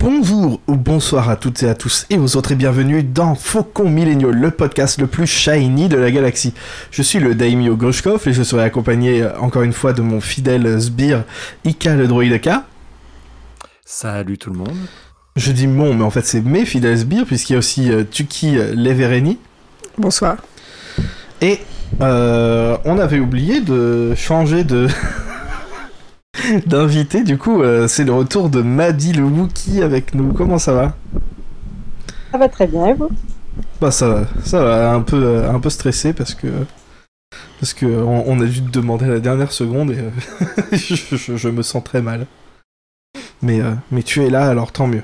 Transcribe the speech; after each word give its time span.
Bonjour 0.00 0.62
ou 0.66 0.76
bonsoir 0.76 1.28
à 1.28 1.36
toutes 1.36 1.62
et 1.62 1.68
à 1.68 1.74
tous 1.74 2.06
et 2.08 2.16
aux 2.16 2.34
autres 2.34 2.52
et 2.52 2.54
bienvenue 2.54 3.02
dans 3.02 3.34
Faucon 3.34 3.90
Milléniaux, 3.90 4.30
le 4.30 4.50
podcast 4.50 4.98
le 4.98 5.06
plus 5.06 5.26
shiny 5.26 5.90
de 5.90 5.98
la 5.98 6.10
galaxie. 6.10 6.54
Je 6.90 7.02
suis 7.02 7.18
le 7.18 7.34
Daimyo 7.34 7.76
Groshkov 7.76 8.26
et 8.26 8.32
je 8.32 8.42
serai 8.42 8.62
accompagné 8.62 9.20
euh, 9.20 9.38
encore 9.38 9.60
une 9.60 9.74
fois 9.74 9.92
de 9.92 10.00
mon 10.00 10.22
fidèle 10.22 10.80
sbire 10.80 11.24
Ika 11.64 11.96
le 11.96 12.08
droïde 12.08 12.40
K. 12.40 12.48
Salut 13.84 14.38
tout 14.38 14.50
le 14.50 14.60
monde. 14.60 14.78
Je 15.36 15.52
dis 15.52 15.66
mon, 15.66 15.92
mais 15.92 16.04
en 16.04 16.10
fait 16.10 16.24
c'est 16.24 16.40
mes 16.40 16.64
fidèles 16.64 17.00
sbires 17.00 17.26
puisqu'il 17.26 17.52
y 17.52 17.56
a 17.56 17.58
aussi 17.58 17.92
euh, 17.92 18.02
Tuki 18.02 18.56
euh, 18.56 18.74
Levereni. 18.74 19.38
Bonsoir. 19.98 20.38
Et 21.42 21.60
euh, 22.00 22.78
on 22.86 22.98
avait 22.98 23.18
oublié 23.18 23.60
de 23.60 24.14
changer 24.14 24.64
de 24.64 24.88
d'invité. 26.66 27.22
Du 27.22 27.38
coup, 27.38 27.62
euh, 27.62 27.88
c'est 27.88 28.04
le 28.04 28.12
retour 28.12 28.50
de 28.50 28.62
Maddy 28.62 29.12
le 29.12 29.24
Wookie 29.24 29.82
avec 29.82 30.14
nous. 30.14 30.32
Comment 30.32 30.58
ça 30.58 30.72
va? 30.72 30.96
Ça 32.32 32.38
va 32.38 32.48
très 32.48 32.66
bien 32.66 32.86
et 32.86 32.94
vous? 32.94 33.10
Bah 33.80 33.90
ça 33.90 34.08
va, 34.08 34.26
ça 34.44 34.62
va. 34.62 34.92
Un 34.92 35.02
peu, 35.02 35.22
euh, 35.22 35.50
un 35.50 35.60
peu 35.60 35.70
stressé 35.70 36.12
parce 36.12 36.34
que 36.34 36.46
parce 37.58 37.74
que 37.74 37.86
on, 37.86 38.24
on 38.26 38.40
a 38.40 38.46
dû 38.46 38.62
te 38.62 38.70
demander 38.70 39.04
à 39.06 39.08
la 39.08 39.20
dernière 39.20 39.52
seconde 39.52 39.90
et 39.90 39.98
euh, 39.98 40.10
je, 40.72 40.94
je- 41.16 41.36
je 41.36 41.48
me 41.48 41.62
sens 41.62 41.82
très 41.84 42.00
mal. 42.02 42.26
Mais 43.42 43.60
euh, 43.60 43.72
mais 43.90 44.02
tu 44.02 44.22
es 44.24 44.30
là, 44.30 44.48
alors 44.48 44.72
tant 44.72 44.86
mieux. 44.86 45.02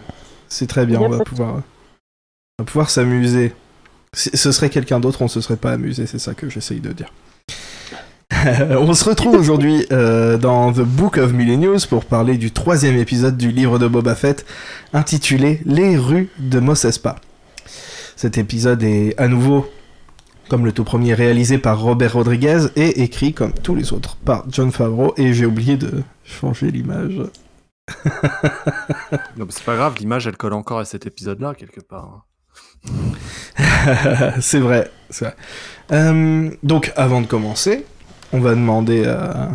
C'est 0.49 0.67
très 0.69 0.87
bien. 0.87 1.01
On 1.01 1.09
va 1.09 1.25
pouvoir 1.25 1.55
on 2.59 2.63
va 2.63 2.65
pouvoir 2.65 2.89
s'amuser. 2.91 3.53
Ce 4.15 4.51
serait 4.53 4.71
quelqu'un 4.71 4.99
d'autre, 5.01 5.21
on 5.21 5.29
se 5.29 5.41
serait 5.43 5.57
pas 5.59 5.73
amusé. 5.73 6.07
C'est 6.07 6.19
ça 6.19 6.33
que 6.35 6.49
j'essaye 6.49 6.81
de 6.81 6.93
dire. 6.93 7.13
on 8.71 8.93
se 8.93 9.05
retrouve 9.05 9.37
aujourd'hui 9.37 9.87
euh, 9.93 10.37
dans 10.37 10.73
The 10.73 10.81
Book 10.81 11.17
of 11.17 11.33
Millennials 11.33 11.87
pour 11.89 12.05
parler 12.05 12.37
du 12.37 12.51
troisième 12.51 12.97
épisode 12.97 13.37
du 13.37 13.53
livre 13.53 13.79
de 13.79 13.87
Boba 13.87 14.17
Fett 14.17 14.45
intitulé 14.93 15.61
Les 15.65 15.97
rues 15.97 16.29
de 16.39 16.59
Mos 16.59 16.85
Espa. 16.85 17.17
Cet 18.17 18.37
épisode 18.37 18.83
est 18.83 19.15
à 19.21 19.29
nouveau, 19.29 19.71
comme 20.49 20.65
le 20.65 20.73
tout 20.73 20.83
premier, 20.83 21.15
réalisé 21.15 21.59
par 21.59 21.81
Robert 21.81 22.15
Rodriguez 22.15 22.67
et 22.75 23.03
écrit, 23.03 23.33
comme 23.33 23.53
tous 23.53 23.77
les 23.77 23.93
autres, 23.93 24.17
par 24.17 24.45
John 24.49 24.73
Favreau. 24.73 25.15
Et 25.17 25.33
j'ai 25.33 25.47
oublié 25.47 25.77
de 25.77 26.03
changer 26.25 26.71
l'image. 26.73 27.21
Non, 29.37 29.47
c'est 29.51 29.65
pas 29.65 29.77
grave, 29.77 29.95
l'image 30.01 30.27
elle 30.27 30.37
colle 30.37 30.55
encore 30.55 30.81
à 30.81 30.85
cet 30.85 31.07
épisode-là 31.07 31.55
quelque 31.55 31.81
part. 31.81 32.27
c'est 34.41 34.59
vrai, 34.59 34.91
c'est 35.11 35.27
vrai. 35.27 35.37
Euh, 35.93 36.51
donc, 36.65 36.93
avant 36.97 37.21
de 37.21 37.27
commencer, 37.27 37.87
on 38.33 38.41
va 38.41 38.51
demander 38.55 39.07
à, 39.07 39.51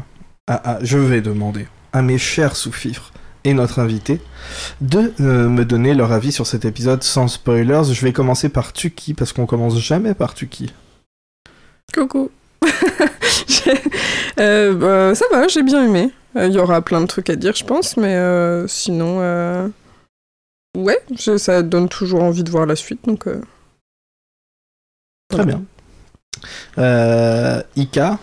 à- 0.48 0.72
à- 0.76 0.84
je 0.84 0.98
vais 0.98 1.22
demander 1.22 1.68
à 1.94 2.02
mes 2.02 2.18
chers 2.18 2.56
sous-fifres 2.56 3.12
et 3.44 3.54
notre 3.54 3.80
invité 3.80 4.22
de 4.82 5.14
euh, 5.20 5.50
me 5.50 5.66
donner 5.66 5.94
leur 5.96 6.12
avis 6.12 6.32
sur 6.32 6.46
cet 6.48 6.66
épisode 6.66 7.04
sans 7.04 7.28
spoilers. 7.28 7.84
Je 7.92 8.02
vais 8.06 8.14
commencer 8.14 8.50
par 8.50 8.74
Tuki 8.74 9.14
parce 9.14 9.34
qu'on 9.34 9.46
commence 9.46 9.78
jamais 9.80 10.14
par 10.14 10.34
Tuki. 10.34 10.74
Coucou. 11.94 12.30
Euh, 14.40 14.74
bah, 14.74 15.14
ça 15.14 15.26
va, 15.32 15.48
j'ai 15.48 15.62
bien 15.62 15.84
aimé. 15.86 16.12
Euh, 16.36 16.48
Il 16.48 16.54
y 16.54 16.58
aura 16.58 16.82
plein 16.82 17.02
de 17.02 17.06
trucs 17.06 17.30
à 17.30 17.36
dire, 17.36 17.54
je 17.56 17.64
pense, 17.64 17.96
mais 17.98 18.18
sinon, 18.68 19.20
ouais, 20.76 21.00
ça 21.38 21.62
donne 21.62 21.88
toujours 21.90 22.24
envie 22.24 22.44
de 22.44 22.50
voir 22.50 22.66
la 22.66 22.76
suite, 22.76 23.06
donc. 23.06 23.26
Très 23.26 23.42
voilà. 25.44 25.60
bien. 26.78 27.64
Ika. 27.76 28.18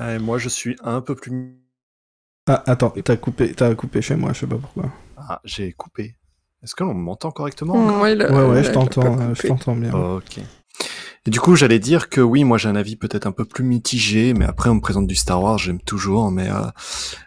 Euh, 0.00 0.20
moi 0.20 0.38
je 0.38 0.48
suis 0.48 0.76
un 0.82 1.00
peu 1.00 1.14
plus. 1.14 1.56
Ah, 2.48 2.62
attends, 2.66 2.90
t'as 2.90 3.16
coupé, 3.16 3.52
t'as 3.54 3.74
coupé 3.74 4.02
chez 4.02 4.14
moi, 4.16 4.32
je 4.32 4.40
sais 4.40 4.46
pas 4.46 4.58
pourquoi. 4.58 4.92
Ah, 5.16 5.40
j'ai 5.44 5.72
coupé. 5.72 6.16
Est-ce 6.62 6.74
que 6.74 6.84
l'on 6.84 6.94
m'entend 6.94 7.30
correctement 7.30 7.76
Mm, 7.76 8.00
ouais, 8.00 8.16
Ouais, 8.16 8.44
ouais, 8.46 8.60
il 8.60 8.64
je 8.64 8.70
t'entends, 8.72 9.18
euh, 9.20 9.34
je 9.34 9.48
t'entends 9.48 9.76
bien. 9.76 9.92
Ok. 9.92 10.38
Et 11.26 11.30
du 11.30 11.40
coup, 11.40 11.56
j'allais 11.56 11.80
dire 11.80 12.08
que 12.08 12.20
oui, 12.20 12.44
moi 12.44 12.56
j'ai 12.56 12.68
un 12.68 12.76
avis 12.76 12.94
peut-être 12.94 13.26
un 13.26 13.32
peu 13.32 13.44
plus 13.44 13.64
mitigé, 13.64 14.32
mais 14.32 14.44
après 14.44 14.70
on 14.70 14.76
me 14.76 14.80
présente 14.80 15.08
du 15.08 15.16
Star 15.16 15.42
Wars, 15.42 15.58
j'aime 15.58 15.80
toujours, 15.80 16.30
mais 16.30 16.48
euh, 16.48 16.66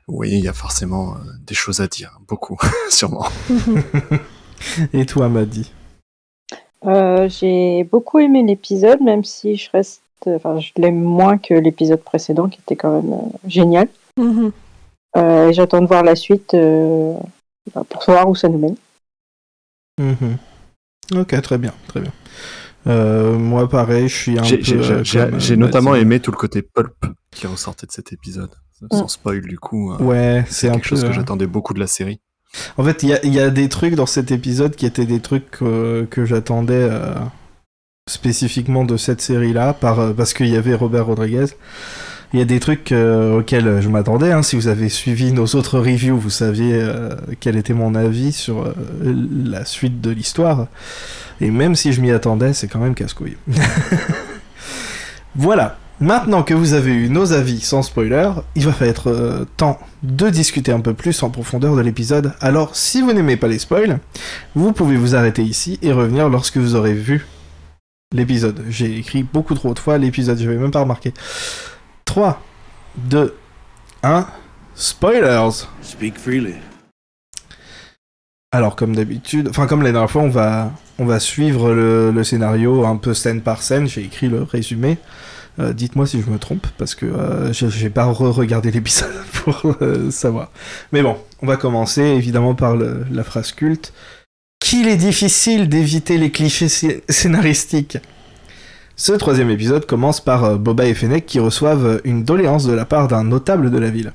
oui, 0.07 0.29
il 0.31 0.39
y 0.39 0.47
a 0.47 0.53
forcément 0.53 1.15
euh, 1.15 1.19
des 1.45 1.53
choses 1.55 1.81
à 1.81 1.87
dire, 1.87 2.17
beaucoup, 2.27 2.57
sûrement. 2.89 3.27
Et 4.93 5.05
toi, 5.05 5.27
Maddy? 5.27 5.71
Euh, 6.85 7.27
J'ai 7.27 7.83
beaucoup 7.83 8.19
aimé 8.19 8.41
l'épisode, 8.43 9.01
même 9.01 9.25
si 9.25 9.57
je 9.57 9.69
reste, 9.71 10.01
enfin, 10.27 10.59
je 10.59 10.71
l'aime 10.77 11.01
moins 11.01 11.37
que 11.37 11.53
l'épisode 11.53 12.01
précédent, 12.03 12.47
qui 12.49 12.59
était 12.59 12.75
quand 12.75 13.01
même 13.01 13.13
euh, 13.13 13.37
génial. 13.47 13.87
Mhm. 14.17 14.51
Euh, 15.17 15.49
et 15.49 15.53
J'attends 15.53 15.81
de 15.81 15.87
voir 15.87 16.03
la 16.03 16.15
suite 16.15 16.53
euh, 16.53 17.15
bah, 17.73 17.83
pour 17.89 18.03
savoir 18.03 18.29
où 18.29 18.35
ça 18.35 18.47
nous 18.49 18.59
mène. 18.59 18.75
Mhm. 19.99 20.37
Ok, 21.19 21.41
très 21.41 21.57
bien, 21.57 21.73
très 21.87 22.01
bien. 22.01 22.11
Euh, 22.87 23.37
moi, 23.37 23.67
pareil, 23.67 24.07
je 24.07 24.15
suis 24.15 24.39
un 24.39 24.43
J'ai 24.43 24.57
peu. 24.57 24.63
j'ai- 24.63 24.75
euh, 24.77 25.03
j'ai- 25.03 25.19
comme, 25.19 25.33
euh, 25.35 25.39
j'ai 25.39 25.57
notamment 25.57 25.95
aimé 25.95 26.19
tout 26.19 26.31
le 26.31 26.37
côté 26.37 26.61
pulp 26.61 26.95
qui 27.31 27.47
ressortait 27.47 27.87
de 27.87 27.91
cet 27.91 28.13
épisode. 28.13 28.51
Sans 28.91 29.09
spoil 29.09 29.41
du 29.41 29.59
coup, 29.59 29.91
euh, 29.91 29.97
Ouais, 29.97 30.45
c'est 30.47 30.53
c'est 30.53 30.69
un 30.69 30.73
quelque 30.75 30.85
chose 30.85 31.01
peu. 31.01 31.07
que 31.07 31.11
euh, 31.11 31.15
j'attendais 31.15 31.47
beaucoup 31.47 31.73
de 31.73 31.79
la 31.81 31.87
série. 31.87 32.21
En 32.77 32.83
fait, 32.85 33.03
il 33.03 33.09
y 33.09 33.13
a, 33.13 33.23
il 33.25 33.33
y 33.33 33.39
a 33.41 33.49
des 33.49 33.67
trucs 33.67 33.95
dans 33.95 34.05
cet 34.05 34.31
épisode 34.31 34.75
qui 34.77 34.85
étaient 34.85 35.05
des 35.05 35.19
trucs 35.19 35.61
euh, 35.61 36.05
que 36.05 36.23
j'attendais 36.25 36.73
euh, 36.89 37.13
spécifiquement 38.09 38.83
de 38.83 38.97
cette 38.97 39.21
série-là, 39.21 39.75
euh, 39.83 40.13
parce 40.13 40.33
qu'il 40.33 40.47
y 40.47 40.57
avait 40.57 40.73
Robert 40.75 41.05
Rodriguez. 41.05 41.45
Il 42.31 42.37
y 42.37 42.41
a 42.43 42.45
des 42.45 42.59
trucs 42.59 42.91
euh, 42.91 43.39
auxquels 43.39 43.81
je 43.81 43.89
m'attendais. 43.89 44.31
hein. 44.31 44.43
Si 44.43 44.55
vous 44.55 44.67
avez 44.67 44.87
suivi 44.89 45.31
nos 45.33 45.47
autres 45.47 45.79
reviews, 45.79 46.17
vous 46.17 46.29
saviez 46.29 46.73
euh, 46.75 47.09
quel 47.39 47.57
était 47.57 47.73
mon 47.73 47.95
avis 47.95 48.31
sur 48.31 48.61
euh, 48.65 48.73
la 49.45 49.65
suite 49.65 49.99
de 49.99 50.11
l'histoire. 50.11 50.67
Et 51.41 51.49
même 51.49 51.75
si 51.75 51.91
je 51.91 52.01
m'y 52.01 52.11
attendais, 52.11 52.53
c'est 52.53 52.67
quand 52.67 52.79
même 52.79 52.93
casse-couille. 52.93 53.37
voilà. 55.35 55.77
Maintenant 56.01 56.43
que 56.43 56.53
vous 56.53 56.73
avez 56.73 56.93
eu 56.93 57.09
nos 57.09 57.33
avis 57.33 57.59
sans 57.59 57.81
spoiler, 57.81 58.29
il 58.55 58.67
va 58.69 58.85
être 58.85 59.07
euh, 59.09 59.45
temps 59.57 59.79
de 60.03 60.29
discuter 60.29 60.71
un 60.71 60.79
peu 60.79 60.93
plus 60.93 61.23
en 61.23 61.29
profondeur 61.29 61.75
de 61.75 61.81
l'épisode. 61.81 62.33
Alors, 62.39 62.75
si 62.75 63.01
vous 63.01 63.11
n'aimez 63.11 63.35
pas 63.35 63.47
les 63.49 63.59
spoils, 63.59 63.99
vous 64.55 64.71
pouvez 64.71 64.95
vous 64.95 65.15
arrêter 65.15 65.41
ici 65.41 65.77
et 65.81 65.91
revenir 65.91 66.29
lorsque 66.29 66.57
vous 66.57 66.75
aurez 66.75 66.93
vu 66.93 67.25
l'épisode. 68.13 68.63
J'ai 68.69 68.97
écrit 68.97 69.23
beaucoup 69.23 69.53
trop 69.55 69.73
de 69.73 69.79
fois 69.79 69.97
l'épisode, 69.97 70.39
je 70.39 70.49
vais 70.49 70.57
même 70.57 70.71
pas 70.71 70.81
remarqué. 70.81 71.13
3, 72.05 72.41
2, 72.97 73.35
1, 74.03 74.25
spoilers 74.75 75.49
Speak 75.81 76.17
freely. 76.17 76.55
Alors, 78.51 78.75
comme 78.75 78.95
d'habitude, 78.95 79.47
enfin, 79.49 79.67
comme 79.67 79.83
la 79.83 79.91
dernière 79.91 80.09
fois, 80.09 80.23
on 80.23 80.29
va, 80.29 80.71
on 80.97 81.05
va 81.05 81.19
suivre 81.19 81.71
le, 81.71 82.09
le 82.11 82.23
scénario 82.23 82.83
un 82.83 82.97
peu 82.97 83.13
scène 83.13 83.41
par 83.41 83.61
scène. 83.61 83.87
J'ai 83.87 84.01
écrit 84.01 84.27
le 84.27 84.41
résumé. 84.41 84.97
Euh, 85.59 85.71
Dites-moi 85.73 86.07
si 86.07 86.19
je 86.21 86.29
me 86.31 86.39
trompe, 86.39 86.65
parce 86.79 86.95
que 86.95 87.05
euh, 87.05 87.53
j'ai 87.53 87.69
j'ai 87.69 87.89
pas 87.91 88.05
re-regardé 88.05 88.71
l'épisode 88.71 89.13
pour 89.33 89.75
euh, 89.81 90.09
savoir. 90.09 90.49
Mais 90.91 91.03
bon, 91.03 91.17
on 91.43 91.47
va 91.47 91.57
commencer 91.57 92.01
évidemment 92.01 92.55
par 92.55 92.75
le- 92.75 93.05
la 93.11 93.23
phrase 93.23 93.51
culte. 93.51 93.93
Qu'il 94.69 94.87
est 94.87 94.97
difficile 94.97 95.67
d'éviter 95.67 96.19
les 96.19 96.29
clichés 96.29 96.67
scé- 96.67 97.01
scénaristiques. 97.09 97.97
Ce 98.95 99.13
troisième 99.13 99.49
épisode 99.49 99.87
commence 99.87 100.21
par 100.21 100.43
euh, 100.43 100.57
Boba 100.57 100.85
et 100.85 100.93
Fennec 100.93 101.25
qui 101.25 101.39
reçoivent 101.39 101.87
euh, 101.87 101.97
une 102.03 102.23
doléance 102.23 102.67
de 102.67 102.73
la 102.73 102.85
part 102.85 103.07
d'un 103.07 103.23
notable 103.23 103.71
de 103.71 103.79
la 103.79 103.89
ville. 103.89 104.13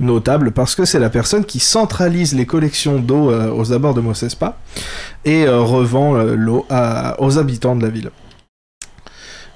Notable 0.00 0.50
parce 0.52 0.74
que 0.74 0.84
c'est 0.84 0.98
la 0.98 1.08
personne 1.08 1.46
qui 1.46 1.58
centralise 1.58 2.34
les 2.34 2.44
collections 2.44 2.98
d'eau 2.98 3.30
euh, 3.30 3.50
aux 3.50 3.72
abords 3.72 3.94
de 3.94 4.02
Mos 4.02 4.22
Espa 4.22 4.58
et 5.24 5.48
revend 5.48 6.12
l'eau 6.22 6.66
aux 7.18 7.38
habitants 7.38 7.74
de 7.74 7.82
la 7.86 7.88
ville. 7.90 8.10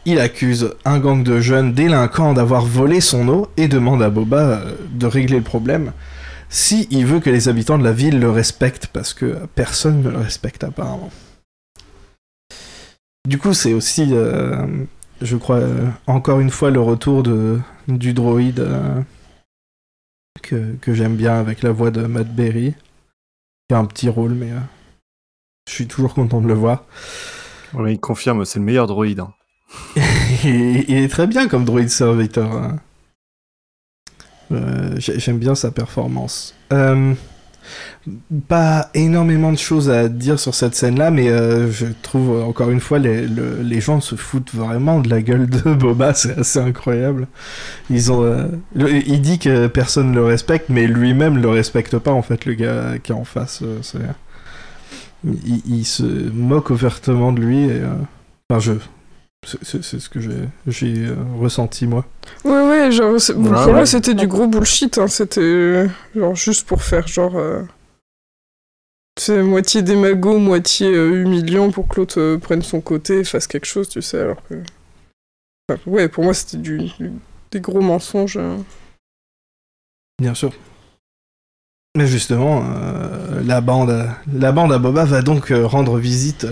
Il 0.06 0.18
accuse 0.18 0.70
un 0.86 0.98
gang 0.98 1.22
de 1.22 1.40
jeunes 1.40 1.74
délinquants 1.74 2.32
d'avoir 2.32 2.64
volé 2.64 3.02
son 3.02 3.28
eau 3.28 3.48
et 3.58 3.68
demande 3.68 4.02
à 4.02 4.08
Boba 4.08 4.62
de 4.94 5.06
régler 5.06 5.36
le 5.36 5.42
problème 5.42 5.92
si 6.48 6.86
il 6.90 7.06
veut 7.06 7.20
que 7.20 7.30
les 7.30 7.48
habitants 7.48 7.78
de 7.78 7.84
la 7.84 7.92
ville 7.92 8.18
le 8.18 8.30
respectent 8.30 8.86
parce 8.88 9.14
que 9.14 9.46
personne 9.54 10.02
ne 10.02 10.10
le 10.10 10.18
respecte 10.18 10.64
apparemment. 10.64 11.10
Du 13.26 13.38
coup, 13.38 13.52
c'est 13.52 13.74
aussi, 13.74 14.08
euh, 14.12 14.66
je 15.20 15.36
crois, 15.36 15.56
euh, 15.58 15.86
encore 16.06 16.40
une 16.40 16.50
fois 16.50 16.70
le 16.70 16.80
retour 16.80 17.22
de, 17.22 17.60
du 17.86 18.14
droïde 18.14 18.60
euh, 18.60 19.00
que, 20.42 20.74
que 20.80 20.94
j'aime 20.94 21.16
bien 21.16 21.34
avec 21.38 21.62
la 21.62 21.70
voix 21.72 21.90
de 21.90 22.06
Matt 22.06 22.34
Berry, 22.34 22.74
qui 23.68 23.74
a 23.74 23.78
un 23.78 23.84
petit 23.84 24.08
rôle, 24.08 24.32
mais 24.32 24.50
je 25.68 25.74
suis 25.74 25.86
toujours 25.86 26.14
content 26.14 26.40
de 26.40 26.48
le 26.48 26.54
voir. 26.54 26.84
Ouais, 27.74 27.92
il 27.94 28.00
confirme, 28.00 28.46
c'est 28.46 28.58
le 28.60 28.64
meilleur 28.64 28.86
droïde. 28.86 29.20
hein. 29.20 29.34
il, 30.44 30.84
il 30.88 30.96
est 30.96 31.08
très 31.08 31.26
bien 31.26 31.48
comme 31.48 31.66
droïde 31.66 31.90
serviteur. 31.90 32.50
hein. 32.52 32.80
Euh, 34.52 34.94
j'ai- 34.98 35.18
J'aime 35.18 35.38
bien 35.38 35.54
sa 35.54 35.70
performance. 35.70 36.54
Euh, 36.72 37.12
pas 38.48 38.88
énormément 38.94 39.52
de 39.52 39.58
choses 39.58 39.90
à 39.90 40.08
dire 40.08 40.38
sur 40.40 40.54
cette 40.54 40.74
scène-là, 40.74 41.10
mais 41.10 41.28
euh, 41.28 41.70
je 41.70 41.84
trouve 42.02 42.42
encore 42.42 42.70
une 42.70 42.80
fois 42.80 42.98
les, 42.98 43.26
le- 43.26 43.60
les 43.62 43.80
gens 43.82 44.00
se 44.00 44.14
foutent 44.14 44.54
vraiment 44.54 45.00
de 45.00 45.10
la 45.10 45.20
gueule 45.20 45.46
de 45.48 45.60
Boba, 45.74 46.14
c'est 46.14 46.38
assez 46.38 46.58
incroyable. 46.58 47.26
Ils 47.90 48.10
ont, 48.10 48.48
il 48.74 49.20
dit 49.20 49.38
que 49.38 49.66
personne 49.66 50.14
le 50.14 50.24
respecte, 50.24 50.70
mais 50.70 50.86
lui-même 50.86 51.36
le 51.42 51.48
respecte 51.50 51.98
pas 51.98 52.12
en 52.12 52.22
fait 52.22 52.46
le 52.46 52.54
gars 52.54 52.98
qui 53.02 53.12
est 53.12 53.14
en 53.14 53.24
face. 53.24 53.62
il, 55.24 55.84
se 55.84 56.02
moque 56.30 56.70
ouvertement 56.70 57.32
de 57.32 57.40
lui. 57.40 57.64
Et, 57.64 57.82
enfin, 58.50 58.60
je, 58.60 58.72
c'est- 59.46 59.82
ce 59.98 60.08
que 60.08 60.20
j'ai 60.20 61.06
euh, 61.06 61.14
ressenti 61.38 61.86
moi. 61.86 62.04
Ouais, 62.44 62.50
ouais, 62.68 62.92
genre, 62.92 63.14
pour 63.34 63.42
ouais. 63.66 63.72
moi, 63.72 63.86
c'était 63.86 64.14
du 64.14 64.26
gros 64.26 64.46
bullshit, 64.46 64.98
hein. 64.98 65.06
C'était 65.08 65.40
euh, 65.40 65.88
genre 66.14 66.34
juste 66.34 66.66
pour 66.66 66.82
faire 66.82 67.06
genre. 67.06 67.36
euh, 67.36 67.62
C'est 69.18 69.42
moitié 69.42 69.82
démago, 69.82 70.38
moitié 70.38 70.88
euh, 70.94 71.22
humiliant 71.22 71.70
pour 71.70 71.88
que 71.88 71.96
l'autre 72.00 72.20
euh, 72.20 72.38
prenne 72.38 72.62
son 72.62 72.80
côté 72.80 73.20
et 73.20 73.24
fasse 73.24 73.46
quelque 73.46 73.66
chose, 73.66 73.88
tu 73.88 74.02
sais, 74.02 74.20
alors 74.20 74.42
que. 74.48 74.62
Enfin, 75.70 75.80
ouais, 75.86 76.08
pour 76.08 76.24
moi, 76.24 76.34
c'était 76.34 76.56
du, 76.58 76.78
du- 76.98 77.12
des 77.50 77.60
gros 77.60 77.80
mensonges. 77.80 78.36
euh. 78.38 78.56
Bien 80.20 80.34
sûr. 80.34 80.52
Mais 81.96 82.06
justement, 82.06 82.62
euh, 82.76 83.40
la, 83.44 83.60
bande, 83.60 83.90
à- 83.90 84.18
la 84.32 84.52
bande 84.52 84.72
à 84.72 84.78
Boba 84.78 85.04
va 85.04 85.22
donc 85.22 85.50
euh, 85.50 85.66
rendre 85.66 85.98
visite 85.98 86.46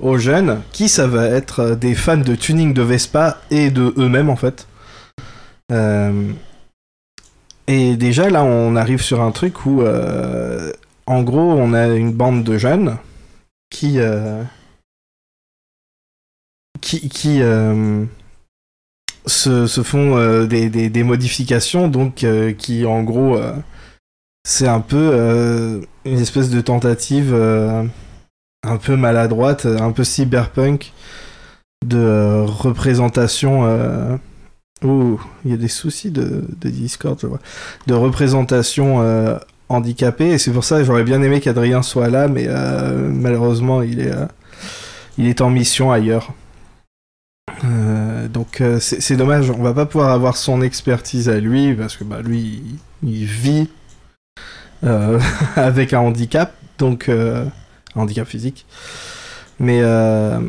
aux 0.00 0.18
jeunes, 0.18 0.62
qui 0.72 0.88
ça 0.88 1.06
va 1.06 1.26
être 1.26 1.60
euh, 1.60 1.74
des 1.74 1.94
fans 1.94 2.16
de 2.16 2.34
tuning 2.34 2.74
de 2.74 2.82
Vespa 2.82 3.40
et 3.50 3.70
de 3.70 3.94
eux-mêmes 3.96 4.30
en 4.30 4.36
fait. 4.36 4.66
Euh, 5.72 6.32
et 7.66 7.96
déjà 7.96 8.30
là, 8.30 8.42
on 8.44 8.74
arrive 8.76 9.00
sur 9.02 9.20
un 9.20 9.30
truc 9.30 9.66
où, 9.66 9.82
euh, 9.82 10.72
en 11.06 11.22
gros, 11.22 11.52
on 11.52 11.72
a 11.72 11.86
une 11.88 12.12
bande 12.12 12.42
de 12.42 12.58
jeunes 12.58 12.96
qui 13.70 13.98
qui, 16.80 17.08
qui 17.08 17.40
se, 19.26 19.66
se 19.66 19.82
font 19.84 20.44
des, 20.46 20.68
des, 20.68 21.02
modifications, 21.04 21.86
donc 21.86 22.26
qui 22.58 22.84
en 22.84 23.04
gros, 23.04 23.40
c'est 24.44 24.66
un 24.66 24.80
peu 24.80 25.80
une 26.04 26.18
espèce 26.18 26.50
de 26.50 26.60
tentative 26.60 27.32
un 28.62 28.76
peu 28.76 28.96
maladroite, 28.96 29.66
un 29.66 29.92
peu 29.92 30.04
cyberpunk 30.04 30.92
de 31.86 31.98
euh, 31.98 32.44
représentation. 32.44 33.62
Euh... 33.64 34.16
Ouh, 34.82 35.20
il 35.44 35.50
y 35.50 35.54
a 35.54 35.58
des 35.58 35.68
soucis 35.68 36.10
de, 36.10 36.44
de 36.60 36.70
Discord, 36.70 37.18
je 37.20 37.26
vois. 37.26 37.40
De 37.86 37.94
représentation 37.94 39.02
euh, 39.02 39.38
handicapée, 39.68 40.30
et 40.30 40.38
c'est 40.38 40.52
pour 40.52 40.64
ça 40.64 40.78
que 40.78 40.84
j'aurais 40.84 41.04
bien 41.04 41.22
aimé 41.22 41.40
qu'Adrien 41.40 41.82
soit 41.82 42.08
là, 42.08 42.28
mais 42.28 42.46
euh, 42.48 43.08
malheureusement, 43.10 43.82
il 43.82 44.00
est, 44.00 44.12
euh, 44.12 44.26
il 45.18 45.26
est 45.28 45.40
en 45.42 45.50
mission 45.50 45.92
ailleurs. 45.92 46.32
Euh, 47.64 48.28
donc 48.28 48.60
euh, 48.60 48.78
c'est 48.80 49.16
dommage, 49.16 49.50
on 49.50 49.62
va 49.62 49.74
pas 49.74 49.84
pouvoir 49.84 50.10
avoir 50.10 50.36
son 50.36 50.62
expertise 50.62 51.28
à 51.28 51.40
lui 51.40 51.74
parce 51.74 51.96
que 51.96 52.04
bah, 52.04 52.22
lui 52.22 52.78
il, 53.02 53.08
il 53.10 53.24
vit 53.26 53.68
euh, 54.84 55.20
avec 55.56 55.92
un 55.92 56.00
handicap, 56.00 56.54
donc 56.78 57.08
euh, 57.08 57.44
handicap 57.94 58.26
physique. 58.26 58.66
Mais 59.58 59.80
euh, 59.82 60.40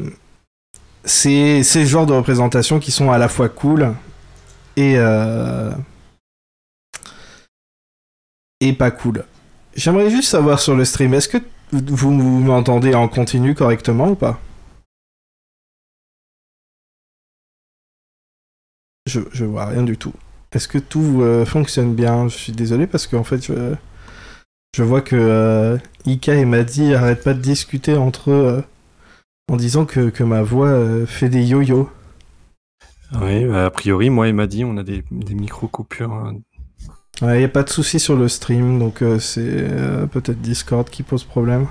c'est 1.04 1.64
c'est 1.64 1.82
le 1.82 1.86
genre 1.86 2.06
de 2.06 2.14
représentations 2.14 2.80
qui 2.80 2.92
sont 2.92 3.12
à 3.12 3.18
la 3.18 3.28
fois 3.28 3.50
cool 3.50 3.94
et 4.78 4.94
euh, 4.98 5.72
et 8.60 8.74
pas 8.74 8.92
cool. 8.92 9.26
J'aimerais 9.76 10.10
juste 10.10 10.30
savoir 10.30 10.60
sur 10.60 10.76
le 10.76 10.86
stream, 10.86 11.14
est-ce 11.14 11.30
que 11.30 11.38
vous, 11.72 12.12
vous 12.12 12.40
m'entendez 12.40 12.94
en 12.94 13.08
continu 13.08 13.56
correctement 13.56 14.10
ou 14.10 14.16
pas? 14.16 14.40
Je, 19.08 19.22
je 19.32 19.46
vois 19.46 19.66
rien 19.66 19.84
du 19.84 19.98
tout. 19.98 20.14
Est-ce 20.52 20.68
que 20.68 20.78
tout 20.78 21.22
euh, 21.22 21.46
fonctionne 21.46 21.96
bien? 21.96 22.28
Je 22.28 22.38
suis 22.38 22.54
désolé 22.54 22.88
parce 22.88 23.08
qu'en 23.08 23.24
fait, 23.24 23.44
je, 23.44 23.74
je 24.76 24.84
vois 24.84 25.02
que 25.02 25.16
euh, 25.18 25.78
Ika 26.06 26.36
et 26.36 26.46
Maddy 26.46 26.94
arrêtent 26.94 27.24
pas 27.24 27.34
de 27.34 27.42
discuter 27.42 27.98
entre 27.98 28.32
eux 28.32 28.46
euh, 28.58 28.62
en 29.52 29.58
disant 29.58 29.86
que, 29.86 30.10
que 30.10 30.24
ma 30.24 30.42
voix 30.44 30.68
euh, 30.68 31.06
fait 31.06 31.30
des 31.30 31.44
yo-yo. 31.44 31.90
Oui, 33.22 33.46
bah, 33.46 33.66
a 33.66 33.70
priori, 33.70 34.10
moi 34.10 34.28
et 34.30 34.34
Maddy, 34.34 34.64
on 34.64 34.78
a 34.78 34.84
des, 34.84 35.04
des 35.12 35.34
micro-coupures. 35.34 36.14
hein. 36.14 36.36
Il 37.22 37.28
n'y 37.28 37.44
a 37.44 37.50
pas 37.50 37.64
de 37.64 37.70
souci 37.70 38.00
sur 38.00 38.16
le 38.16 38.28
stream, 38.28 38.80
donc 38.80 39.02
euh, 39.04 39.20
c'est 39.20 39.42
euh, 39.46 40.06
peut-être 40.08 40.40
Discord 40.42 40.90
qui 40.90 41.04
pose 41.04 41.24
problème. 41.24 41.68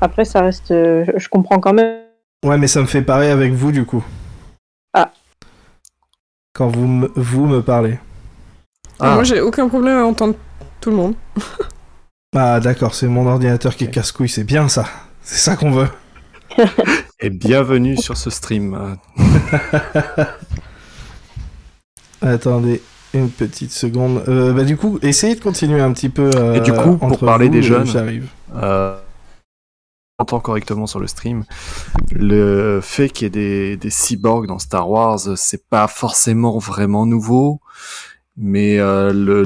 Après, 0.00 0.24
ça 0.24 0.40
reste. 0.42 0.70
euh, 0.70 1.04
je- 1.16 1.28
comprends 1.28 1.58
quand 1.58 1.74
même. 1.74 1.98
Ouais, 2.44 2.56
mais 2.58 2.68
ça 2.68 2.80
me 2.80 2.86
fait 2.86 3.02
pareil 3.02 3.30
avec 3.30 3.52
vous 3.52 3.70
du 3.70 3.84
coup. 3.84 4.02
Ah. 4.94 5.12
Quand 6.54 6.68
vous 6.68 6.86
me, 6.86 7.10
vous 7.16 7.46
me 7.46 7.60
parlez. 7.60 7.98
Ah. 8.98 9.14
Moi, 9.14 9.24
j'ai 9.24 9.40
aucun 9.40 9.68
problème 9.68 9.98
à 9.98 10.04
entendre 10.04 10.34
tout 10.82 10.90
le 10.90 10.96
monde. 10.96 11.14
Ah 12.36 12.60
d'accord, 12.60 12.94
c'est 12.94 13.06
mon 13.06 13.26
ordinateur 13.26 13.76
qui 13.76 13.90
casse-couille, 13.90 14.28
c'est 14.28 14.44
bien 14.44 14.68
ça. 14.68 14.84
C'est 15.22 15.38
ça 15.38 15.56
qu'on 15.56 15.70
veut. 15.70 15.88
Et 17.20 17.30
bienvenue 17.30 17.96
sur 17.96 18.16
ce 18.16 18.28
stream. 18.30 18.96
Attendez 22.20 22.82
une 23.14 23.30
petite 23.30 23.70
seconde. 23.72 24.24
Euh, 24.28 24.52
bah 24.52 24.64
du 24.64 24.76
coup, 24.76 24.98
essayez 25.02 25.34
de 25.36 25.40
continuer 25.40 25.80
un 25.80 25.92
petit 25.92 26.08
peu. 26.08 26.30
euh, 26.34 26.54
Et 26.54 26.60
du 26.60 26.72
coup, 26.72 26.96
pour 26.96 27.18
parler 27.18 27.48
des 27.48 27.62
jeunes, 27.62 27.86
j'arrive. 27.86 28.28
euh, 28.56 28.96
on 30.18 30.22
entend 30.22 30.40
correctement 30.40 30.86
sur 30.86 30.98
le 31.00 31.06
stream. 31.06 31.44
Le 32.10 32.80
fait 32.82 33.08
qu'il 33.08 33.24
y 33.24 33.26
ait 33.26 33.30
des, 33.30 33.76
des 33.76 33.90
cyborgs 33.90 34.46
dans 34.46 34.58
Star 34.58 34.88
Wars, 34.90 35.20
c'est 35.36 35.68
pas 35.68 35.88
forcément 35.88 36.58
vraiment 36.58 37.06
nouveau, 37.06 37.60
mais 38.36 38.78
euh, 38.78 39.12
le 39.12 39.42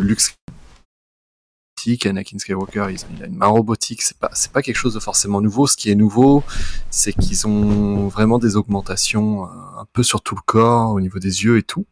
luxe 1.87 2.07
Anakin 2.07 2.39
Skywalker, 2.39 2.87
il 2.91 3.23
a 3.23 3.27
une 3.27 3.37
main 3.37 3.47
robotique, 3.47 4.03
c'est 4.03 4.19
pas 4.19 4.31
c'est 4.35 4.53
pas 4.53 4.63
quelque 4.63 4.77
chose 4.77 4.95
de 4.95 5.01
forcément 5.01 5.41
nouveau. 5.41 5.67
Ce 5.67 5.77
qui 5.77 5.91
est 5.91 5.95
nouveau, 5.95 6.43
c'est 6.91 7.13
qu'ils 7.13 7.47
ont 7.47 8.09
vraiment 8.09 8.39
des 8.39 8.57
augmentations 8.57 9.45
euh, 9.45 9.49
un 9.81 9.87
peu 9.93 10.03
sur 10.03 10.23
tout 10.23 10.35
le 10.35 10.43
corps, 10.45 10.93
au 10.93 11.01
niveau 11.01 11.19
des 11.19 11.45
yeux 11.45 11.59
et 11.59 11.63
tout. 11.63 11.87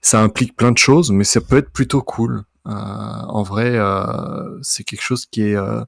Ça 0.00 0.20
implique 0.20 0.56
plein 0.56 0.72
de 0.72 0.78
choses, 0.78 1.10
mais 1.10 1.24
ça 1.24 1.40
peut 1.40 1.56
être 1.56 1.70
plutôt 1.70 2.02
cool. 2.02 2.44
Euh, 2.66 2.70
en 2.70 3.42
vrai, 3.42 3.76
euh, 3.76 4.58
c'est 4.62 4.84
quelque 4.84 5.02
chose 5.02 5.26
qui 5.26 5.42
est 5.42 5.56
euh, 5.56 5.84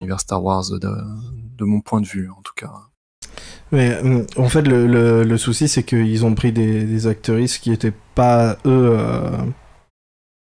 univers 0.00 0.20
Star 0.20 0.42
Wars 0.42 0.64
de, 0.70 1.64
mon 1.64 1.80
point 1.80 2.00
de 2.00 2.06
vue 2.06 2.30
en 2.30 2.42
tout 2.42 2.54
cas. 2.54 2.72
Mais 3.72 3.98
en 4.36 4.48
fait, 4.48 4.62
le, 4.62 5.36
souci, 5.36 5.68
c'est 5.68 5.82
qu'ils 5.82 6.24
ont 6.24 6.34
pris 6.34 6.52
des, 6.52 6.84
des 6.84 7.06
actrices 7.06 7.58
qui 7.58 7.72
étaient 7.72 7.94
pas 8.14 8.56
eux. 8.64 8.96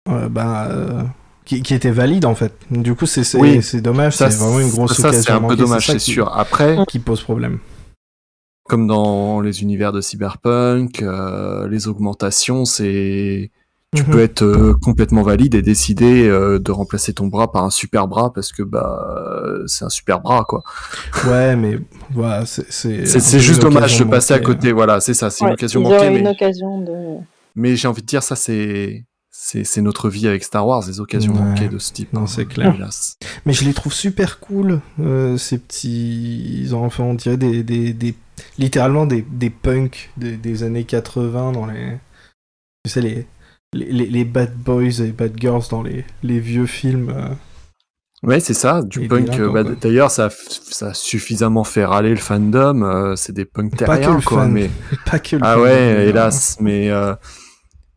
Euh, 0.09 0.29
bah, 0.29 0.69
euh, 0.71 1.03
qui, 1.45 1.63
qui 1.63 1.75
étaient 1.75 1.91
valides 1.91 2.25
en 2.27 2.35
fait. 2.35 2.53
Du 2.71 2.95
coup, 2.95 3.07
c'est 3.07 3.23
Oui. 3.39 3.61
dommage. 3.81 4.17
Ça, 4.17 4.31
C'est 4.31 4.39
vraiment 4.43 4.61
une 4.61 4.71
grosse 4.71 4.95
ça, 5.01 5.09
occasion. 5.09 5.23
c'est 5.23 5.33
un 5.33 5.49
peu 5.49 5.57
dommage, 5.57 5.87
c'est 5.87 5.99
sûr. 5.99 6.31
Après, 6.37 6.77
Qui 6.89 6.99
pose 6.99 7.23
problème. 7.23 7.59
comme 8.67 8.87
dans 8.87 9.41
les 9.41 9.63
univers 9.63 9.93
de 9.93 10.01
cyberpunk, 10.01 11.03
euh, 11.03 11.69
les 11.69 11.87
augmentations, 11.89 12.65
c'est 12.65 13.51
tu 13.95 14.03
Mhm. 14.03 14.11
peux 14.11 14.21
être 14.23 14.43
euh, 14.43 14.75
complètement 14.83 15.23
valide 15.23 15.55
et 15.55 15.63
décider 15.63 16.27
euh, 16.27 16.59
de 16.59 16.73
remplacer 16.73 17.13
ton 17.13 17.29
bras 17.29 17.53
par 17.53 17.63
un 17.63 17.71
super 17.71 18.09
bras 18.09 18.33
parce 18.33 18.51
que 18.53 18.63
bah 18.65 19.07
c'est 19.67 19.85
un 19.85 19.89
super 19.89 20.21
bras 20.21 20.45
quoi. 20.49 20.65
Ouais, 21.27 21.55
mais 21.57 21.79
voilà, 22.13 22.45
c'est 22.47 22.67
c'est 22.71 23.39
juste 23.39 23.61
dommage 23.63 23.99
de 23.99 24.05
passer 24.05 24.35
à 24.35 24.41
côté. 24.41 24.73
Voilà, 24.73 24.99
c'est 25.01 25.15
ça, 25.15 25.31
c'est 25.31 25.45
Ouais, 25.45 25.51
une 25.51 25.55
occasion 25.55 25.81
manquée. 25.83 26.11
Mais, 26.11 26.19
une 26.21 26.29
occasion 26.29 26.81
de. 26.81 26.93
mais 27.55 27.77
j'ai 27.77 27.87
envie 27.87 28.03
de 28.03 28.07
dire 28.07 28.23
ça, 28.25 28.35
c'est 28.35 29.05
c'est 29.37 29.65
c'est 29.65 29.83
notre 29.83 30.09
vie 30.09 30.29
avec 30.29 30.45
Star 30.45 30.65
Wars, 30.67 30.85
des 30.87 31.01
occasions 31.01 31.33
Ouais. 31.35 31.41
manquées 31.41 31.69
de 31.69 31.79
ce 31.79 31.93
type. 31.93 32.13
Non, 32.13 32.27
c'est 32.29 32.47
clair. 32.47 32.73
hélas. 32.77 33.17
Mais 33.47 33.53
je 33.53 33.65
les 33.65 33.75
trouve 33.75 33.93
super 33.93 34.39
cool, 34.39 34.81
euh, 35.01 35.37
ces 35.37 35.59
petits 35.59 36.69
enfants. 36.73 37.07
On 37.07 37.15
dirait 37.15 37.37
des, 37.37 37.63
des, 37.65 37.93
des 37.93 38.15
littéralement 38.59 39.07
des, 39.07 39.23
des 39.23 39.51
punks 39.51 40.11
des, 40.17 40.37
des 40.37 40.63
années 40.63 40.85
80 40.85 41.53
dans 41.53 41.67
les. 41.67 41.99
Tu 42.85 42.91
sais, 42.93 43.01
les, 43.01 43.27
les, 43.73 43.87
les- 43.91 44.07
les 44.07 44.25
bad 44.25 44.55
boys 44.55 45.01
et 45.01 45.11
bad 45.11 45.33
girls 45.39 45.65
dans 45.71 45.83
les, 45.83 46.05
les 46.23 46.39
vieux 46.39 46.67
films. 46.67 47.11
euh. 47.15 47.29
Ouais, 48.23 48.41
c'est 48.41 48.55
ça, 48.55 48.83
du 48.83 49.01
Les 49.01 49.09
punk. 49.09 49.39
euh, 49.39 49.51
bah. 49.53 49.65
D'ailleurs, 49.81 50.11
ça, 50.11 50.31
ça 50.31 50.89
a 50.91 50.95
suffisamment 50.95 51.65
fait 51.65 51.85
râler 51.85 52.11
le 52.11 52.17
fandom. 52.17 52.83
euh, 52.83 53.17
c'est 53.17 53.33
des 53.33 53.45
punks 53.45 53.73
Pas 53.77 53.97
que 53.97 54.03
terriens, 54.03 54.15
le 54.17 54.23
quoi. 54.23 54.43
fan. 54.45 54.53
Mais 54.53 54.71
Pas 55.11 55.19
que 55.19 55.37
le 55.37 55.43
ah 55.45 55.59
ouais, 55.61 56.09
hélas. 56.09 56.57
Mais 56.61 56.89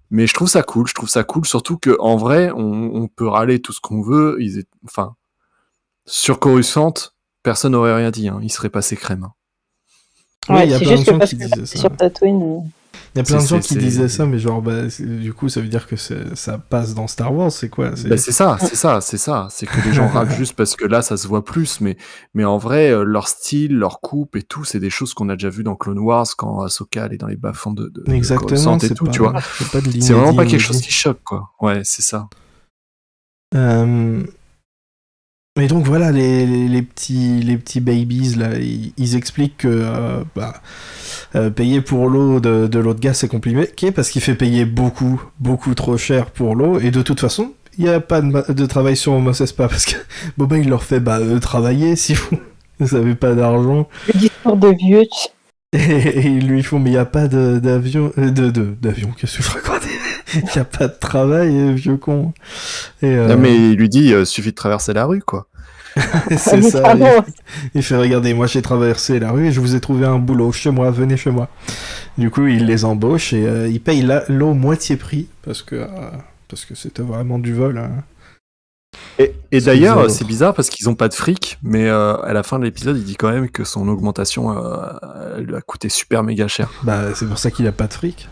mais 0.10 0.28
je 0.28 0.34
trouve 0.34 0.48
ça 0.48 0.64
cool. 0.64 0.88
Je 0.88 0.94
trouve 0.94 1.10
ça 1.10 1.24
cool, 1.24 1.46
surtout 1.46 1.78
que 1.78 1.96
en 2.00 2.18
vrai, 2.18 2.52
on, 2.52 2.96
on 2.96 3.08
peut 3.08 3.28
râler 3.28 3.62
tout 3.62 3.74
ce 3.74 3.80
qu'on 3.82 4.02
veut. 4.02 4.38
Ils, 4.40 4.60
est- 4.60 4.68
enfin, 4.86 5.16
sur 6.06 6.40
Coruscant, 6.40 6.94
personne 7.44 7.74
n'aurait 7.74 7.96
rien 7.96 8.12
dit. 8.12 8.28
Hein. 8.30 8.40
Il 8.44 8.52
serait 8.52 8.70
passé 8.70 8.96
crème. 8.96 9.24
hein. 9.26 9.34
Ouais, 10.50 10.56
Ouais, 10.56 10.66
il 10.66 10.72
y 10.72 10.74
a 10.74 10.80
c'est 10.80 10.86
plein 10.86 10.98
de 10.98 10.98
juste 10.98 11.12
que 11.12 11.12
gens 11.12 11.20
parce 11.20 11.32
qui 11.32 11.38
que 11.38 11.44
disaient 11.44 11.66
c'est 11.66 11.78
ça. 11.78 11.80
sur 11.80 11.96
Tatooine. 11.96 12.72
Il 13.18 13.22
y 13.22 13.22
a 13.22 13.24
plein 13.24 13.42
de 13.42 13.48
gens 13.48 13.60
qui 13.60 13.76
disaient 13.78 14.10
ça, 14.10 14.26
mais 14.28 14.38
genre, 14.38 14.62
bah, 14.62 14.84
du 15.00 15.34
coup, 15.34 15.50
ça 15.50 15.60
veut 15.60 15.68
dire 15.68 15.88
que 15.88 15.96
ça 15.96 16.58
passe 16.60 16.94
dans 16.94 17.08
Star 17.08 17.34
Wars, 17.34 17.52
c'est 17.52 17.70
quoi? 17.70 17.96
C'est- 17.96 18.08
Bah, 18.10 18.18
c'est 18.18 18.32
ça, 18.32 18.58
c'est 18.62 18.76
ça, 18.76 19.02
c'est 19.02 19.18
ça. 19.18 19.48
C'est 19.50 19.66
que 19.66 19.82
les 19.86 19.92
gens 19.94 20.08
rappent 20.14 20.32
juste 20.38 20.54
parce 20.56 20.76
que 20.76 20.86
là, 20.86 21.02
ça 21.02 21.18
se 21.18 21.28
voit 21.28 21.44
plus, 21.44 21.82
mais, 21.82 21.98
mais 22.36 22.46
en 22.46 22.58
vrai, 22.60 22.92
euh, 22.92 23.04
leur 23.04 23.28
style, 23.28 23.76
leur 23.78 24.02
coupe 24.02 24.36
et 24.36 24.44
tout, 24.44 24.64
c'est 24.66 24.80
des 24.80 24.90
choses 24.92 25.14
qu'on 25.16 25.30
a 25.30 25.34
déjà 25.34 25.50
vu 25.50 25.64
dans 25.64 25.76
Clone 25.76 26.00
Wars 26.00 26.28
quand 26.38 26.62
Ahsoka 26.62 27.06
elle 27.08 27.14
est 27.14 27.18
dans 27.18 27.28
les 27.28 27.36
bas-fonds 27.38 27.74
de, 27.74 27.90
de, 27.90 28.04
de 28.06 28.14
Exactement, 28.14 28.48
Coruscant 28.50 28.78
et 28.78 28.88
c'est 28.88 28.94
tout, 28.94 29.06
pas, 29.06 29.12
tu 29.12 29.20
vois. 29.20 29.34
c'est 29.42 29.82
de 29.82 30.14
vraiment 30.14 30.36
pas 30.36 30.46
quelque 30.46 30.60
chose 30.62 30.80
qui 30.82 30.92
choque, 30.92 31.24
quoi. 31.24 31.50
Ouais, 31.60 31.82
c'est 31.84 32.04
ça. 32.04 32.28
Euh, 33.56 34.24
Et 35.60 35.68
donc 35.68 35.86
voilà, 35.86 36.12
les, 36.12 36.46
les, 36.46 36.68
les 36.68 36.82
petits, 36.82 37.42
les 37.42 37.58
petits 37.58 37.80
babies, 37.80 38.36
là, 38.36 38.58
ils, 38.60 38.94
ils 38.98 39.16
expliquent 39.16 39.58
que 39.58 39.68
euh, 39.68 40.24
bah, 40.36 40.62
euh, 41.36 41.50
payer 41.50 41.82
pour 41.82 42.10
l'eau 42.10 42.40
de, 42.40 42.68
de 42.68 42.80
l'autre 42.80 43.00
gars, 43.00 43.14
c'est 43.14 43.28
compliqué 43.28 43.92
parce 43.92 44.10
qu'il 44.10 44.22
fait 44.22 44.36
payer 44.36 44.66
beaucoup, 44.66 45.22
beaucoup 45.40 45.74
trop 45.74 45.98
cher 45.98 46.28
pour 46.32 46.56
l'eau. 46.56 46.80
Et 46.80 46.92
de 46.92 47.02
toute 47.02 47.20
façon, 47.20 47.54
il 47.78 47.86
n'y 47.86 47.90
a 47.90 48.00
pas 48.00 48.22
de, 48.22 48.54
de 48.54 48.66
travail 48.66 48.96
sur 48.96 49.20
Mos 49.20 49.42
Espa 49.42 49.68
parce 49.70 49.86
que 49.86 49.96
Boba, 50.38 50.58
il 50.60 50.70
leur 50.70 50.84
fait 50.84 51.00
bah, 51.00 51.20
euh, 51.20 51.40
travailler 51.40 51.96
si 51.96 52.14
vous 52.14 52.38
vous 52.80 52.96
avez 52.96 53.16
pas 53.16 53.34
d'argent. 53.34 53.88
Le 54.14 54.20
discours 54.20 54.58
de 54.58 54.70
vieux. 54.78 55.04
Et, 55.74 55.78
et 55.78 56.28
ils 56.28 56.48
lui 56.48 56.64
font, 56.64 56.80
mais 56.80 56.92
il 56.92 56.94
n'y 56.94 57.00
a 57.00 57.06
pas 57.06 57.28
de- 57.28 57.60
d'avion, 57.60 58.12
de, 58.16 58.30
de, 58.30 58.76
d'avion, 58.82 59.10
qu'est-ce 59.18 59.38
que 59.38 59.44
je 59.44 59.50
Il 60.34 60.44
n'y 60.56 60.60
a 60.60 60.66
pas 60.66 60.88
de 60.88 60.96
travail, 61.00 61.56
euh, 61.56 61.74
vieux 61.74 61.98
con. 61.98 62.34
Et, 63.02 63.08
euh, 63.08 63.28
Non, 63.28 63.38
mais 63.38 63.56
il 63.56 63.76
lui 63.76 63.90
dit, 63.90 64.14
euh, 64.14 64.26
suffit 64.26 64.52
de 64.52 64.56
traverser 64.56 64.94
la 64.94 65.06
rue, 65.06 65.22
quoi. 65.22 65.48
c'est 66.38 66.62
ça. 66.62 66.82
Pardon. 66.82 67.08
Il, 67.74 67.80
il 67.80 67.84
fait, 67.84 67.96
regardez, 67.96 68.34
moi 68.34 68.46
j'ai 68.48 68.62
traversé 68.62 69.20
la 69.20 69.32
rue 69.32 69.48
et 69.48 69.52
je 69.52 69.60
vous 69.60 69.76
ai 69.76 69.80
trouvé 69.80 70.06
un 70.06 70.20
boulot 70.20 70.52
chez 70.52 70.70
moi, 70.70 70.92
venez 70.92 71.18
chez 71.18 71.32
moi. 71.32 71.50
Du 72.18 72.30
coup, 72.30 72.46
il 72.48 72.66
les 72.66 72.86
embauche 72.86 73.34
et 73.34 73.48
euh, 73.48 73.68
il 73.68 73.82
paye 73.82 74.08
l'eau 74.28 74.54
moitié 74.54 74.96
prix 74.98 75.28
parce 75.44 75.64
que 75.64 75.76
euh, 75.76 75.88
parce 76.48 76.66
que 76.66 76.76
c'était 76.76 77.02
vraiment 77.02 77.40
du 77.40 77.54
vol. 77.54 77.78
hein. 77.78 78.04
Et, 79.20 79.62
d'ailleurs, 79.62 80.10
c'est 80.10 80.26
bizarre 80.26 80.54
parce 80.54 80.70
qu'ils 80.70 80.90
ont 80.90 80.96
pas 80.96 81.08
de 81.08 81.14
fric, 81.14 81.58
mais 81.64 81.88
euh, 81.88 82.16
à 82.22 82.34
la 82.34 82.44
fin 82.44 82.60
de 82.60 82.64
l'épisode, 82.66 82.98
il 82.98 83.04
dit 83.04 83.16
quand 83.16 83.32
même 83.32 83.50
que 83.50 83.64
son 83.64 83.88
augmentation 83.88 84.56
euh, 84.56 85.40
lui 85.40 85.56
a 85.56 85.62
coûté 85.62 85.90
super 85.90 86.24
méga 86.24 86.48
cher. 86.48 86.70
Bah, 86.84 87.14
c'est 87.16 87.28
pour 87.28 87.38
ça 87.38 87.52
qu'il 87.52 87.68
a 87.68 87.72
pas 87.72 87.88
de 87.88 87.94
fric. 87.94 88.30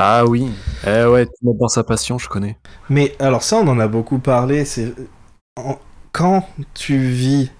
Ah 0.00 0.24
oui, 0.26 0.48
eh 0.86 1.04
ouais, 1.06 1.26
tout 1.26 1.56
dans 1.58 1.66
sa 1.66 1.82
passion, 1.82 2.18
je 2.18 2.28
connais. 2.28 2.56
Mais 2.88 3.16
alors 3.18 3.42
ça, 3.42 3.56
on 3.56 3.66
en 3.66 3.80
a 3.80 3.88
beaucoup 3.88 4.20
parlé. 4.20 4.64
C'est 4.64 4.94
quand 6.12 6.48
tu 6.74 6.98
vis 6.98 7.50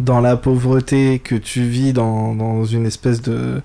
dans 0.00 0.22
la 0.22 0.38
pauvreté, 0.38 1.18
que 1.18 1.34
tu 1.34 1.64
vis 1.64 1.92
dans, 1.92 2.64
une 2.64 2.86
espèce 2.86 3.20
de 3.20 3.60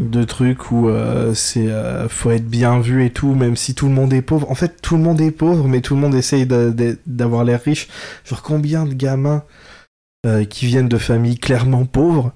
de 0.00 0.22
truc 0.22 0.70
où 0.70 0.88
euh, 0.88 1.34
c'est 1.34 1.68
euh, 1.68 2.08
faut 2.08 2.30
être 2.30 2.48
bien 2.48 2.78
vu 2.78 3.04
et 3.04 3.10
tout, 3.10 3.34
même 3.34 3.56
si 3.56 3.74
tout 3.74 3.88
le 3.88 3.92
monde 3.94 4.12
est 4.12 4.22
pauvre. 4.22 4.48
En 4.48 4.54
fait, 4.54 4.80
tout 4.80 4.96
le 4.96 5.02
monde 5.02 5.20
est 5.20 5.32
pauvre, 5.32 5.66
mais 5.66 5.80
tout 5.80 5.96
le 5.96 6.00
monde 6.00 6.14
essaye 6.14 6.46
d'avoir 6.46 7.42
l'air 7.42 7.60
riche. 7.60 7.88
Genre 8.24 8.42
combien 8.42 8.86
de 8.86 8.94
gamins 8.94 9.42
euh, 10.26 10.44
qui 10.44 10.66
viennent 10.66 10.88
de 10.88 10.98
familles 10.98 11.38
clairement 11.38 11.86
pauvres 11.86 12.32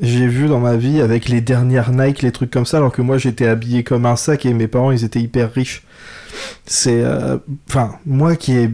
j'ai 0.00 0.26
vu 0.26 0.46
dans 0.48 0.60
ma 0.60 0.76
vie 0.76 1.00
avec 1.00 1.28
les 1.28 1.40
dernières 1.40 1.90
Nike, 1.92 2.22
les 2.22 2.32
trucs 2.32 2.50
comme 2.50 2.66
ça, 2.66 2.76
alors 2.78 2.92
que 2.92 3.02
moi 3.02 3.18
j'étais 3.18 3.46
habillé 3.46 3.82
comme 3.84 4.06
un 4.06 4.16
sac 4.16 4.46
et 4.46 4.54
mes 4.54 4.68
parents 4.68 4.90
ils 4.92 5.04
étaient 5.04 5.20
hyper 5.20 5.52
riches. 5.52 5.82
C'est. 6.66 7.02
euh, 7.02 7.38
Enfin, 7.68 7.96
moi 8.06 8.36
qui 8.36 8.52
ai 8.56 8.70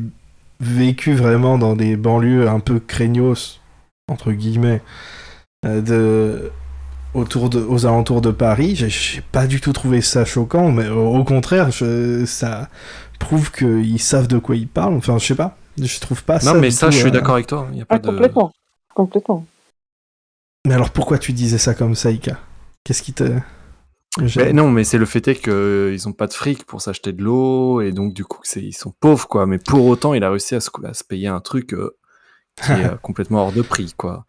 vécu 0.60 1.14
vraiment 1.14 1.58
dans 1.58 1.76
des 1.76 1.96
banlieues 1.96 2.48
un 2.48 2.60
peu 2.60 2.78
craignos, 2.80 3.60
entre 4.08 4.32
guillemets, 4.32 4.82
euh, 5.66 5.80
de. 5.80 6.50
Autour 7.14 7.48
de, 7.48 7.60
aux 7.60 7.86
alentours 7.86 8.20
de 8.20 8.32
Paris, 8.32 8.74
j'ai- 8.74 9.20
pas 9.30 9.46
du 9.46 9.60
tout 9.60 9.72
trouvé 9.72 10.00
ça 10.00 10.24
choquant, 10.24 10.72
mais 10.72 10.88
au, 10.88 11.14
au 11.14 11.22
contraire, 11.22 11.70
je- 11.70 12.24
ça 12.26 12.68
prouve 13.20 13.52
qu'ils 13.52 14.00
savent 14.00 14.26
de 14.26 14.38
quoi 14.38 14.56
ils 14.56 14.66
parlent. 14.66 14.94
Enfin, 14.94 15.18
je 15.18 15.24
sais 15.26 15.36
pas, 15.36 15.56
je 15.80 16.00
trouve 16.00 16.24
pas 16.24 16.40
ça. 16.40 16.52
non, 16.52 16.60
mais 16.60 16.72
ça, 16.72 16.86
tout, 16.86 16.92
je 16.92 16.98
suis 16.98 17.06
euh, 17.06 17.10
d'accord 17.12 17.34
avec 17.34 17.46
toi. 17.46 17.68
Il 17.72 17.78
y 17.78 17.82
a 17.82 17.84
pas 17.84 17.94
Ah, 17.94 17.98
de... 18.00 18.06
complètement. 18.08 18.52
Complètement. 18.96 19.44
Mais 20.66 20.74
alors 20.74 20.90
pourquoi 20.90 21.18
tu 21.18 21.32
disais 21.32 21.58
ça 21.58 21.74
comme 21.74 21.94
ça, 21.94 22.10
Ika? 22.10 22.38
Qu'est-ce 22.84 23.02
qui 23.02 23.12
te. 23.12 23.38
Mais 24.36 24.52
non, 24.52 24.70
mais 24.70 24.84
c'est 24.84 24.98
le 24.98 25.06
fait 25.06 25.26
est 25.28 25.34
qu'ils 25.42 26.08
ont 26.08 26.12
pas 26.12 26.26
de 26.28 26.32
fric 26.32 26.64
pour 26.66 26.80
s'acheter 26.80 27.12
de 27.12 27.22
l'eau 27.22 27.80
et 27.80 27.90
donc 27.90 28.14
du 28.14 28.24
coup 28.24 28.40
ils 28.56 28.72
sont 28.72 28.92
pauvres 29.00 29.26
quoi. 29.26 29.44
Mais 29.46 29.58
pour 29.58 29.84
autant, 29.86 30.14
il 30.14 30.22
a 30.22 30.30
réussi 30.30 30.54
à 30.54 30.60
se, 30.60 30.70
à 30.84 30.94
se 30.94 31.02
payer 31.02 31.26
un 31.26 31.40
truc 31.40 31.74
euh, 31.74 31.96
qui 32.62 32.70
est 32.70 32.84
euh, 32.92 32.96
complètement 33.02 33.40
hors 33.42 33.52
de 33.52 33.60
prix 33.62 33.92
quoi. 33.96 34.24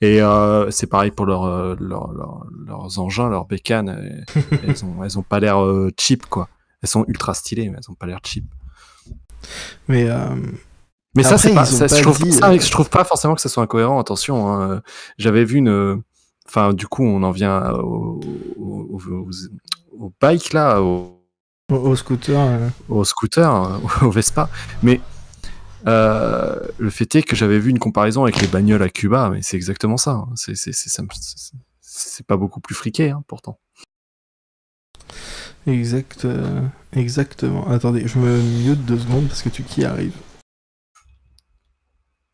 Et 0.00 0.20
euh, 0.20 0.70
c'est 0.72 0.88
pareil 0.88 1.12
pour 1.12 1.24
leur, 1.24 1.44
euh, 1.44 1.76
leur- 1.78 2.12
leur- 2.12 2.46
leurs 2.66 2.98
engins, 2.98 3.28
leurs 3.28 3.46
bécanes. 3.46 3.90
euh, 4.36 4.40
elles 4.66 4.84
ont 4.84 5.04
elles 5.04 5.18
ont 5.18 5.22
pas 5.22 5.38
l'air 5.38 5.64
euh, 5.64 5.90
cheap 5.96 6.26
quoi. 6.26 6.48
Elles 6.82 6.88
sont 6.88 7.04
ultra 7.06 7.32
stylées, 7.34 7.68
mais 7.70 7.76
elles 7.78 7.90
ont 7.90 7.94
pas 7.94 8.06
l'air 8.06 8.18
cheap. 8.24 8.44
Mais. 9.86 10.08
Mais 11.18 11.22
ça, 11.24 11.36
c'est 11.38 11.54
pas, 11.54 11.64
ils 11.68 11.74
ont 11.74 11.78
ça, 11.78 11.88
pas 11.88 11.96
je, 11.96 12.02
trouve, 12.02 12.18
dit, 12.22 12.32
ça, 12.32 12.50
euh, 12.50 12.58
je 12.58 12.70
trouve 12.70 12.88
pas 12.90 13.04
forcément 13.04 13.34
que 13.34 13.40
ça 13.40 13.48
soit 13.48 13.62
incohérent. 13.62 13.98
Attention, 14.00 14.50
hein. 14.50 14.82
j'avais 15.18 15.44
vu 15.44 15.58
une. 15.58 16.02
Enfin, 16.46 16.72
du 16.72 16.86
coup, 16.86 17.04
on 17.04 17.22
en 17.22 17.30
vient 17.30 17.70
au, 17.72 18.20
au, 18.58 18.88
au, 18.90 19.00
au- 19.00 19.30
au 20.06 20.12
bike 20.20 20.52
là, 20.54 20.80
au, 20.82 21.14
scooter. 21.96 22.40
euh, 22.40 22.68
au 22.88 23.04
scooter, 23.04 23.52
euh, 23.64 23.78
au 24.06 24.10
Vespa. 24.10 24.48
Mais 24.82 25.00
euh, 25.86 26.56
le 26.78 26.90
fait 26.90 27.14
est 27.16 27.22
que 27.22 27.36
j'avais 27.36 27.58
vu 27.58 27.70
une 27.70 27.78
comparaison 27.78 28.22
avec 28.24 28.40
les 28.40 28.46
bagnoles 28.48 28.82
à 28.82 28.88
Cuba, 28.88 29.28
mais 29.30 29.42
c'est 29.42 29.56
exactement 29.56 29.96
ça. 29.98 30.12
hein. 30.12 30.28
C'est 30.36 30.54
c'est- 30.56 30.72
c'est- 30.72 30.88
ça 30.88 31.02
me- 31.02 31.08
c'est- 31.20 31.52
c'est 31.80 32.26
pas 32.26 32.36
beaucoup 32.36 32.60
plus 32.60 32.74
friqué, 32.74 33.10
hein, 33.10 33.22
pourtant. 33.26 33.58
Exact, 35.66 36.24
euh, 36.24 36.62
exactement. 36.94 37.68
Attendez, 37.68 38.06
je 38.08 38.18
me 38.18 38.40
mute 38.40 38.84
deux 38.86 38.98
secondes 38.98 39.26
parce 39.28 39.42
que 39.42 39.50
tu 39.50 39.62
qui 39.62 39.84
arrive. 39.84 40.12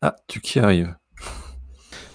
Ah, 0.01 0.15
tu 0.27 0.39
qui 0.41 0.59
arrives? 0.59 0.95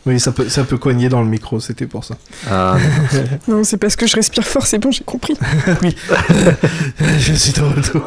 Oui, 0.06 0.18
ça 0.18 0.32
peut, 0.32 0.49
ça 0.49 0.64
peut 0.64 0.78
cogner 0.78 1.10
dans 1.10 1.20
le 1.20 1.28
micro, 1.28 1.60
c'était 1.60 1.87
pour 1.87 2.04
ça. 2.04 2.16
Ah, 2.50 2.76
Non, 3.49 3.64
c'est 3.64 3.76
parce 3.76 3.96
que 3.96 4.06
je 4.06 4.16
respire 4.16 4.44
fort, 4.46 4.66
c'est 4.66 4.78
bon, 4.78 4.90
j'ai 4.90 5.04
compris. 5.04 5.34
oui, 5.82 5.94
je 7.18 7.32
suis 7.34 7.52
de 7.52 7.60
retour. 7.60 8.06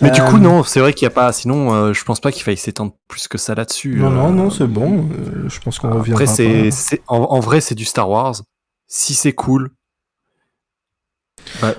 Mais 0.00 0.10
du 0.12 0.20
coup, 0.22 0.36
Euh, 0.36 0.40
non, 0.40 0.62
c'est 0.62 0.78
vrai 0.78 0.92
qu'il 0.92 1.06
n'y 1.06 1.12
a 1.12 1.14
pas. 1.14 1.32
Sinon, 1.32 1.74
euh, 1.74 1.92
je 1.92 2.04
pense 2.04 2.20
pas 2.20 2.30
qu'il 2.30 2.42
faille 2.44 2.56
s'étendre 2.56 2.92
plus 3.08 3.26
que 3.26 3.36
ça 3.36 3.54
là-dessus. 3.56 3.96
Non, 3.96 4.10
non, 4.10 4.28
euh, 4.28 4.30
non, 4.32 4.50
c'est 4.50 4.66
bon. 4.68 5.08
euh, 5.10 5.48
je 5.48 5.58
pense 5.60 5.78
qu'on 5.80 5.92
reviendra. 5.92 6.22
Après, 6.22 6.32
c'est, 6.72 7.02
en, 7.08 7.16
en 7.18 7.40
vrai, 7.40 7.60
c'est 7.60 7.74
du 7.74 7.84
Star 7.84 8.08
Wars. 8.08 8.36
Si 8.86 9.14
c'est 9.14 9.32
cool, 9.32 9.70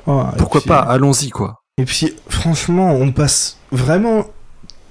Oh, 0.06 0.24
et 0.34 0.38
pourquoi 0.38 0.62
puis- 0.62 0.68
pas 0.70 0.80
Allons-y, 0.80 1.30
quoi. 1.30 1.62
Et 1.78 1.86
puis, 1.86 2.14
franchement, 2.30 2.92
on 2.94 3.12
passe 3.12 3.58
vraiment, 3.72 4.26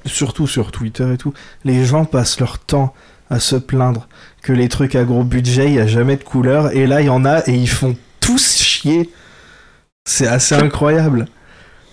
surtout 0.07 0.47
sur 0.47 0.73
Twitter 0.73 1.13
et 1.13 1.17
tout, 1.17 1.33
les 1.65 1.85
gens 1.85 2.05
passent 2.05 2.41
leur 2.41 2.59
temps 2.59 2.95
à 3.31 3.41
se 3.41 3.57
plaindre 3.57 4.09
que 4.43 4.53
les 4.53 4.69
trucs 4.69 4.95
à 4.95 5.05
gros 5.05 5.25
budget, 5.25 5.67
il 5.67 5.73
n'y 5.73 5.81
a 5.81 5.87
jamais 5.87 6.17
de 6.17 6.23
couleur, 6.25 6.71
et 6.73 6.87
là, 6.87 7.01
il 7.01 7.07
y 7.07 7.11
en 7.11 7.25
a, 7.25 7.41
et 7.49 7.53
ils 7.55 7.69
font 7.69 7.97
tous 8.21 8.57
chier. 8.57 9.11
C'est 10.05 10.29
assez 10.29 10.55
incroyable. 10.55 11.27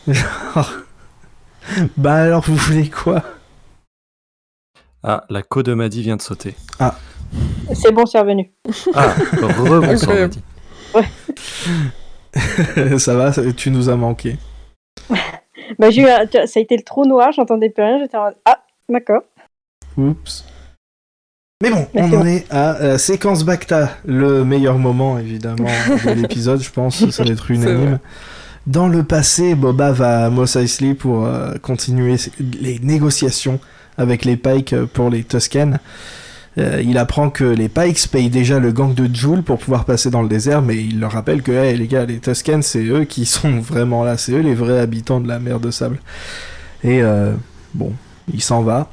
Genre... 0.08 0.74
Bah 1.98 2.16
alors, 2.16 2.44
vous 2.46 2.56
voulez 2.58 2.90
quoi? 2.90 3.24
Ah, 5.02 5.24
la 5.30 5.42
code 5.42 5.68
de 5.68 5.74
Maddy 5.74 6.02
vient 6.02 6.18
de 6.18 6.22
sauter. 6.22 6.56
C'est 7.74 7.94
bon, 7.94 8.06
c'est 8.06 8.20
revenu. 8.20 8.52
Ah, 8.94 9.16
rebonsoir. 9.42 10.18
Maddy. 10.20 10.42
Ça 13.00 13.16
va, 13.16 13.32
ça- 13.32 13.54
tu 13.54 13.72
nous 13.72 13.90
as 13.90 13.96
manqué. 13.96 14.38
Bah, 15.80 15.90
j'ai 15.90 16.02
eu 16.02 16.08
un- 16.08 16.26
Ça 16.48 16.60
a 16.60 16.62
été 16.62 16.76
le 16.78 16.84
trou 16.84 17.06
noir, 17.06 17.32
j'entendais 17.32 17.70
plus 17.70 17.84
rien, 17.84 18.00
j'étais 18.00 18.18
en 18.18 18.26
mode, 18.26 18.36
Ah, 18.46 18.60
d'accord. 18.90 19.22
Oups. 19.98 20.46
Mais 21.62 21.70
bon, 21.70 21.88
Mais 21.94 22.02
on 22.02 22.06
en 22.06 22.10
bon. 22.10 22.26
est 22.26 22.46
à 22.52 22.76
euh, 22.82 22.98
séquence 22.98 23.44
Bacta, 23.46 23.90
le 24.06 24.44
meilleur 24.44 24.78
moment 24.78 25.18
évidemment 25.18 25.70
de 26.06 26.12
l'épisode, 26.22 26.62
je 26.62 26.70
pense, 26.70 27.10
ça 27.10 27.24
va 27.24 27.30
être 27.32 27.50
unanime. 27.52 28.00
Dans 28.68 28.88
le 28.88 29.04
passé, 29.04 29.56
Boba 29.56 29.92
va 29.92 30.26
à 30.26 30.30
Mos 30.30 30.56
Eisley 30.58 30.94
pour 30.94 31.26
euh, 31.26 31.54
continuer 31.62 32.16
les 32.40 32.80
négociations 32.80 33.60
avec 33.98 34.26
les 34.26 34.36
Pikes 34.38 34.76
pour 34.94 35.10
les 35.10 35.24
Tusken. 35.24 35.80
Euh, 36.58 36.82
il 36.86 36.98
apprend 36.98 37.30
que 37.30 37.44
les 37.44 37.68
Pikes 37.68 38.08
payent 38.12 38.30
déjà 38.30 38.60
le 38.60 38.72
gang 38.72 38.94
de 38.94 39.14
Joule 39.14 39.42
pour 39.42 39.58
pouvoir 39.58 39.86
passer 39.86 40.10
dans 40.10 40.22
le 40.22 40.30
désert, 40.30 40.62
mais 40.62 40.76
il 40.76 41.00
leur 41.00 41.12
rappelle 41.12 41.42
que 41.42 41.52
les 41.52 41.88
gars, 41.88 42.06
les 42.06 42.20
Tusken, 42.20 42.62
c'est 42.62 42.84
eux 42.84 43.06
qui 43.06 43.26
sont 43.26 43.60
vraiment 43.60 44.04
là, 44.04 44.18
c'est 44.18 44.34
eux 44.34 44.42
les 44.42 44.56
vrais 44.56 44.80
habitants 44.80 45.20
de 45.20 45.28
la 45.28 45.40
mer 45.40 45.60
de 45.60 45.72
sable. 45.72 46.00
Et 46.84 47.02
euh, 47.02 47.34
bon, 47.74 47.94
il 48.32 48.42
s'en 48.42 48.62
va. 48.62 48.90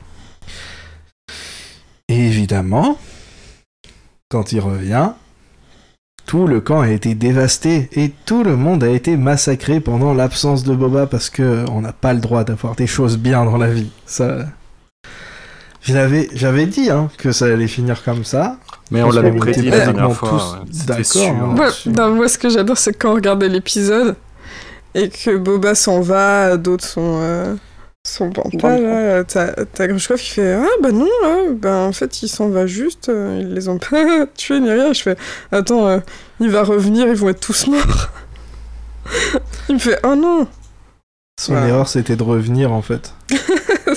Et 2.09 2.27
évidemment, 2.27 2.99
quand 4.29 4.53
il 4.53 4.61
revient, 4.61 5.11
tout 6.27 6.47
le 6.47 6.61
camp 6.61 6.81
a 6.81 6.91
été 6.91 7.15
dévasté 7.15 7.89
et 7.93 8.11
tout 8.25 8.45
le 8.45 8.57
monde 8.57 8.85
a 8.85 8.89
été 8.89 9.17
massacré 9.17 9.81
pendant 9.81 10.15
l'absence 10.15 10.63
de 10.63 10.75
Boba 10.75 11.07
parce 11.07 11.29
que 11.29 11.65
on 11.71 11.81
n'a 11.81 11.93
pas 11.93 12.15
le 12.15 12.21
droit 12.21 12.45
d'avoir 12.45 12.77
des 12.77 12.87
choses 12.87 13.19
bien 13.19 13.45
dans 13.45 13.57
la 13.57 13.71
vie. 13.71 13.91
Ça, 14.07 14.47
je 15.83 15.95
l'avais, 15.95 16.29
j'avais 16.35 16.67
dit 16.67 16.91
hein, 16.91 17.09
que 17.19 17.33
ça 17.33 17.47
allait 17.47 17.67
finir 17.69 18.03
comme 18.05 18.25
ça. 18.25 18.57
Mais 18.91 19.03
on 19.03 19.11
l'avait 19.11 19.33
prédit 19.33 19.61
était 19.61 19.71
la 19.71 19.85
dernière 19.87 20.09
pratiquement 20.09 20.39
fois. 20.39 20.61
tous 20.67 20.79
ouais. 20.79 20.85
D'accord, 20.87 21.05
sûr. 21.05 21.23
hein. 21.29 21.53
Moi, 21.55 21.65
là-dessus. 21.67 21.89
non, 21.91 22.15
moi, 22.15 22.29
ce 22.29 22.39
que 22.39 22.49
j'adore, 22.49 22.77
c'est 22.79 22.93
quand 22.93 23.13
on 23.13 23.15
regardait 23.15 23.49
l'épisode 23.49 24.17
et 24.95 25.09
que 25.09 25.37
Boba 25.37 25.75
s'en 25.77 26.01
va, 26.01 26.57
d'autres 26.57 26.85
sont, 26.85 27.21
euh, 27.23 27.55
sont 28.05 28.31
pas 28.61 28.79
là. 28.79 29.23
T'as 29.25 29.53
t'as 29.73 29.87
Grushkov 29.87 30.19
qui 30.19 30.31
fait 30.31 30.55
Ah 30.55 30.67
bah 30.83 30.91
non, 30.91 31.07
là, 31.23 31.37
ben, 31.55 31.77
en 31.87 31.93
fait, 31.93 32.23
il 32.23 32.29
s'en 32.29 32.49
va 32.49 32.67
juste, 32.67 33.09
euh, 33.09 33.39
ils 33.41 33.55
les 33.55 33.69
ont 33.69 33.79
pas 33.79 34.27
tués 34.37 34.59
ni 34.59 34.71
rien. 34.71 34.93
Je 34.93 35.03
fais 35.03 35.17
Attends, 35.53 35.87
euh, 35.87 35.99
il 36.41 36.51
va 36.51 36.65
revenir, 36.65 37.07
ils 37.07 37.15
vont 37.15 37.29
être 37.29 37.41
tous 37.41 37.69
morts. 37.69 38.09
il 39.69 39.77
me 39.77 39.81
fait 39.81 39.99
Oh 40.03 40.17
non 40.17 40.49
Son 41.41 41.53
Voilà. 41.53 41.69
erreur, 41.69 41.89
c'était 41.89 42.17
de 42.17 42.23
revenir 42.25 42.73
en 42.73 42.83
fait. 42.83 43.15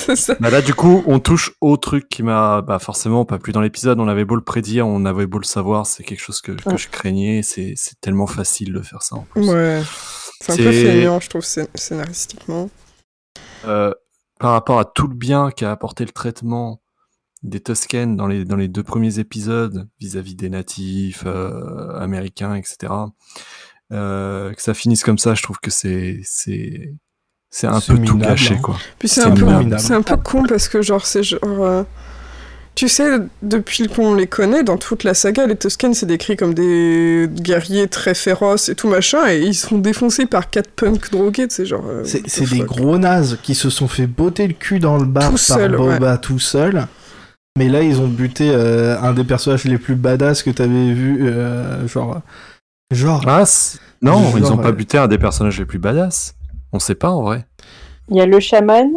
Ça. 0.15 0.35
Bah 0.39 0.49
là, 0.49 0.61
du 0.61 0.73
coup, 0.73 1.03
on 1.07 1.19
touche 1.19 1.53
au 1.61 1.77
truc 1.77 2.09
qui 2.09 2.23
m'a, 2.23 2.61
bah 2.61 2.79
forcément, 2.79 3.25
pas 3.25 3.39
plus 3.39 3.53
dans 3.53 3.61
l'épisode. 3.61 3.99
On 3.99 4.07
avait 4.07 4.25
beau 4.25 4.35
le 4.35 4.43
prédire, 4.43 4.87
on 4.87 5.05
avait 5.05 5.25
beau 5.27 5.37
le 5.39 5.45
savoir. 5.45 5.85
C'est 5.85 6.03
quelque 6.03 6.19
chose 6.21 6.41
que, 6.41 6.51
que 6.51 6.69
Ouais. 6.69 6.77
je 6.77 6.89
craignais. 6.89 7.41
C'est, 7.43 7.75
tellement 8.01 8.27
facile 8.27 8.73
de 8.73 8.81
faire 8.81 9.01
ça. 9.01 9.15
En 9.17 9.21
plus. 9.21 9.47
Ouais. 9.49 9.81
C'est 10.41 10.53
un 10.53 10.57
peu 10.57 10.71
feignant, 10.71 11.19
je 11.19 11.29
trouve, 11.29 11.41
scén- 11.43 11.67
scénaristiquement. 11.75 12.69
Euh, 13.65 13.93
par 14.39 14.51
rapport 14.51 14.79
à 14.79 14.85
tout 14.85 15.07
le 15.07 15.15
bien 15.15 15.51
qu'a 15.51 15.71
apporté 15.71 16.03
le 16.03 16.11
traitement 16.11 16.81
des 17.43 17.61
Tusken 17.61 18.15
dans 18.15 18.27
les, 18.27 18.43
dans 18.45 18.55
les 18.57 18.67
deux 18.67 18.83
premiers 18.83 19.19
épisodes 19.19 19.87
vis-à-vis 19.99 20.35
des 20.35 20.49
natifs 20.49 21.23
euh, 21.25 21.97
américains, 21.97 22.55
etc. 22.55 22.91
Euh, 23.91 24.53
que 24.53 24.61
ça 24.61 24.73
finisse 24.73 25.03
comme 25.03 25.17
ça, 25.17 25.33
je 25.35 25.43
trouve 25.43 25.59
que 25.59 25.69
c'est 25.71 26.21
c'est 27.55 27.67
un 27.67 27.79
peu 27.79 27.99
tout 27.99 28.17
gâché 28.17 28.55
hein. 28.55 28.59
quoi. 28.63 28.75
Puis 28.97 29.07
c'est 29.07 29.21
un, 29.21 29.29
peu, 29.29 29.45
un 29.47 30.17
con 30.17 30.43
parce 30.49 30.67
que, 30.67 30.81
genre, 30.81 31.05
c'est 31.05 31.21
genre. 31.21 31.39
euh, 31.43 31.83
Tu 32.73 32.89
sais, 32.89 33.19
depuis 33.43 33.87
qu'on 33.87 34.15
les 34.15 34.25
connaît, 34.25 34.63
dans 34.63 34.77
toute 34.77 35.03
la 35.03 35.13
saga, 35.13 35.45
les 35.45 35.55
Tusken, 35.55 35.93
c'est 35.93 36.07
décrit 36.07 36.35
comme 36.35 36.55
des 36.55 37.29
guerriers 37.31 37.87
très 37.87 38.15
féroces 38.15 38.69
et 38.69 38.75
tout 38.75 38.87
machin, 38.87 39.27
et 39.29 39.39
ils 39.41 39.53
sont 39.53 39.77
défoncés 39.77 40.25
par 40.25 40.49
quatre 40.49 40.71
punks 40.71 41.11
drogués, 41.11 41.45
c'est 41.49 41.67
genre. 41.67 41.85
euh, 41.87 42.01
C'est 42.03 42.23
the 42.23 42.27
c'est 42.27 42.49
des 42.49 42.61
gros 42.61 42.97
nazes 42.97 43.37
qui 43.43 43.53
se 43.53 43.69
sont 43.69 43.87
fait 43.87 44.07
botter 44.07 44.47
le 44.47 44.55
cul 44.55 44.79
dans 44.79 44.97
le 44.97 45.05
bar 45.05 45.25
Tout 45.25 45.31
par 45.33 45.39
seul, 45.39 45.77
Boba 45.77 46.17
tout 46.17 46.39
seul. 46.39 46.87
Mais 47.59 47.69
là, 47.69 47.83
ils 47.83 47.99
ont 48.01 48.07
buté 48.07 48.49
euh, 48.51 48.99
un 48.99 49.13
des 49.13 49.23
personnages 49.23 49.65
les 49.65 49.77
plus 49.77 49.93
badass 49.93 50.41
que 50.41 50.49
t'avais 50.49 50.91
vu. 50.91 51.19
euh, 51.27 51.87
genre. 51.87 52.19
Genre. 52.91 53.23
Ah 53.27 53.43
non, 54.01 54.33
ils 54.35 54.51
ont 54.51 54.57
pas 54.57 54.71
buté 54.71 54.97
un 54.97 55.07
des 55.07 55.19
personnages 55.19 55.59
les 55.59 55.65
plus 55.65 55.77
badass. 55.77 56.33
On 56.73 56.79
sait 56.79 56.95
pas 56.95 57.09
en 57.11 57.21
vrai. 57.23 57.45
Il 58.09 58.17
y 58.17 58.21
a 58.21 58.25
le 58.25 58.39
chaman. 58.39 58.89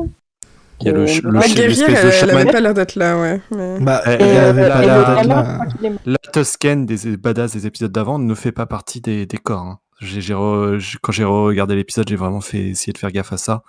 Il 0.80 0.86
y 0.86 0.90
a 0.90 0.92
le, 0.92 1.02
Euh, 1.02 1.06
ch- 1.06 1.22
le 1.22 1.40
ch- 1.40 1.54
l'espèce 1.56 1.80
elle, 1.88 2.02
de 2.02 2.06
elle 2.08 2.12
chaman. 2.12 2.36
avait 2.36 2.52
pas 2.52 2.60
l'air 2.60 2.74
d'être 2.74 2.96
là, 2.96 3.18
ouais. 3.18 3.40
mais- 3.50 3.80
Bah, 3.80 4.02
Et- 4.06 4.22
et- 4.22 4.36
avait 4.38 4.68
pas 4.68 4.80
l'air 4.82 5.06
d'être 5.16 5.26
là. 5.28 5.58
La 6.04 6.16
Tusken 6.32 6.84
des 6.84 7.16
badass 7.16 7.52
des 7.52 7.66
épisodes 7.66 7.92
d'avant 7.92 8.18
ne 8.18 8.34
fait 8.34 8.52
pas 8.52 8.66
partie 8.66 9.00
des, 9.00 9.24
des 9.26 9.38
corps. 9.38 9.62
hein. 9.62 9.78
Re- 10.02 10.96
quand 11.00 11.12
j'ai 11.12 11.24
regardé 11.24 11.74
l'épisode, 11.76 12.06
j'ai 12.08 12.16
vraiment 12.16 12.42
fait 12.42 12.58
essayer 12.58 12.92
de 12.92 12.98
faire 12.98 13.10
gaffe 13.10 13.32
à 13.32 13.38
ça. 13.38 13.62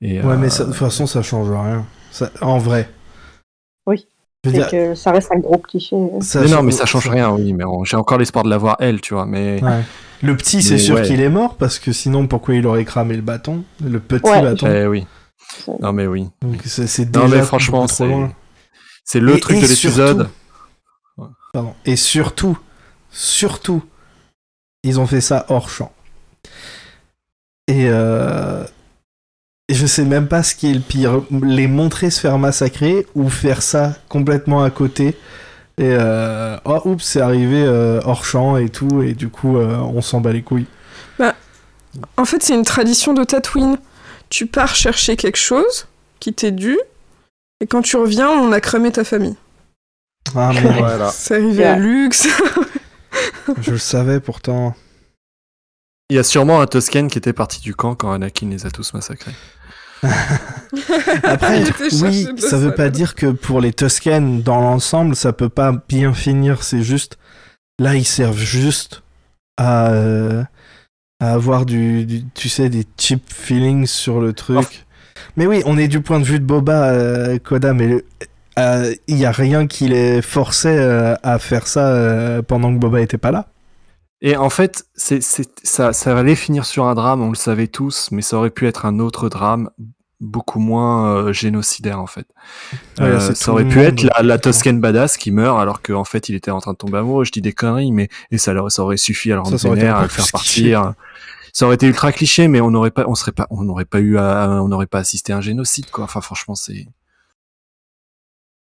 Et, 0.00 0.20
Ouais, 0.20 0.34
euh, 0.34 0.36
mais 0.36 0.48
ça- 0.50 0.62
de 0.64 0.68
toute 0.68 0.78
façon, 0.78 1.06
ça 1.08 1.22
change 1.22 1.50
rien. 1.50 1.84
Ça- 2.12 2.30
en 2.40 2.58
vrai. 2.58 2.88
Oui. 3.88 4.06
Je 4.44 4.50
veux 4.50 4.54
C'est 4.56 4.60
dire, 4.62 4.70
que 4.70 4.94
ça 4.94 5.10
reste 5.10 5.32
un 5.32 5.40
gros 5.40 5.58
cliché. 5.58 5.96
ça 6.20 6.40
mais 6.40 6.46
non, 6.46 6.56
change- 6.58 6.64
mais 6.66 6.70
ça 6.72 6.86
change 6.86 7.08
rien, 7.08 7.30
oui. 7.30 7.52
Mais 7.52 7.64
j'ai 7.84 7.96
encore 7.96 8.18
l'espoir 8.18 8.44
de 8.44 8.50
la 8.50 8.58
voir 8.58 8.76
elle, 8.78 9.00
tu 9.00 9.14
vois. 9.14 9.26
Mais 9.26 9.60
Ouais. 9.60 9.80
Le 10.22 10.36
petit, 10.36 10.62
c'est 10.62 10.78
sûr 10.78 10.96
ouais. 10.96 11.02
qu'il 11.02 11.20
est 11.20 11.28
mort 11.28 11.56
parce 11.56 11.78
que 11.78 11.92
sinon, 11.92 12.26
pourquoi 12.26 12.54
il 12.54 12.66
aurait 12.66 12.84
cramé 12.84 13.14
le 13.16 13.22
bâton 13.22 13.64
Le 13.84 14.00
petit 14.00 14.28
Ouais. 14.28 14.42
bâton. 14.42 14.66
Eh 14.68 14.86
oui. 14.86 15.06
Non, 15.80 15.92
mais 15.92 16.06
oui. 16.06 16.28
Donc 16.42 16.60
c'est 16.64 16.86
c'est 16.86 17.04
Non, 17.14 17.24
déjà 17.26 17.36
mais 17.36 17.42
franchement, 17.42 17.86
c'est 17.86 18.06
loin. 18.06 18.32
c'est 19.04 19.20
le 19.20 19.36
Et- 19.36 19.40
truc 19.40 19.56
et 19.58 19.60
de 19.62 19.66
l'épisode. 19.66 20.28
surtout- 21.16 21.32
Pardon. 21.52 21.74
Et 21.84 21.96
surtout, 21.96 22.58
surtout, 23.10 23.82
ils 24.82 24.98
ont 25.00 25.06
fait 25.06 25.20
ça 25.20 25.46
hors 25.48 25.68
champ. 25.70 25.92
Et, 27.68 27.86
euh, 27.88 28.64
et 29.68 29.74
je 29.74 29.86
sais 29.86 30.04
même 30.04 30.28
pas 30.28 30.42
ce 30.42 30.54
qui 30.54 30.70
est 30.70 30.74
le 30.74 30.80
pire. 30.80 31.22
Les 31.42 31.66
montrer 31.66 32.10
se 32.10 32.20
faire 32.20 32.38
massacrer 32.38 33.06
ou 33.14 33.28
faire 33.28 33.62
ça 33.62 33.94
complètement 34.08 34.62
à 34.62 34.70
côté. 34.70 35.16
Et 35.78 35.90
euh, 35.92 36.56
oh, 36.64 36.80
oups, 36.86 37.04
c'est 37.04 37.20
arrivé 37.20 37.62
euh, 37.62 38.00
hors 38.04 38.24
champ 38.24 38.56
et 38.56 38.70
tout. 38.70 39.02
Et 39.02 39.12
du 39.12 39.28
coup, 39.28 39.58
euh, 39.58 39.76
on 39.76 40.00
s'en 40.00 40.20
bat 40.20 40.32
les 40.32 40.42
couilles. 40.42 40.66
En 42.18 42.26
fait, 42.26 42.42
c'est 42.42 42.54
une 42.54 42.64
tradition 42.64 43.14
de 43.14 43.24
Tatooine. 43.24 43.78
Tu 44.28 44.46
pars 44.46 44.74
chercher 44.74 45.16
quelque 45.16 45.38
chose 45.38 45.86
qui 46.20 46.34
t'est 46.34 46.50
dû, 46.50 46.78
et 47.60 47.66
quand 47.66 47.80
tu 47.80 47.96
reviens, 47.96 48.28
on 48.28 48.52
a 48.52 48.60
cramé 48.60 48.92
ta 48.92 49.02
famille. 49.04 49.36
Ah, 50.34 50.50
mais 50.52 50.60
Voilà. 50.78 51.10
C'est 51.10 51.36
arrivé 51.36 51.64
à 51.64 51.72
Yeah. 51.72 51.78
Lux. 51.78 52.28
je 53.62 53.70
le 53.70 53.78
savais 53.78 54.20
pourtant. 54.20 54.74
Il 56.10 56.16
y 56.16 56.18
a 56.18 56.22
sûrement 56.22 56.60
un 56.60 56.66
Tusken 56.66 57.08
qui 57.08 57.18
était 57.18 57.32
parti 57.32 57.60
du 57.60 57.74
camp 57.74 57.94
quand 57.94 58.12
Anakin 58.12 58.50
les 58.50 58.66
a 58.66 58.70
tous 58.70 58.92
massacrés. 58.92 59.32
Après, 61.24 61.64
oui, 62.02 62.28
ça 62.38 62.56
veut 62.58 62.74
pas 62.74 62.90
dire 62.90 63.14
que 63.14 63.26
pour 63.26 63.60
les 63.60 63.72
Tusken, 63.72 64.42
dans 64.42 64.60
l'ensemble, 64.60 65.16
ça 65.16 65.32
peut 65.32 65.48
pas 65.48 65.72
bien 65.88 66.12
finir. 66.12 66.62
C'est 66.62 66.82
juste. 66.82 67.18
Là, 67.78 67.94
ils 67.94 68.04
servent 68.06 68.38
juste 68.38 69.02
à, 69.58 69.90
euh, 69.92 70.42
à 71.20 71.32
avoir 71.32 71.66
du, 71.66 72.04
du- 72.06 72.24
Tu 72.34 72.48
sais, 72.48 72.68
des 72.68 72.84
cheap 72.98 73.22
feelings 73.32 73.86
sur 73.86 74.20
le 74.20 74.32
truc. 74.32 74.84
Mais 75.36 75.46
oui, 75.46 75.62
on 75.66 75.76
est 75.78 75.88
du 75.88 76.00
point 76.00 76.20
de 76.20 76.24
vue 76.24 76.40
de 76.40 76.44
Boba, 76.44 76.84
euh, 76.90 77.38
Koda, 77.38 77.72
mais 77.74 78.02
euh, 78.58 78.94
il 79.06 79.16
y 79.18 79.26
a 79.26 79.32
rien 79.32 79.66
qui 79.66 79.88
les 79.88 80.22
forçait 80.22 80.76
euh, 80.78 81.14
à 81.22 81.38
faire 81.38 81.66
ça 81.66 81.88
euh, 81.88 82.42
pendant 82.42 82.72
que 82.72 82.78
Boba 82.78 83.00
était 83.00 83.18
pas 83.18 83.30
là. 83.30 83.46
Et 84.28 84.36
en 84.36 84.50
fait, 84.50 84.86
c'est, 84.96 85.22
ça, 85.22 85.92
ça 85.92 86.18
allait 86.18 86.34
finir 86.34 86.64
sur 86.66 86.84
un 86.86 86.96
drame, 86.96 87.22
on 87.22 87.28
le 87.28 87.36
savait 87.36 87.68
tous, 87.68 88.08
mais 88.10 88.22
ça 88.22 88.36
aurait 88.38 88.50
pu 88.50 88.66
être 88.66 88.84
un 88.84 88.98
autre 88.98 89.28
drame, 89.28 89.70
beaucoup 90.18 90.58
moins 90.58 91.14
euh, 91.14 91.32
génocidaire 91.32 92.00
en 92.00 92.08
fait. 92.08 92.26
Ouais, 92.98 93.04
Euh, 93.04 93.34
ça 93.34 93.52
aurait 93.52 93.68
pu 93.68 93.76
monde. 93.76 93.86
être 93.86 94.02
la, 94.02 94.22
la 94.24 94.38
Tusken 94.38 94.80
badass 94.80 95.16
qui 95.16 95.30
meurt 95.30 95.60
alors 95.60 95.80
qu'en 95.80 96.02
fait 96.02 96.28
il 96.28 96.34
était 96.34 96.50
en 96.50 96.58
train 96.58 96.72
de 96.72 96.76
tomber 96.76 96.98
amoureux. 96.98 97.24
Je 97.24 97.30
dis 97.30 97.40
des 97.40 97.52
conneries, 97.52 97.92
mais 97.92 98.08
et 98.32 98.38
ça, 98.38 98.52
aurait 98.78 98.96
suffi 98.96 99.30
à 99.30 99.36
le 99.36 99.42
rendre 99.42 99.56
vénère, 99.58 99.96
à 99.98 100.02
le 100.02 100.08
faire 100.08 100.26
partir. 100.32 100.94
Ça 101.52 101.66
aurait 101.66 101.76
été 101.76 101.86
ultra 101.86 102.10
cliché, 102.10 102.48
mais 102.48 102.60
on 102.60 102.72
n'aurait 102.72 102.90
pas, 102.90 103.04
on 103.06 103.14
serait 103.14 103.30
pas, 103.30 103.46
on 103.50 103.62
n'aurait 103.62 103.84
pas 103.84 104.00
eu, 104.00 104.18
à, 104.18 104.60
on 104.60 104.66
n'aurait 104.66 104.86
pas 104.88 104.98
assisté 104.98 105.32
à 105.34 105.36
un 105.36 105.40
génocide 105.40 105.88
quoi. 105.92 106.02
Enfin 106.04 106.20
franchement 106.20 106.56
c'est. 106.56 106.88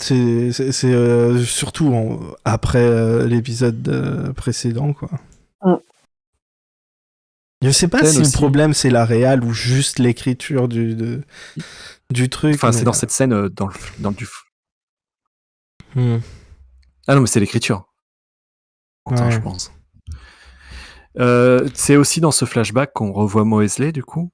C'est 0.01 0.85
euh, 0.85 1.37
surtout 1.43 1.93
en- 1.93 2.19
après 2.45 3.27
l'épisode 3.27 4.33
précédent, 4.35 4.93
quoi. 4.93 5.09
Mm. 5.63 5.75
Je 7.63 7.69
sais 7.69 7.87
pas 7.87 7.99
si 8.05 8.19
aussi. 8.19 8.31
le 8.31 8.37
problème 8.37 8.73
c'est 8.73 8.89
la 8.89 9.05
réal 9.05 9.43
ou 9.43 9.53
juste 9.53 9.99
l'écriture 9.99 10.67
du, 10.67 10.95
de- 10.95 11.21
du 12.09 12.27
truc. 12.29 12.55
Enfin 12.55 12.71
c'est 12.71 12.83
dans 12.83 12.93
cette 12.93 13.11
scène 13.11 13.33
euh, 13.33 13.49
dans 13.49 13.67
le, 13.67 13.73
dans 13.99 14.09
le 14.09 14.15
du. 14.15 14.27
Hmm. 15.95 16.17
Ah 17.07 17.15
non 17.15 17.21
mais 17.21 17.27
c'est 17.27 17.39
l'écriture. 17.39 17.85
Ouais. 19.05 19.31
je 19.31 19.39
pense. 19.39 19.71
Euh, 21.19 21.67
c'est 21.73 21.97
aussi 21.97 22.21
dans 22.21 22.31
ce 22.31 22.45
flashback 22.45 22.93
qu'on 22.93 23.11
revoit 23.11 23.43
Moesley 23.43 23.91
du 23.91 24.03
coup. 24.03 24.31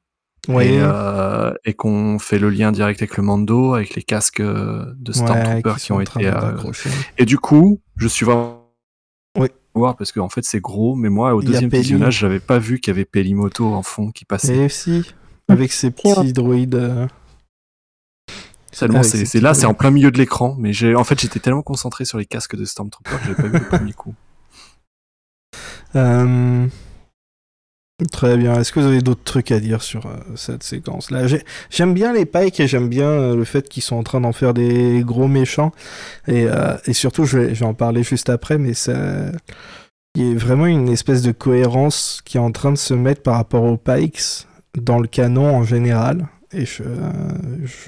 Ouais, 0.48 0.76
et, 0.76 0.80
euh, 0.80 1.54
et 1.66 1.74
qu'on 1.74 2.20
fait 2.20 2.40
le 2.40 2.50
lien 2.50 2.72
direct 2.72 3.02
avec 3.02 3.18
le 3.18 3.24
Mando, 3.24 3.74
avec 3.74 3.96
les 3.96 4.04
casques 4.04 4.42
de 4.42 5.12
Stormtroopers 5.12 5.76
qui 5.76 5.86
qui, 5.86 5.92
ont 5.92 6.00
été. 6.00 6.28
euh, 6.28 6.32
d'accrocher. 6.32 6.90
Et 7.18 7.26
du 7.26 7.38
coup, 7.38 7.82
je 7.98 8.08
suis 8.08 8.26
vraiment. 8.26 8.57
Voir 9.78 9.96
parce 9.96 10.12
qu'en 10.12 10.30
fait 10.30 10.44
c'est 10.44 10.60
gros, 10.60 10.96
mais 10.96 11.10
moi 11.10 11.34
au 11.36 11.42
deuxième 11.42 11.70
visionnage, 11.70 12.20
j'avais 12.20 12.40
pas 12.40 12.60
vu 12.60 12.80
qu'il 12.80 12.92
y 12.94 12.96
avait 12.96 13.06
Pelimoto 13.06 13.74
en 13.74 13.84
fond 13.84 14.12
qui 14.12 14.26
passait. 14.26 14.66
Et 14.66 14.70
si, 14.70 15.04
avec 15.48 15.72
ses 15.72 15.92
petits 15.92 16.34
droïdes. 16.34 16.76
euh, 16.76 17.08
Tellement 18.78 19.00
avec 19.00 19.26
c'est 19.28 19.40
là, 19.40 19.54
c'est 19.54 19.66
en 19.66 19.74
plein 19.74 19.90
milieu 19.90 20.12
de 20.12 20.18
l'écran, 20.20 20.56
mais 20.60 20.72
j'ai 20.74 20.94
en 20.94 21.04
fait 21.04 21.20
j'étais 21.20 21.40
tellement 21.40 21.64
concentré 21.64 22.06
sur 22.06 22.18
les 22.20 22.26
casques 22.26 22.56
de 22.56 22.66
Stormtroopers 22.66 23.20
que 23.22 23.26
j'avais 23.26 23.36
pas 23.42 23.48
vu 23.48 23.60
le 23.64 23.68
premier 23.70 23.94
coup. 23.94 24.14
Euh, 25.96 26.68
Très 28.06 28.38
bien. 28.38 28.60
Est-ce 28.60 28.72
que 28.72 28.80
vous 28.80 28.86
avez 28.86 29.02
d'autres 29.02 29.24
trucs 29.24 29.52
à 29.52 29.60
dire 29.60 29.82
sur 29.82 30.06
euh, 30.06 30.18
cette 30.36 30.62
séquence-là? 30.62 31.26
J'ai- 31.26 31.44
J'aime 31.72 31.96
bien 31.96 32.14
les 32.14 32.28
Pikes 32.28 32.60
et 32.60 32.68
j'aime 32.68 32.90
bien 32.90 33.10
euh, 33.10 33.36
le 33.36 33.44
fait 33.44 33.68
qu'ils 33.68 33.82
sont 33.82 33.96
en 33.96 34.04
train 34.04 34.22
d'en 34.22 34.34
faire 34.34 34.54
des 34.54 35.02
gros 35.04 35.28
méchants. 35.28 35.72
Et, 36.28 36.46
euh, 36.48 36.78
surtout, 36.92 37.26
je 37.26 37.40
vais, 37.40 37.64
en 37.64 37.74
parler 37.74 38.04
juste 38.04 38.30
après, 38.30 38.60
mais 38.60 38.76
ça... 38.76 38.94
il 40.16 40.28
y 40.28 40.32
a 40.32 40.38
vraiment 40.38 40.68
une 40.68 40.90
espèce 40.90 41.24
de 41.24 41.32
cohérence 41.32 42.22
qui 42.24 42.38
est 42.38 42.40
en 42.40 42.52
train 42.52 42.72
de 42.72 42.78
se 42.78 42.94
mettre 42.94 43.24
par 43.24 43.36
rapport 43.36 43.64
aux 43.64 43.78
Pikes 43.78 44.46
dans 44.80 45.00
le 45.00 45.08
canon 45.08 45.56
en 45.56 45.64
général. 45.64 46.28
Et 46.54 46.66
je, 46.66 46.84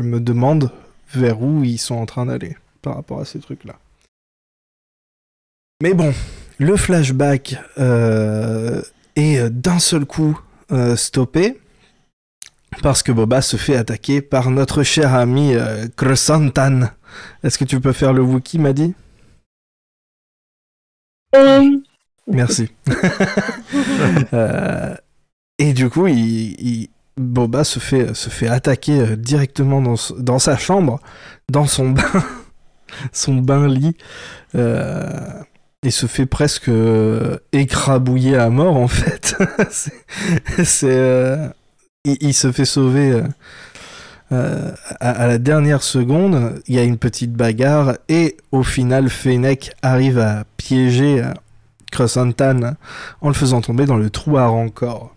me 0.02 0.20
demande 0.20 0.72
vers 1.14 1.40
où 1.42 1.64
ils 1.64 1.78
sont 1.78 1.96
en 1.96 2.08
train 2.08 2.26
d'aller 2.26 2.58
par 2.82 2.96
rapport 2.96 3.20
à 3.20 3.26
ces 3.26 3.40
trucs-là. 3.40 3.76
Mais 5.84 5.94
bon, 5.94 6.14
le 6.58 6.76
flashback 6.76 7.58
est 9.16 9.40
euh, 9.40 9.50
d'un 9.50 9.80
seul 9.80 10.06
coup 10.06 10.40
euh, 10.72 10.96
stoppé 10.96 11.60
parce 12.82 13.04
que 13.04 13.12
Boba 13.12 13.42
se 13.42 13.58
fait 13.58 13.76
attaquer 13.76 14.22
par 14.22 14.52
notre 14.52 14.84
cher 14.84 15.16
ami 15.16 15.56
euh. 15.56 15.88
Est-ce 17.44 17.58
que 17.58 17.66
tu 17.66 17.80
peux 17.80 17.92
faire 17.92 18.14
le 18.14 18.22
Wookie, 18.22 18.60
m'a 18.60 18.74
dit 18.74 18.94
Merci. 22.28 22.70
Euh, 24.34 24.96
et 25.58 25.74
du 25.74 25.90
coup, 25.90 26.08
il, 26.08 26.90
Boba 27.18 27.64
se 27.64 27.80
fait, 27.80 28.14
se 28.14 28.30
fait 28.30 28.48
attaquer 28.48 29.18
directement 29.18 29.82
dans, 29.82 29.96
dans 30.18 30.40
sa 30.40 30.58
chambre, 30.58 31.00
dans 31.50 31.66
son 31.66 31.90
bain, 31.90 32.24
son 33.12 33.36
bain-lit, 33.36 33.96
euh, 34.56 35.42
et 35.86 35.92
se 35.92 36.06
fait 36.08 36.26
presque 36.26 36.72
écrabouiller 37.52 38.36
à 38.36 38.50
mort 38.50 38.78
en 38.78 38.88
fait. 38.88 39.36
c'est, 40.64 41.52
il, 42.04 42.34
se 42.34 42.52
fait 42.52 42.66
sauver. 42.66 43.22
à, 44.32 44.76
à, 45.00 45.28
la 45.28 45.38
dernière 45.38 45.84
seconde, 45.84 46.62
il 46.68 46.76
y 46.76 46.80
a 46.80 46.84
une 46.84 46.98
petite 46.98 47.34
bagarre 47.34 47.98
et 48.10 48.38
au 48.52 48.64
final, 48.64 49.10
Fennec 49.10 49.72
arrive 49.82 50.20
à 50.20 50.44
piéger 50.58 51.24
Crosantan 51.92 52.76
en 53.22 53.28
le 53.28 53.34
faisant 53.34 53.62
tomber 53.62 53.86
dans 53.86 53.98
le 53.98 54.10
trou 54.10 54.38
à 54.38 54.48
rancor. 54.48 55.16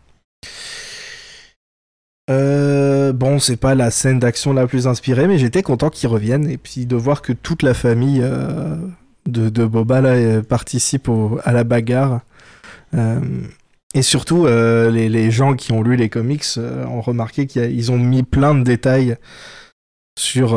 Euh, 2.30 3.12
bon, 3.12 3.38
c'est 3.38 3.56
pas 3.56 3.74
la 3.74 3.90
scène 3.90 4.18
d'action 4.18 4.52
la 4.52 4.66
plus 4.66 4.86
inspirée, 4.86 5.26
mais 5.26 5.38
j'étais 5.38 5.62
content 5.62 5.90
qu'il 5.90 6.08
revienne 6.08 6.48
et 6.48 6.56
puis 6.56 6.86
de 6.86 6.96
voir 6.96 7.20
que 7.20 7.32
toute 7.32 7.62
la 7.62 7.74
famille 7.74 8.20
euh, 8.22 8.76
de, 9.26 9.64
Boba 9.64 10.00
là, 10.00 10.42
participe 10.42 11.08
à 11.44 11.52
la 11.52 11.64
bagarre. 11.64 12.20
Euh, 12.94 13.20
et 13.94 14.02
surtout, 14.02 14.46
les, 14.46 15.08
les, 15.08 15.30
gens 15.30 15.54
qui 15.54 15.72
ont 15.72 15.82
lu 15.82 15.96
les 15.96 16.08
comics 16.08 16.44
ont 16.56 17.00
remarqué 17.00 17.46
qu'ils 17.46 17.92
ont 17.92 17.98
mis 17.98 18.22
plein 18.22 18.54
de 18.54 18.62
détails 18.62 19.16
sur 20.18 20.56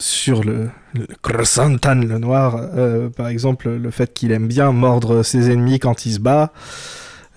sur 0.00 0.44
le, 0.44 0.70
le 0.94 1.06
le 1.06 2.18
noir, 2.18 2.56
euh, 2.56 3.08
par 3.08 3.28
exemple, 3.28 3.70
le 3.70 3.90
fait 3.90 4.12
qu'il 4.12 4.32
aime 4.32 4.46
bien 4.46 4.72
mordre 4.72 5.22
ses 5.22 5.50
ennemis 5.50 5.78
quand 5.78 6.06
il 6.06 6.14
se 6.14 6.20
bat, 6.20 6.52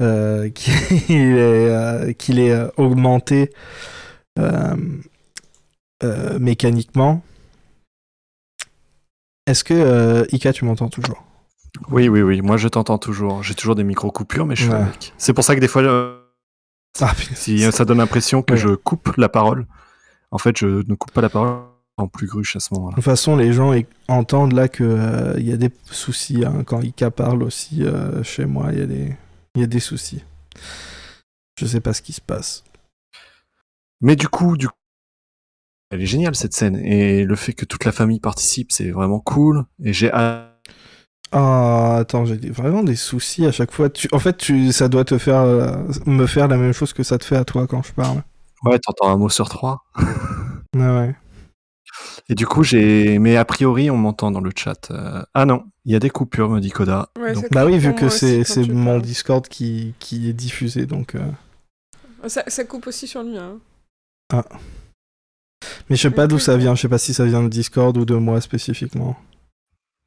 euh, 0.02 0.50
qu'il 0.54 0.76
est, 1.10 1.38
euh, 1.40 2.14
qu'il 2.14 2.40
est 2.40 2.56
augmenté 2.78 3.52
mécaniquement. 6.40 7.22
Est-ce 9.50 9.64
que, 9.64 10.28
Ika, 10.32 10.54
tu 10.54 10.66
m'entends 10.66 10.90
toujours? 10.90 11.24
Oui, 11.90 12.08
oui, 12.08 12.22
oui, 12.22 12.42
moi 12.42 12.58
je 12.58 12.68
t'entends 12.68 12.98
toujours. 12.98 13.42
J'ai 13.44 13.56
toujours 13.56 13.76
des 13.76 13.84
micro-coupures, 13.84 14.46
mais 14.46 14.56
je 14.56 14.64
suis 14.64 14.72
avec. 14.72 15.14
C'est 15.18 15.34
pour 15.34 15.44
ça 15.44 15.56
que 15.56 15.60
des 15.60 15.68
fois, 15.68 15.82
ah, 17.02 17.14
si 17.34 17.72
ça 17.72 17.86
donne 17.86 17.98
l'impression 17.98 18.42
que 18.42 18.56
je 18.56 18.70
coupe 18.70 19.16
la 19.18 19.30
parole, 19.30 19.66
en 20.32 20.38
fait, 20.38 20.58
je 20.58 20.68
ne 20.68 20.96
coupe 20.96 21.12
pas 21.12 21.22
la 21.22 21.30
parole 21.30 21.62
en 21.98 22.08
plus 22.08 22.28
gruche 22.28 22.56
à 22.56 22.60
ce 22.60 22.74
moment-là. 22.76 22.92
De 22.92 22.96
toute 22.96 23.04
façon, 23.04 23.36
les 23.36 23.54
gens 23.54 23.74
entendent 24.08 24.54
là 24.54 24.68
qu'il 24.68 24.86
euh, 24.86 25.34
il 25.38 25.48
y 25.48 25.52
a 25.52 25.58
des 25.58 25.72
soucis. 25.86 26.46
Hein. 26.46 26.64
Quand 26.66 26.82
Ika 26.82 27.12
parle 27.12 27.44
aussi 27.44 27.84
euh, 27.84 28.24
chez 28.24 28.46
moi, 28.46 28.68
il 28.72 28.80
y, 28.80 28.82
a 28.82 28.86
des... 28.86 29.16
y 29.56 29.64
a 29.64 29.68
des 29.68 29.80
soucis. 29.80 30.24
Je 31.58 31.66
sais 31.66 31.82
pas 31.82 31.94
ce 31.94 32.02
qui 32.02 32.14
se 32.14 32.22
passe. 32.22 32.64
Mais 34.02 34.16
du 34.16 34.30
coup, 34.30 34.56
du 34.56 34.68
elle 35.90 36.02
est 36.02 36.06
géniale 36.06 36.36
cette 36.36 36.54
scène. 36.54 36.78
Et 36.78 37.24
le 37.24 37.36
fait 37.36 37.54
que 37.54 37.66
toute 37.66 37.86
la 37.86 37.92
famille 37.92 38.20
participe, 38.20 38.72
c'est 38.72 38.92
vraiment 38.92 39.20
cool. 39.20 39.66
Et 39.84 39.94
j'ai 39.94 40.12
ah, 41.32 41.98
attends, 41.98 42.26
j'ai 42.26 42.38
vraiment 42.50 42.84
des 42.84 42.96
soucis 42.96 43.46
à 43.46 43.52
chaque 43.52 43.72
fois. 43.72 43.90
Tu... 43.90 44.08
En 44.12 44.20
fait, 44.20 44.38
tu... 44.38 44.72
ça 44.72 44.88
doit 44.88 45.06
te 45.06 45.18
faire 45.18 45.42
euh, 45.42 45.76
me 46.06 46.26
faire 46.26 46.48
la 46.48 46.58
même 46.58 46.74
chose 46.74 46.94
que 46.94 47.04
ça 47.04 47.18
te 47.18 47.26
fait 47.26 47.36
à 47.36 47.46
toi 47.46 47.68
quand 47.68 47.84
je 47.84 47.94
parle. 47.94 48.24
Ouais, 48.64 48.80
t'entends 48.80 49.10
un 49.10 49.18
mot 49.18 49.30
sur 49.30 49.48
trois. 49.48 49.84
ouais, 50.76 50.82
ouais. 50.82 51.16
Et 52.30 52.36
du 52.36 52.46
coup, 52.46 52.64
j'ai. 52.64 53.20
Mais 53.20 53.38
a 53.38 53.46
priori, 53.46 53.90
on 53.90 53.98
m'entend 53.98 54.32
dans 54.32 54.42
le 54.42 54.52
chat. 54.56 54.92
Euh, 54.92 55.24
ah 55.34 55.46
non, 55.46 55.66
il 55.86 55.94
y 55.94 55.96
a 55.96 56.00
des 56.00 56.10
coupures, 56.10 56.50
me 56.50 56.60
dit 56.60 56.72
Koda. 56.72 57.10
Bah 57.52 57.66
oui, 57.66 57.78
vu 57.78 57.94
que 57.96 58.10
c'est 58.10 58.44
mon 58.68 59.00
Discord 59.00 59.48
qui, 59.48 59.94
qui 60.00 60.30
est 60.30 60.34
diffusé, 60.34 60.86
donc. 60.86 61.16
Euh. 61.16 61.32
Ça, 62.28 62.44
ça, 62.48 62.66
coupe 62.66 62.88
aussi 62.88 63.08
sur 63.08 63.24
le 63.24 63.32
mien. 63.32 63.54
Hein. 63.54 63.60
Ah. 64.34 64.58
Mais 65.90 65.96
je 65.96 66.02
sais 66.02 66.12
pas 66.12 66.28
d'où 66.28 66.40
ça 66.40 66.58
vient. 66.58 66.76
Je 66.76 66.82
sais 66.82 66.90
pas 66.90 66.98
si 66.98 67.14
ça 67.14 67.26
vient 67.26 67.44
de 67.44 67.50
Discord 67.50 67.96
ou 67.98 68.06
de 68.06 68.16
moi 68.16 68.42
spécifiquement. 68.42 69.16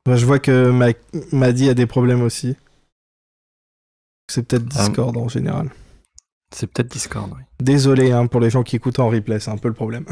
je 0.07 0.25
vois 0.25 0.39
que 0.39 0.71
Maddy 1.33 1.69
a 1.69 1.75
des 1.75 1.87
problèmes 1.87 2.23
aussi. 2.23 2.57
C'est 4.31 4.43
peut-être 4.45 4.67
ah. 4.75 4.79
Discord 4.79 5.17
en 5.17 5.29
général. 5.29 5.71
C'est 6.55 6.67
peut-être 6.67 6.89
Discord, 6.89 7.31
oui. 7.35 7.43
Désolé 7.61 8.13
hein, 8.13 8.27
pour 8.27 8.41
les 8.41 8.51
gens 8.51 8.63
qui 8.63 8.77
écoutent 8.77 8.99
en 8.99 9.09
replay, 9.09 9.41
c'est 9.41 9.51
un 9.51 9.57
peu 9.57 9.69
le 9.69 9.75
problème. 9.75 10.05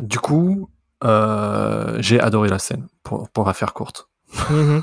Du 0.00 0.18
coup, 0.18 0.70
euh, 1.04 2.00
j'ai 2.00 2.20
adoré 2.20 2.48
la 2.48 2.58
scène, 2.58 2.86
pour, 3.02 3.28
pour 3.30 3.46
la 3.46 3.52
faire 3.52 3.74
courte. 3.74 4.08
Mhm. 4.50 4.82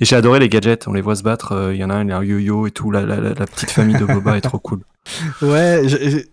Et 0.00 0.04
j'ai 0.04 0.16
adoré 0.16 0.38
les 0.38 0.48
gadgets, 0.48 0.86
on 0.86 0.92
les 0.92 1.00
voit 1.00 1.16
se 1.16 1.22
battre, 1.22 1.52
euh, 1.52 1.74
il 1.74 1.80
y 1.80 1.84
en 1.84 1.90
a 1.90 1.94
un, 1.94 2.04
il 2.04 2.12
a 2.12 2.18
un 2.18 2.24
yo-yo 2.24 2.66
et 2.66 2.70
tout, 2.70 2.90
la, 2.90 3.04
la, 3.04 3.34
petite 3.46 3.70
famille 3.70 3.96
de 3.96 4.04
Boba 4.04 4.36
est 4.36 4.42
trop 4.42 4.58
cool. 4.58 4.80
Ouais, 5.42 5.82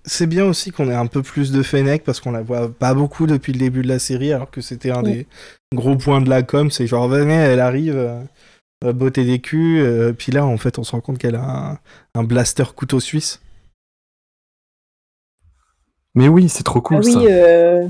c'est 0.05 0.27
bien 0.27 0.45
aussi 0.45 0.71
qu'on 0.71 0.91
ait 0.91 0.95
un 0.95 1.07
peu 1.07 1.23
plus 1.23 1.51
de 1.51 1.63
Fennec 1.63 2.03
parce 2.03 2.19
qu'on 2.19 2.31
la 2.31 2.43
voit 2.43 2.71
pas 2.71 2.93
beaucoup 2.93 3.25
depuis 3.25 3.51
le 3.51 3.57
début 3.57 3.81
de 3.81 3.87
la 3.87 3.97
série, 3.97 4.31
alors 4.31 4.51
que 4.51 4.61
c'était 4.61 4.91
un 4.91 5.01
des 5.01 5.25
gros 5.73 5.95
points 5.95 6.21
de 6.21 6.29
la 6.29 6.43
com, 6.43 6.69
c'est 6.69 6.85
genre 6.85 7.07
venez, 7.07 7.33
elle 7.33 7.61
arrive, 7.61 7.95
euh, 7.97 8.93
botter 8.93 9.25
des 9.25 9.39
culs, 9.39 9.79
euh, 9.79 10.13
puis 10.13 10.31
là 10.31 10.45
en 10.45 10.57
fait 10.57 10.77
on 10.77 10.83
se 10.83 10.91
rend 10.91 11.01
compte 11.01 11.17
qu'elle 11.17 11.35
a 11.35 11.43
un, 11.43 11.79
un, 12.13 12.23
blaster 12.23 12.65
couteau 12.75 12.99
suisse. 12.99 13.41
Mais 16.13 16.27
oui, 16.27 16.47
c'est 16.47 16.63
trop 16.63 16.81
cool 16.81 16.97
ah 16.97 17.01
oui, 17.03 17.13
ça. 17.13 17.19
Euh... 17.19 17.87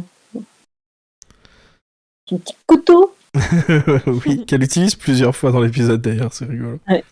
Un 2.32 2.38
petit 2.38 2.56
couteau. 2.66 3.16
oui, 4.26 4.46
qu'elle 4.46 4.64
utilise 4.64 4.96
plusieurs 4.96 5.36
fois 5.36 5.52
dans 5.52 5.62
l'épisode 5.62 6.02
d'ailleurs, 6.02 6.34
c'est 6.34 6.46
rigolo. 6.46 6.80
Ouais. 6.88 7.04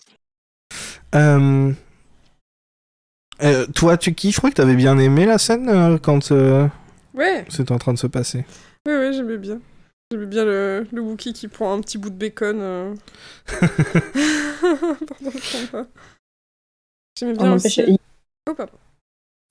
Euh... 1.16 1.74
Euh, 3.44 3.68
toi, 3.68 3.98
tu 3.98 4.14
qui 4.14 4.32
Je 4.32 4.38
crois 4.38 4.50
que 4.50 4.56
t'avais 4.56 4.76
bien 4.76 4.98
aimé 4.98 5.26
la 5.26 5.38
scène 5.38 5.70
euh, 5.70 5.98
quand 5.98 6.32
euh, 6.32 6.68
ouais. 7.14 7.46
c'était 7.50 7.72
en 7.72 7.78
train 7.78 7.94
de 7.94 8.00
se 8.00 8.08
passer. 8.08 8.46
Oui, 8.88 8.94
oui, 8.96 9.14
j'aimais 9.14 9.38
bien. 9.38 9.60
J'aimais 10.12 10.26
bien 10.26 10.46
le, 10.46 10.88
le 10.92 11.02
Wookie 11.02 11.34
qui 11.34 11.48
prend 11.48 11.74
un 11.74 11.82
petit 11.82 11.98
bout 11.98 12.10
de 12.10 12.16
bacon. 12.16 12.58
Euh. 12.62 12.96
Pardon, 15.08 15.32
je 15.32 15.84
J'aimais 17.20 17.34
bien 17.34 17.54
aussi. 17.54 18.00
Oh, 18.50 18.54
pardon. 18.54 18.74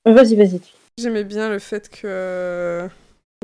Vas-y, 0.05 0.37
vas-y. 0.37 0.61
J'aimais 0.99 1.25
bien 1.25 1.49
le 1.49 1.59
fait 1.59 1.89
que. 1.89 2.89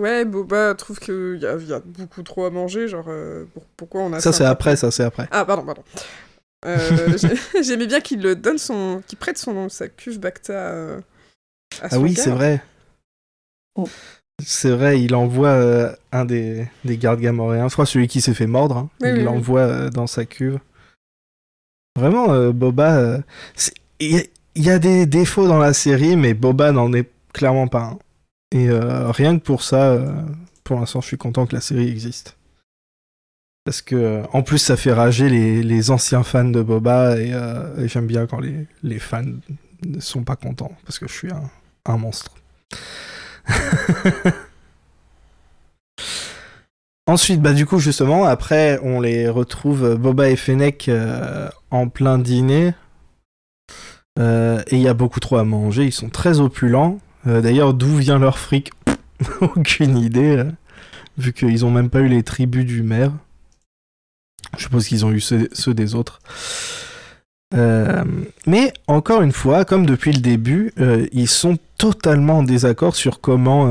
Ouais, 0.00 0.24
Boba 0.24 0.74
trouve 0.74 0.98
qu'il 0.98 1.38
y, 1.38 1.44
y, 1.44 1.72
a 1.72 1.80
beaucoup 1.80 2.22
trop 2.22 2.46
à 2.46 2.50
manger, 2.50 2.88
genre 2.88 3.06
euh, 3.08 3.44
pourquoi 3.76 4.02
on 4.02 4.12
a 4.14 4.20
ça 4.20 4.32
c'est 4.32 4.44
après, 4.44 4.74
ça 4.74 4.90
c'est 4.90 5.04
après. 5.04 5.28
Ah 5.30 5.44
pardon, 5.44 5.64
pardon. 5.64 5.82
Euh, 6.64 7.16
J'aimais 7.62 7.86
bien 7.86 8.00
qu'il 8.00 8.22
le 8.22 8.34
donne 8.34 8.58
son, 8.58 9.02
qu'il 9.06 9.18
prête 9.18 9.36
son 9.36 9.68
sa 9.68 9.88
cuve 9.88 10.18
Bacta 10.18 10.52
euh, 10.52 11.00
à 11.82 11.90
son 11.90 11.96
Ah 11.96 11.98
oui, 11.98 12.14
c'est 12.14 12.30
vrai. 12.30 12.62
Oh. 13.74 13.88
C'est 14.44 14.70
vrai, 14.70 15.00
il 15.00 15.14
envoie 15.14 15.48
euh, 15.48 15.94
un 16.10 16.24
des, 16.24 16.66
des 16.84 16.96
gardes 16.96 17.20
gamoréens, 17.20 17.68
je 17.68 17.74
crois 17.74 17.86
celui 17.86 18.08
qui 18.08 18.20
s'est 18.20 18.34
fait 18.34 18.46
mordre, 18.46 18.76
hein. 18.76 18.90
il 19.02 19.24
l'envoie 19.24 19.90
dans 19.90 20.06
sa 20.06 20.24
cuve. 20.24 20.58
Vraiment, 21.96 22.50
Boba, 22.50 23.18
il 24.00 24.16
y, 24.16 24.30
y, 24.56 24.70
a 24.70 24.78
des 24.78 25.04
défauts 25.04 25.46
dans 25.46 25.58
la 25.58 25.74
série, 25.74 26.16
mais 26.16 26.32
Boba 26.32 26.72
n'en 26.72 26.92
est 26.92 27.08
clairement 27.32 27.68
pas. 27.68 27.82
Hein. 27.82 27.98
Et 28.52 28.68
euh, 28.68 29.10
rien 29.10 29.36
que 29.38 29.42
pour 29.42 29.62
ça, 29.62 29.92
euh, 29.92 30.12
pour 30.62 30.78
l'instant, 30.78 31.00
je 31.00 31.06
suis 31.06 31.16
content 31.16 31.46
que 31.46 31.54
la 31.54 31.62
série 31.62 31.88
existe. 31.88 32.36
Parce 33.64 33.80
que, 33.80 33.96
euh, 33.96 34.22
en 34.34 34.42
plus, 34.42 34.58
ça 34.58 34.76
fait 34.76 34.92
rager 34.92 35.30
les, 35.30 35.90
anciens 35.90 36.22
fans 36.22 36.44
de 36.44 36.60
Boba, 36.60 37.16
et, 37.18 37.32
j'aime 37.88 38.06
bien 38.06 38.26
quand 38.26 38.40
les, 38.40 38.66
les, 38.82 38.98
fans 38.98 39.24
ne 39.86 40.00
sont 40.00 40.22
pas 40.22 40.36
contents, 40.36 40.72
parce 40.84 40.98
que 40.98 41.08
je 41.08 41.14
suis 41.14 41.30
un, 41.30 41.48
un 41.86 41.96
monstre. 41.96 42.34
Ensuite, 47.08 47.40
bah 47.40 47.52
du 47.52 47.66
coup, 47.66 47.78
justement, 47.78 48.24
après, 48.24 48.78
on 48.82 49.00
les 49.00 49.28
retrouve, 49.28 49.96
Boba 49.96 50.28
et 50.28 50.36
Fennec, 50.36 50.90
en 51.70 51.88
plein 51.88 52.18
dîner. 52.18 52.74
et 54.18 54.62
il 54.72 54.80
y 54.80 54.88
a 54.88 54.94
beaucoup 54.94 55.20
trop 55.20 55.38
à 55.38 55.44
manger, 55.44 55.86
ils 55.86 55.92
sont 55.92 56.10
très 56.10 56.38
opulents. 56.40 56.98
Euh, 57.26 57.40
d'ailleurs, 57.40 57.74
d'où 57.74 57.96
vient 57.96 58.18
leur 58.18 58.38
fric? 58.38 58.70
Aucune 59.40 59.96
idée, 59.98 60.36
euh, 60.38 60.44
vu 61.18 61.32
qu'ils 61.32 61.64
ont 61.64 61.70
même 61.70 61.90
pas 61.90 62.00
eu 62.00 62.08
les 62.08 62.22
tribus 62.22 62.64
du 62.64 62.82
maire. 62.82 63.12
Je 64.56 64.64
suppose 64.64 64.86
qu'ils 64.86 65.06
ont 65.06 65.12
eu 65.12 65.20
ceux, 65.20 65.74
des 65.74 65.94
autres. 65.94 66.20
Euh, 67.54 68.04
mais 68.46 68.72
encore 68.86 69.22
une 69.22 69.32
fois, 69.32 69.64
comme 69.64 69.86
depuis 69.86 70.12
le 70.12 70.20
début, 70.20 70.72
ils 71.12 71.28
sont 71.28 71.58
totalement 71.78 72.38
en 72.38 72.42
désaccord 72.42 72.94
sur 72.94 73.20
comment 73.20 73.70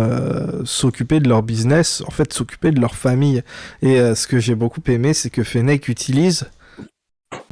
s'occuper 0.65 1.19
de 1.19 1.29
leur 1.29 1.43
business, 1.43 2.01
en 2.07 2.11
fait 2.11 2.33
s'occuper 2.33 2.71
de 2.71 2.79
leur 2.79 2.95
famille. 2.95 3.43
Et 3.83 3.97
ce 4.15 4.25
que 4.25 4.39
j'ai 4.39 4.55
beaucoup 4.55 4.81
aimé, 4.87 5.13
c'est 5.13 5.29
que 5.29 5.43
Fennec 5.43 5.87
utilise 5.87 6.49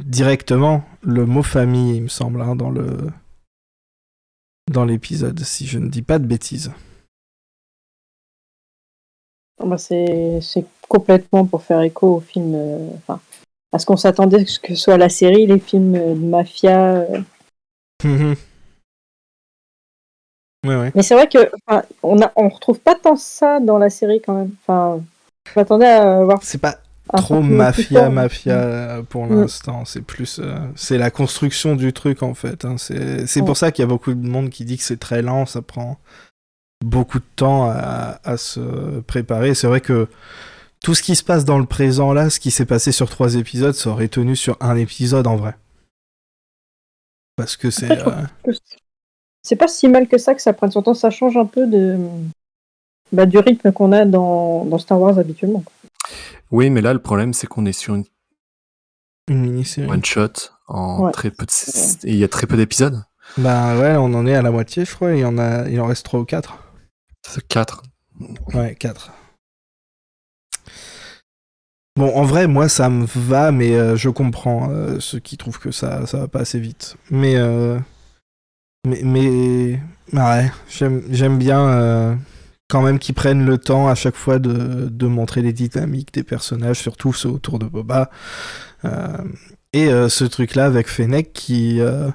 directement 0.02 0.84
le 1.02 1.26
mot 1.26 1.42
famille, 1.42 1.96
il 1.96 2.02
me 2.02 2.08
semble, 2.08 2.40
hein, 2.40 2.56
dans 2.56 2.70
le 2.70 2.96
dans 4.70 4.84
l'épisode, 4.84 5.40
si 5.40 5.66
je 5.66 5.78
ne 5.78 5.88
dis 5.88 6.02
pas 6.02 6.18
de 6.18 6.26
bêtises. 6.26 6.72
Ah 9.62 9.66
bah 9.66 9.76
c'est 9.76 10.40
complètement 10.88 11.44
pour 11.44 11.62
faire 11.62 11.82
écho 11.82 12.16
au 12.16 12.20
film. 12.20 12.54
Euh, 12.54 12.88
enfin, 12.96 13.20
à 13.72 13.78
ce 13.78 13.84
qu'on 13.84 13.96
s'attendait 13.96 14.44
que 14.44 14.50
ce 14.50 14.74
soit 14.74 14.96
la 14.96 15.08
série, 15.08 15.46
les 15.46 15.58
films 15.58 15.92
de 15.92 16.14
mafia. 16.14 17.02
euh. 17.02 18.34
Ouais, 20.66 20.76
ouais. 20.76 20.92
Mais 20.94 21.02
c'est 21.02 21.14
vrai 21.14 21.28
que 21.28 21.50
on 22.02 22.20
a, 22.22 22.32
on 22.36 22.48
retrouve 22.48 22.80
pas 22.80 22.94
tant 22.94 23.16
ça 23.16 23.60
dans 23.60 23.78
la 23.78 23.90
série 23.90 24.20
quand 24.20 24.34
même. 24.34 24.54
Enfin, 24.62 25.02
je 25.46 25.52
m'attendais 25.58 25.86
à 25.86 26.22
voir 26.22 26.38
C'est 26.42 26.60
pas 26.60 26.78
trop 27.18 27.40
plus 27.40 27.48
mafia, 27.50 28.08
mafia 28.10 28.54
euh, 28.54 29.02
pour 29.02 29.26
Mm. 29.26 29.40
l'instant. 29.42 29.84
C'est 29.84 30.02
plus, 30.02 30.38
euh, 30.38 30.58
c'est 30.76 30.98
la 30.98 31.10
construction 31.10 31.76
du 31.76 31.92
truc 31.92 32.22
en 32.22 32.34
fait. 32.34 32.64
hein. 32.64 32.76
C'est, 32.78 33.24
Ouais. 33.40 33.42
pour 33.46 33.56
ça 33.56 33.72
qu'il 33.72 33.82
y 33.82 33.84
a 33.84 33.88
beaucoup 33.88 34.14
de 34.14 34.26
monde 34.26 34.50
qui 34.50 34.64
dit 34.64 34.76
que 34.76 34.82
c'est 34.84 34.98
très 35.00 35.22
lent, 35.22 35.46
ça 35.46 35.62
prend 35.62 35.98
beaucoup 36.84 37.18
de 37.18 37.24
temps 37.36 37.68
à, 37.70 38.20
à 38.24 38.36
se 38.36 39.00
préparer. 39.00 39.54
C'est 39.54 39.66
vrai 39.66 39.80
que 39.80 40.08
tout 40.82 40.94
ce 40.94 41.02
qui 41.02 41.14
se 41.14 41.22
passe 41.22 41.44
dans 41.44 41.58
le 41.58 41.66
présent 41.66 42.12
là, 42.12 42.30
ce 42.30 42.40
qui 42.40 42.50
s'est 42.50 42.64
passé 42.64 42.90
sur 42.92 43.10
trois 43.10 43.34
épisodes, 43.34 43.74
ça 43.74 43.90
aurait 43.90 44.08
tenu 44.08 44.34
sur 44.36 44.56
un 44.60 44.76
épisode 44.76 45.26
en 45.26 45.36
vrai. 45.36 45.54
Parce 47.36 47.56
que 47.56 47.70
c'est, 47.70 47.90
euh, 47.90 48.22
C'est 49.42 49.56
pas 49.56 49.68
si 49.68 49.88
mal 49.88 50.06
que 50.08 50.18
ça 50.18 50.34
que 50.34 50.42
ça 50.42 50.52
prenne 50.52 50.70
son 50.70 50.82
temps. 50.82 50.94
Ça 50.94 51.10
change 51.10 51.36
un 51.36 51.46
peu 51.46 51.66
de 51.66 51.98
bah, 53.12 53.26
du 53.26 53.38
rythme 53.38 53.72
qu'on 53.72 53.92
a 53.92 54.04
dans, 54.04 54.64
dans 54.66 54.78
Star 54.78 55.00
Wars 55.00 55.18
habituellement. 55.18 55.64
Oui, 56.50 56.70
mais 56.70 56.80
là, 56.80 56.92
le 56.92 56.98
problème, 57.00 57.32
c'est 57.32 57.46
qu'on 57.46 57.64
est 57.66 57.72
sur 57.72 57.94
une 57.94 58.04
une 59.28 59.42
mini-série. 59.42 59.88
one 59.88 60.04
shot 60.04 60.32
en 60.66 61.04
Ouais. 61.04 61.12
très 61.12 61.30
peu 61.30 61.46
de... 61.46 61.50
et 62.06 62.10
il 62.12 62.16
y 62.16 62.24
a 62.24 62.28
très 62.28 62.46
peu 62.46 62.56
d'épisodes. 62.56 63.04
Bah 63.38 63.78
ouais, 63.78 63.94
on 63.96 64.12
en 64.14 64.26
est 64.26 64.34
à 64.34 64.42
la 64.42 64.50
moitié, 64.50 64.84
je 64.84 64.92
crois. 64.94 65.12
Il 65.12 65.20
y 65.20 65.24
en 65.24 65.38
a, 65.38 65.68
il 65.68 65.80
en 65.80 65.86
reste 65.86 66.04
trois 66.04 66.18
ou 66.20 66.24
quatre. 66.24 66.58
C'est 67.26 67.46
quatre. 67.46 67.82
Ouais, 68.54 68.74
4. 68.74 69.12
Bon, 71.96 72.14
en 72.16 72.24
vrai, 72.24 72.46
moi, 72.46 72.68
ça 72.68 72.88
me 72.88 73.04
va, 73.06 73.52
mais 73.52 73.74
euh, 73.74 73.96
je 73.96 74.08
comprends 74.08 74.70
euh, 74.70 74.98
ceux 75.00 75.18
qui 75.18 75.36
trouvent 75.36 75.58
que 75.58 75.70
ça, 75.70 76.06
ça 76.06 76.18
va 76.18 76.28
pas 76.28 76.40
assez 76.40 76.58
vite. 76.58 76.96
Mais, 77.10 77.36
euh, 77.36 77.78
mais, 78.86 79.00
mais, 79.04 79.80
ouais, 80.12 80.50
j'aime, 80.68 81.02
j'aime 81.10 81.38
bien 81.38 81.60
euh, 81.68 82.14
quand 82.70 82.82
même 82.82 82.98
qu'ils 82.98 83.14
prennent 83.14 83.44
le 83.44 83.58
temps 83.58 83.88
à 83.88 83.94
chaque 83.94 84.14
fois 84.14 84.38
de, 84.38 84.88
de 84.88 85.06
montrer 85.06 85.42
les 85.42 85.52
dynamiques 85.52 86.14
des 86.14 86.22
personnages, 86.22 86.78
surtout 86.78 87.12
ceux 87.12 87.28
autour 87.28 87.58
de 87.58 87.66
Boba. 87.66 88.10
Euh, 88.84 89.18
et 89.72 89.88
euh, 89.88 90.08
ce 90.08 90.24
truc-là 90.24 90.66
avec 90.66 90.88
Fennec 90.88 91.32
qui, 91.32 91.80
euh, 91.80 92.08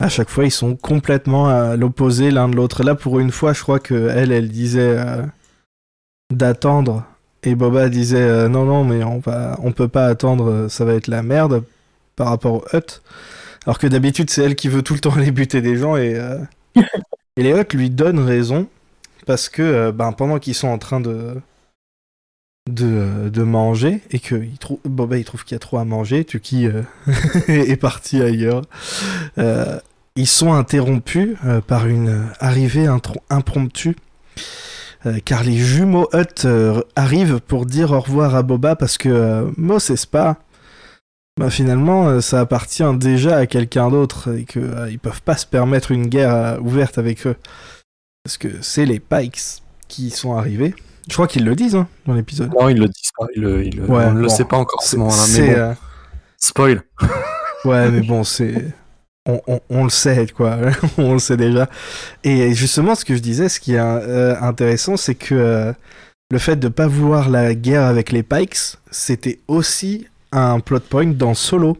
à 0.00 0.08
chaque 0.08 0.28
fois, 0.28 0.44
ils 0.44 0.50
sont 0.50 0.76
complètement 0.76 1.48
à 1.48 1.76
l'opposé 1.76 2.30
l'un 2.30 2.48
de 2.48 2.56
l'autre. 2.56 2.82
Là, 2.82 2.94
pour 2.94 3.20
une 3.20 3.30
fois, 3.30 3.52
je 3.52 3.62
crois 3.62 3.78
que 3.78 4.08
elle, 4.08 4.32
elle 4.32 4.48
disait 4.48 4.98
d'attendre. 6.32 7.04
Et 7.44 7.54
Boba 7.54 7.88
disait 7.88 8.48
non, 8.48 8.64
non, 8.64 8.84
mais 8.84 9.04
on 9.04 9.18
va, 9.20 9.56
on 9.62 9.72
peut 9.72 9.88
pas 9.88 10.06
attendre, 10.06 10.68
ça 10.68 10.84
va 10.84 10.94
être 10.94 11.08
la 11.08 11.22
merde 11.22 11.64
par 12.16 12.28
rapport 12.28 12.54
aux 12.54 12.64
Hutt. 12.72 13.02
Alors 13.66 13.78
que 13.78 13.86
d'habitude, 13.86 14.28
c'est 14.30 14.42
elle 14.42 14.56
qui 14.56 14.68
veut 14.68 14.82
tout 14.82 14.94
le 14.94 15.00
temps 15.00 15.12
aller 15.16 15.30
buter 15.30 15.62
des 15.62 15.76
gens 15.76 15.96
et, 15.96 16.20
et 17.36 17.42
les 17.42 17.52
Hutt 17.52 17.72
lui 17.74 17.90
donnent 17.90 18.20
raison 18.20 18.68
parce 19.26 19.48
que 19.48 19.62
euh, 19.62 19.92
ben, 19.92 20.12
pendant 20.12 20.38
qu'ils 20.38 20.54
sont 20.54 20.68
en 20.68 20.78
train 20.78 21.00
de 21.00 21.34
de, 22.70 23.28
de 23.28 23.42
manger 23.42 24.00
et 24.10 24.18
que 24.20 24.34
il 24.36 24.56
trou- 24.58 24.80
Boba 24.84 25.18
il 25.18 25.24
trouve 25.24 25.44
qu'il 25.44 25.54
y 25.54 25.56
a 25.56 25.58
trop 25.58 25.76
à 25.78 25.84
manger, 25.84 26.24
Tuki 26.24 26.66
euh, 26.66 26.82
est 27.48 27.76
parti 27.76 28.22
ailleurs. 28.22 28.62
Euh, 29.38 29.78
ils 30.16 30.28
sont 30.28 30.52
interrompus 30.52 31.36
par 31.66 31.86
une 31.88 32.28
arrivée 32.38 32.86
impromptue 33.30 33.96
car 35.24 35.42
les 35.42 35.56
jumeaux 35.56 36.08
Hutt 36.14 36.46
arrivent 36.96 37.40
pour 37.40 37.66
dire 37.66 37.90
au 37.92 38.00
revoir 38.00 38.34
à 38.36 38.42
Boba 38.42 38.76
parce 38.76 38.96
que 38.96 39.08
euh, 39.10 39.50
Mos 39.58 39.90
Espa, 39.90 40.38
bah, 41.38 41.50
finalement, 41.50 42.20
ça 42.20 42.40
appartient 42.40 42.84
déjà 42.96 43.36
à 43.38 43.46
quelqu'un 43.46 43.90
d'autre 43.90 44.34
et 44.34 44.44
que 44.44 44.60
euh, 44.60 44.90
ils 44.90 45.00
peuvent 45.00 45.20
pas 45.20 45.36
se 45.36 45.46
permettre 45.46 45.90
une 45.90 46.06
guerre 46.06 46.58
ouverte 46.62 46.96
avec 46.96 47.26
eux 47.26 47.36
parce 48.24 48.38
que 48.38 48.48
c'est 48.62 48.86
les 48.86 49.00
Pikes 49.00 49.38
qui 49.86 50.08
sont 50.10 50.34
arrivés. 50.34 50.74
Je 51.08 51.12
crois 51.12 51.26
qu'ils 51.28 51.44
le 51.44 51.54
disent 51.54 51.74
hein, 51.76 51.86
dans 52.06 52.14
l'épisode. 52.14 52.50
Non, 52.58 52.70
ils 52.70 52.78
le 52.78 52.86
disent 52.88 53.10
pas. 53.18 53.26
Ils 53.36 53.42
le, 53.42 53.66
ils 53.66 53.76
le- 53.76 53.84
Ouais, 53.84 54.04
on 54.06 54.14
ne 54.14 54.22
le 54.22 54.28
sait 54.30 54.46
pas 54.46 54.56
encore 54.56 54.82
ce 54.82 54.92
C'est- 54.92 54.96
moment-là. 54.96 55.16
c'est, 55.16 55.40
Mais 55.42 55.54
bon, 55.54 55.60
euh, 55.60 55.74
spoil. 56.38 56.82
Ouais, 57.66 57.90
mais 57.90 58.00
bon, 58.02 58.24
c'est. 58.24 58.72
On, 59.26 59.40
on- 59.46 59.60
on 59.70 59.84
le 59.84 59.90
sait, 59.90 60.26
quoi. 60.34 60.58
on 60.98 61.14
le 61.14 61.18
sait 61.18 61.36
déjà. 61.36 61.68
Et 62.24 62.52
justement, 62.54 62.94
ce 62.94 63.04
que 63.06 63.14
je 63.14 63.20
disais, 63.20 63.48
ce 63.50 63.58
qui 63.60 63.74
est 63.74 63.78
euh, 63.78 64.38
intéressant, 64.40 64.96
c'est 64.98 65.14
que 65.14 65.34
euh, 65.34 65.72
le 66.30 66.38
fait 66.38 66.56
de 66.56 66.68
pas 66.68 66.86
vouloir 66.86 67.28
la 67.30 67.54
guerre 67.54 67.84
avec 67.84 68.10
les 68.12 68.22
Pikes, 68.22 68.56
c'était 68.90 69.40
aussi 69.48 70.06
un 70.32 70.60
plot 70.60 70.80
point 70.80 71.06
dans 71.06 71.34
Solo. 71.34 71.76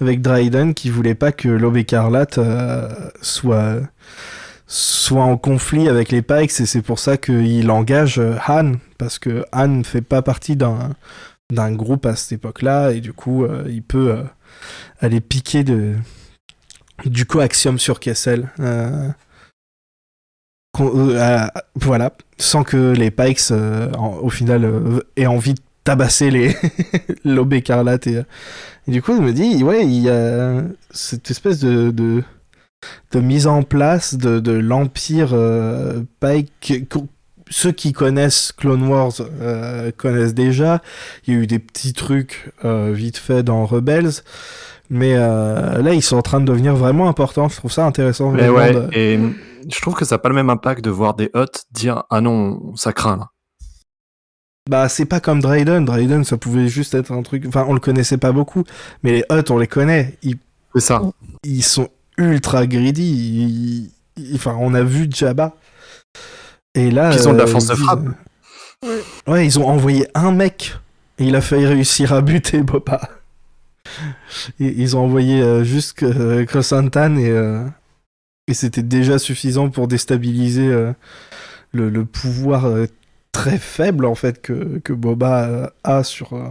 Avec 0.00 0.20
Dryden 0.22 0.74
qui 0.74 0.90
voulait 0.90 1.14
pas 1.14 1.32
que 1.32 1.48
l'Aube 1.48 1.76
écarlate 1.76 2.38
soit, 3.22 3.76
soit 4.66 5.22
en 5.22 5.36
conflit 5.36 5.88
avec 5.88 6.10
les 6.10 6.22
Pikes, 6.22 6.60
et 6.60 6.66
c'est 6.66 6.82
pour 6.82 6.98
ça 6.98 7.16
qu'il 7.16 7.70
engage 7.70 8.18
euh, 8.18 8.36
Han, 8.48 8.72
parce 8.98 9.18
que 9.18 9.44
Han 9.52 9.68
ne 9.68 9.84
fait 9.84 10.02
pas 10.02 10.22
partie 10.22 10.56
d'un 10.56 11.72
groupe 11.72 12.06
à 12.06 12.16
cette 12.16 12.32
époque-là, 12.32 12.92
et 12.92 13.00
du 13.00 13.12
coup, 13.12 13.44
euh, 13.44 13.64
il 13.68 13.82
peut 13.82 14.12
euh, 14.12 14.22
aller 15.00 15.20
piquer 15.20 15.64
de, 15.64 15.94
du 17.04 17.26
coaxium 17.26 17.78
sur 17.78 18.00
Kessel. 18.00 18.48
voilà, 21.76 22.12
sans 22.38 22.64
que 22.64 22.92
les 22.92 23.10
Pikes, 23.10 23.52
au 24.22 24.30
final, 24.30 24.68
aient 25.16 25.26
envie 25.26 25.54
de 25.54 25.60
tabasser 25.84 26.30
les 26.30 26.56
l'aube 27.24 27.52
écarlate. 27.52 28.06
Et, 28.06 28.24
du 28.88 29.02
coup, 29.02 29.14
je 29.14 29.20
me 29.20 29.32
dis, 29.32 29.62
ouais, 29.62 29.84
il 29.84 30.00
y 30.00 30.08
a 30.08 30.62
cette 30.90 31.30
espèce 31.30 31.60
de, 31.60 32.24
de 33.12 33.20
mise 33.20 33.46
en 33.46 33.62
place 33.62 34.14
de, 34.16 34.40
de 34.40 34.52
l'Empire 34.52 35.30
euh, 35.32 36.02
Pike. 36.20 36.52
que- 36.88 36.98
Ceux 37.50 37.72
qui 37.72 37.92
connaissent 37.92 38.52
Clone 38.52 38.86
Wars 38.88 39.12
euh, 39.40 39.90
connaissent 39.96 40.34
déjà. 40.34 40.80
Il 41.26 41.34
y 41.34 41.36
a 41.36 41.40
eu 41.40 41.46
des 41.46 41.58
petits 41.58 41.92
trucs 41.92 42.52
euh, 42.64 42.90
vite 42.92 43.18
fait 43.18 43.42
dans 43.42 43.66
Rebels. 43.66 44.22
Mais 44.90 45.14
euh, 45.16 45.80
là, 45.82 45.94
ils 45.94 46.02
sont 46.02 46.16
en 46.16 46.22
train 46.22 46.40
de 46.40 46.46
devenir 46.46 46.74
vraiment 46.76 47.08
importants. 47.08 47.48
Je 47.48 47.56
trouve 47.56 47.72
ça 47.72 47.84
intéressant. 47.86 48.30
Mais 48.32 48.48
ouais, 48.48 48.72
de- 48.72 48.88
et 48.92 49.18
je 49.68 49.80
trouve 49.80 49.94
que 49.94 50.04
ça 50.04 50.14
n'a 50.16 50.18
pas 50.18 50.28
le 50.28 50.34
même 50.34 50.50
impact 50.50 50.84
de 50.84 50.90
voir 50.90 51.14
des 51.14 51.30
Hutt 51.34 51.64
dire 51.72 52.04
Ah 52.10 52.20
non, 52.20 52.74
ça 52.76 52.92
craint 52.92 53.16
là. 53.16 53.28
Bah, 54.68 54.88
c'est 54.88 55.04
pas 55.04 55.20
comme 55.20 55.40
Dryden. 55.40 55.84
Dryden, 55.84 56.24
ça 56.24 56.36
pouvait 56.38 56.68
juste 56.68 56.94
être 56.94 57.12
un 57.12 57.22
truc. 57.22 57.44
Enfin, 57.46 57.66
on 57.68 57.74
le 57.74 57.80
connaissait 57.80 58.16
pas 58.16 58.32
beaucoup. 58.32 58.64
Mais 59.02 59.12
les 59.12 59.24
Hutt, 59.30 59.50
on 59.50 59.58
les 59.58 59.66
connaît. 59.66 60.16
Ils, 60.22 60.36
C'est 60.74 60.80
ça. 60.80 61.02
ils 61.42 61.62
sont 61.62 61.88
ultra 62.18 62.66
greedy. 62.66 63.02
Ils- 63.04 63.90
ils- 64.16 64.34
Enfin, 64.36 64.56
on 64.60 64.74
a 64.74 64.82
vu 64.82 65.08
Jabba. 65.10 65.56
Et 66.74 66.90
là. 66.90 67.10
Qu'ils 67.10 67.28
ont 67.28 67.32
de 67.32 67.38
la 67.38 67.44
euh, 67.44 67.46
force 67.48 67.64
ils 67.64 67.70
de 67.70 67.74
frappe. 67.74 68.04
Ouais, 69.26 69.46
ils 69.46 69.58
ont 69.58 69.66
envoyé 69.68 70.06
un 70.14 70.30
mec. 70.32 70.76
Et 71.18 71.24
il 71.26 71.36
a 71.36 71.40
failli 71.40 71.66
réussir 71.66 72.12
à 72.12 72.20
buter 72.20 72.60
Boba. 72.62 73.08
Ils 74.58 74.96
ont 74.96 75.04
envoyé 75.04 75.40
euh, 75.40 75.62
juste 75.64 76.02
euh, 76.02 76.44
Crosantan 76.44 77.16
et, 77.16 77.28
euh, 77.30 77.64
et 78.48 78.54
c'était 78.54 78.82
déjà 78.82 79.18
suffisant 79.18 79.68
pour 79.70 79.88
déstabiliser 79.88 80.66
euh, 80.66 80.92
le, 81.72 81.90
le 81.90 82.04
pouvoir 82.04 82.64
euh, 82.66 82.86
très 83.32 83.58
faible 83.58 84.06
en 84.06 84.14
fait 84.14 84.40
que, 84.40 84.78
que 84.82 84.92
Boba 84.92 85.44
euh, 85.44 85.66
a 85.84 86.02
sur, 86.02 86.32
euh, 86.32 86.48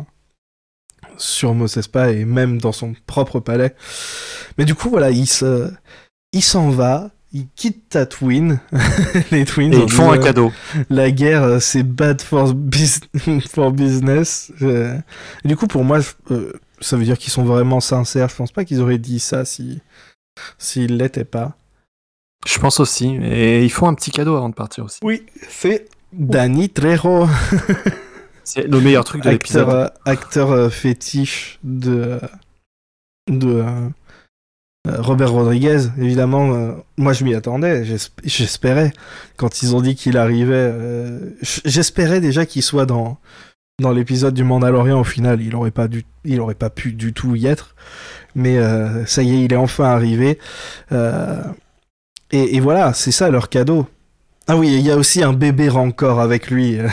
sur 1.17 1.53
Mos 1.53 1.77
Espa 1.77 2.11
et 2.11 2.25
même 2.25 2.59
dans 2.59 2.71
son 2.71 2.93
propre 3.07 3.39
palais. 3.39 3.75
Mais 4.57 4.65
du 4.65 4.75
coup 4.75 4.89
voilà, 4.89 5.11
il 5.11 5.27
se, 5.27 5.71
il 6.31 6.43
s'en 6.43 6.69
va. 6.69 7.09
Il 7.35 7.47
quitte 7.55 7.89
Tatooine, 7.89 8.59
les 9.31 9.43
Twins. 9.45 9.73
Et 9.73 9.77
ils 9.77 9.91
font 9.91 10.11
un 10.11 10.19
euh, 10.19 10.23
cadeau. 10.23 10.51
la 10.91 11.09
guerre, 11.09 11.41
euh, 11.41 11.59
c'est 11.59 11.81
bad 11.81 12.21
for, 12.21 12.53
bus- 12.53 12.99
for 13.49 13.71
business. 13.71 14.51
Euh, 14.61 14.95
et 15.43 15.47
du 15.47 15.55
coup, 15.55 15.65
pour 15.65 15.83
moi, 15.83 15.97
euh, 16.29 16.53
ça 16.79 16.95
veut 16.95 17.03
dire 17.05 17.17
qu'ils 17.17 17.33
sont 17.33 17.43
vraiment 17.43 17.79
sincères. 17.79 18.29
Je 18.29 18.35
pense 18.35 18.51
pas 18.51 18.65
qu'ils 18.65 18.81
auraient 18.81 18.99
dit 18.99 19.19
ça 19.19 19.45
si 19.45 19.81
s'ils 20.59 20.95
l'étaient 20.97 21.23
pas. 21.25 21.57
Je 22.45 22.59
pense 22.59 22.79
aussi. 22.79 23.15
Et 23.15 23.63
ils 23.63 23.71
font 23.71 23.87
un 23.87 23.95
petit 23.95 24.11
cadeau 24.11 24.35
avant 24.35 24.49
de 24.49 24.53
partir 24.55 24.85
aussi. 24.85 24.99
Oui, 25.01 25.25
c'est 25.49 25.87
Danny 26.11 26.69
Trejo, 26.69 27.27
C'est 28.43 28.67
le 28.67 28.79
meilleur 28.81 29.03
truc 29.03 29.23
de 29.23 29.29
acteur, 29.29 29.67
l'épisode. 29.67 29.69
euh, 29.69 29.89
acteur 30.11 30.51
euh, 30.51 30.69
fétiche 30.69 31.59
de 31.63 32.19
de 33.29 33.63
euh, 33.63 33.89
Robert 34.99 35.31
Rodriguez. 35.31 35.79
Évidemment, 35.97 36.53
euh, 36.53 36.73
moi 36.97 37.13
je 37.13 37.23
m'y 37.23 37.33
attendais. 37.35 37.85
j'esp- 37.85 38.19
J'espérais 38.23 38.91
quand 39.37 39.61
ils 39.63 39.75
ont 39.75 39.81
dit 39.81 39.95
qu'il 39.95 40.17
arrivait. 40.17 40.53
euh, 40.55 41.19
J'espérais 41.65 42.19
déjà 42.21 42.45
qu'il 42.45 42.63
soit 42.63 42.85
dans 42.85 43.17
dans 43.79 43.91
l'épisode 43.91 44.33
du 44.35 44.43
Mandalorian 44.43 44.99
au 44.99 45.03
final, 45.03 45.41
il 45.41 45.55
aurait 45.55 45.71
pas 45.71 45.87
dû, 45.87 46.05
il 46.25 46.39
aurait 46.41 46.53
pas 46.53 46.69
pu 46.69 46.91
du 46.93 47.11
tout 47.13 47.35
y 47.35 47.47
être. 47.47 47.75
Mais 48.35 48.57
euh, 48.57 49.05
ça 49.05 49.23
y 49.23 49.33
est, 49.33 49.43
il 49.45 49.53
est 49.53 49.57
enfin 49.57 49.85
arrivé. 49.85 50.37
Et, 52.31 52.55
et 52.55 52.59
voilà, 52.59 52.93
c'est 52.93 53.11
ça 53.11 53.29
leur 53.29 53.49
cadeau. 53.49 53.87
Ah 54.47 54.57
oui, 54.57 54.73
il 54.73 54.81
y 54.81 54.91
a 54.91 54.97
aussi 54.97 55.23
un 55.23 55.33
bébé 55.33 55.69
Rancor 55.69 56.19
avec 56.19 56.49
lui. 56.49 56.77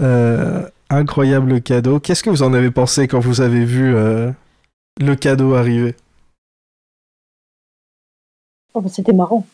Euh, 0.00 0.68
incroyable 0.88 1.60
cadeau. 1.62 2.00
Qu'est-ce 2.00 2.22
que 2.22 2.30
vous 2.30 2.42
en 2.42 2.52
avez 2.54 2.70
pensé 2.70 3.06
quand 3.08 3.20
vous 3.20 3.40
avez 3.40 3.64
vu 3.64 3.94
euh, 3.94 4.30
le 5.00 5.14
cadeau 5.14 5.54
arriver? 5.54 5.94
Oh, 8.74 8.80
bah, 8.80 8.88
C'était 8.88 9.12
marrant. 9.12 9.46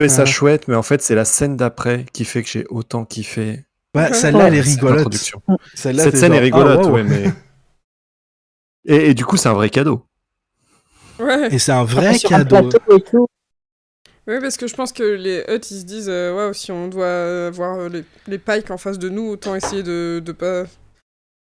Je 0.00 0.06
trouvais 0.06 0.14
ça 0.16 0.22
Ouais. 0.24 0.30
chouette, 0.30 0.68
mais 0.68 0.74
en 0.74 0.82
fait, 0.82 1.00
c'est 1.02 1.14
la 1.14 1.24
scène 1.24 1.56
d'après 1.56 2.04
qui 2.12 2.24
fait 2.24 2.42
que 2.42 2.48
j'ai 2.48 2.66
autant 2.68 3.04
kiffé 3.04 3.64
Ouais, 3.96 4.12
celle-là, 4.12 4.48
elle 4.48 4.54
est 4.54 4.62
cette 4.62 4.74
rigolote. 4.82 5.14
Cette 5.74 6.16
scène 6.16 6.34
est 6.34 6.38
rigolote, 6.38 6.80
ah, 6.82 6.86
wow. 6.86 6.92
ouais, 6.94 7.02
mais. 7.02 7.24
Et, 8.84 9.10
et 9.10 9.14
du 9.14 9.24
coup, 9.24 9.38
c'est 9.38 9.48
un 9.48 9.54
vrai 9.54 9.70
cadeau. 9.70 10.04
Ouais. 11.18 11.48
Et 11.52 11.58
c'est 11.58 11.72
un 11.72 11.84
vrai 11.84 12.08
Enfin, 12.10 12.18
sur 12.18 12.32
un 12.34 12.44
cadeau. 12.44 12.68
plateau 12.68 12.96
et 12.98 13.00
tout. 13.02 13.26
Ouais, 14.26 14.40
parce 14.40 14.56
que 14.56 14.66
je 14.66 14.74
pense 14.74 14.92
que 14.92 15.02
les 15.04 15.44
Hutt, 15.48 15.70
ils 15.70 15.80
se 15.80 15.84
disent, 15.84 16.08
euh, 16.08 16.34
ouais, 16.48 16.52
si 16.54 16.72
on 16.72 16.88
doit 16.88 17.46
avoir 17.46 17.78
euh, 17.78 17.88
les, 17.88 18.04
les 18.26 18.38
pikes 18.38 18.70
en 18.72 18.76
face 18.78 18.98
de 18.98 19.08
nous, 19.08 19.28
autant 19.28 19.54
essayer 19.54 19.82
de, 19.84 20.20
de 20.24 20.32
pas. 20.32 20.64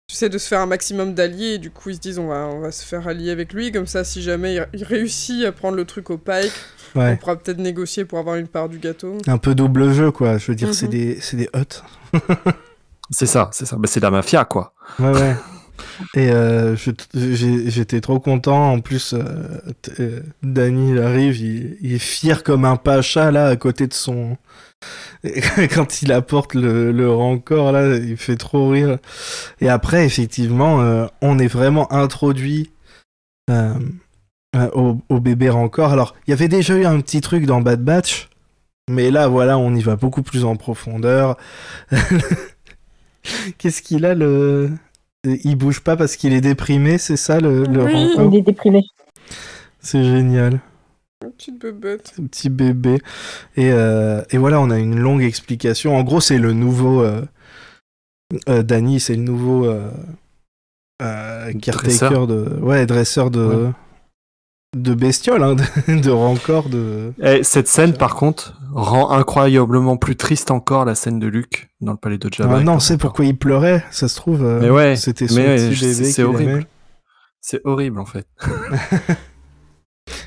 Tu 0.09 0.15
sais, 0.15 0.29
de 0.29 0.37
se 0.37 0.47
faire 0.47 0.61
un 0.61 0.67
maximum 0.67 1.13
d'alliés, 1.15 1.55
et 1.55 1.57
du 1.57 1.69
coup, 1.71 1.89
ils 1.89 1.95
se 1.95 1.99
disent, 1.99 2.19
on 2.19 2.27
va, 2.27 2.45
on 2.47 2.59
va 2.59 2.71
se 2.71 2.85
faire 2.85 3.07
allier 3.07 3.29
avec 3.31 3.51
lui, 3.51 3.71
comme 3.73 3.87
ça, 3.87 4.03
si 4.05 4.21
jamais 4.21 4.55
il, 4.55 4.67
il 4.73 4.83
réussit 4.85 5.43
à 5.43 5.51
prendre 5.51 5.75
le 5.75 5.83
truc 5.85 6.09
au 6.11 6.17
pike, 6.17 6.51
on 6.95 6.99
Ouais. 7.01 7.17
pourra 7.17 7.35
peut-être 7.35 7.57
négocier 7.57 8.05
pour 8.05 8.17
avoir 8.19 8.37
une 8.37 8.47
part 8.47 8.69
du 8.69 8.77
gâteau. 8.79 9.17
Un 9.27 9.37
peu 9.37 9.53
double 9.53 9.91
jeu, 9.91 10.11
quoi. 10.11 10.37
Je 10.37 10.47
veux 10.51 10.55
dire, 10.55 10.69
Mhm. 10.69 10.73
c'est 10.73 10.87
des, 10.87 11.19
c'est 11.19 11.35
des 11.37 11.49
huts. 11.53 11.81
C'est 13.09 13.25
ça, 13.25 13.49
c'est 13.53 13.65
ça. 13.65 13.77
Bah, 13.77 13.87
c'est 13.87 14.01
de 14.01 14.05
la 14.05 14.11
mafia, 14.11 14.43
quoi. 14.43 14.73
Ouais, 14.99 15.11
ouais. 15.13 15.33
Et 16.15 16.29
euh, 16.31 16.75
j'étais 17.13 18.01
trop 18.01 18.19
content. 18.19 18.71
En 18.71 18.79
plus, 18.79 19.13
euh, 19.13 19.23
euh, 19.99 20.21
Danny 20.43 20.91
il 20.91 20.99
arrive, 20.99 21.37
il, 21.37 21.93
est 21.93 21.99
fier 21.99 22.43
comme 22.43 22.65
un 22.65 22.75
pacha 22.75 23.31
là 23.31 23.47
à 23.47 23.55
côté 23.55 23.87
de 23.87 23.93
son. 23.93 24.37
Quand 25.73 26.01
il 26.01 26.11
apporte 26.11 26.53
le, 26.53 26.91
le 26.91 27.11
rancor 27.11 27.71
là, 27.71 27.95
il 27.95 28.17
fait 28.17 28.37
trop 28.37 28.69
rire. 28.69 28.97
Et 29.59 29.69
après, 29.69 30.05
effectivement, 30.05 30.81
euh, 30.81 31.07
on 31.21 31.39
est 31.39 31.47
vraiment 31.47 31.91
introduit 31.91 32.71
au, 34.73 34.97
au 35.09 35.19
bébé 35.19 35.49
rancor. 35.49 35.91
Alors, 35.91 36.15
il 36.27 36.31
y 36.31 36.33
avait 36.33 36.47
déjà 36.47 36.75
eu 36.75 36.85
un 36.85 36.99
petit 37.01 37.21
truc 37.21 37.45
dans 37.45 37.61
Bad 37.61 37.83
Batch, 37.83 38.29
mais 38.89 39.11
là, 39.11 39.27
voilà, 39.27 39.57
on 39.57 39.73
y 39.75 39.81
va 39.81 39.95
beaucoup 39.95 40.23
plus 40.23 40.45
en 40.45 40.55
profondeur. 40.55 41.37
Qu'est-ce 43.57 43.81
qu'il 43.81 44.05
a 44.05 44.15
le 44.15 44.71
Il 45.25 45.55
bouge 45.55 45.81
pas 45.81 45.97
parce 45.97 46.15
qu'il 46.15 46.33
est 46.33 46.41
déprimé, 46.41 46.97
c'est 46.97 47.17
ça 47.17 47.39
le, 47.39 47.63
le 47.65 47.83
Oui. 47.85 48.13
Il 48.17 48.35
est 48.35 48.41
déprimé. 48.41 48.83
C'est 49.79 50.03
génial, 50.03 50.59
Une 51.23 51.31
petite 51.31 51.59
bebête. 51.61 52.13
ce 52.15 52.21
petit 52.21 52.49
bébé. 52.49 52.99
Et, 53.55 53.71
euh, 53.71 54.21
et 54.31 54.37
voilà, 54.37 54.59
on 54.61 54.69
a 54.69 54.77
une 54.77 54.97
longue 54.99 55.23
explication. 55.23 55.95
En 55.97 56.03
gros, 56.03 56.19
c'est 56.21 56.37
le 56.37 56.53
nouveau 56.53 57.01
euh, 57.03 57.21
euh, 58.49 58.63
Danny, 58.63 58.99
c'est 58.99 59.15
le 59.15 59.21
nouveau 59.23 59.65
euh, 59.65 59.89
euh, 61.01 61.53
caretaker 61.53 61.71
Dresseur. 61.71 62.27
de, 62.27 62.59
ouais, 62.61 62.85
dresseur 62.85 63.31
de 63.31 63.39
Ouais. 63.45 63.71
de 64.75 64.93
bestioles, 64.93 65.43
hein, 65.43 65.55
de, 65.55 66.01
de 66.01 66.09
rancor, 66.11 66.69
de. 66.69 67.13
Et 67.21 67.43
cette 67.43 67.67
scène, 67.67 67.93
par 67.93 68.15
contre, 68.15 68.59
rend 68.79 69.09
incroyablement 69.11 69.97
plus 69.97 70.15
triste 70.15 70.51
encore 70.51 70.85
la 70.85 70.93
scène 70.95 71.17
de 71.19 71.25
Luke 71.27 71.67
dans 71.81 71.93
le 71.93 71.97
palais 71.97 72.17
de 72.19 72.29
Jabba. 72.31 72.57
Ah, 72.57 72.63
non, 72.63 72.79
c'est 72.79 72.97
pourquoi 72.97 73.25
il 73.25 73.35
pleurait. 73.37 73.83
Ça 73.91 74.07
se 74.07 74.15
trouve, 74.15 74.43
euh, 74.45 74.59
Mais 74.61 74.69
ouais, 74.69 74.95
c'était 74.95 75.27
son 75.27 75.35
mais 75.35 75.47
ouais, 75.47 75.55
petit 75.55 75.73
je- 75.75 75.85
bébé 75.85 76.03
c'est 76.11 76.23
horrible. 76.23 76.65
C'est 77.41 77.61
horrible, 77.65 77.99
en 77.99 78.05
fait. 78.05 78.27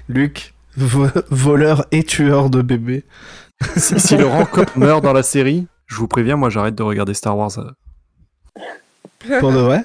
Luc, 0.08 0.54
vo- 0.76 1.06
voleur 1.30 1.86
et 1.92 2.02
tueur 2.02 2.50
de 2.50 2.62
bébés. 2.62 3.04
si, 3.76 4.00
si 4.00 4.16
le 4.16 4.26
meurt 4.76 5.02
dans 5.04 5.12
la 5.12 5.22
série, 5.22 5.66
je 5.86 5.96
vous 5.96 6.08
préviens, 6.08 6.36
moi, 6.36 6.50
j'arrête 6.50 6.74
de 6.74 6.82
regarder 6.82 7.14
Star 7.14 7.36
Wars. 7.36 7.52
Pour 9.40 9.52
de 9.52 9.58
vrai, 9.58 9.84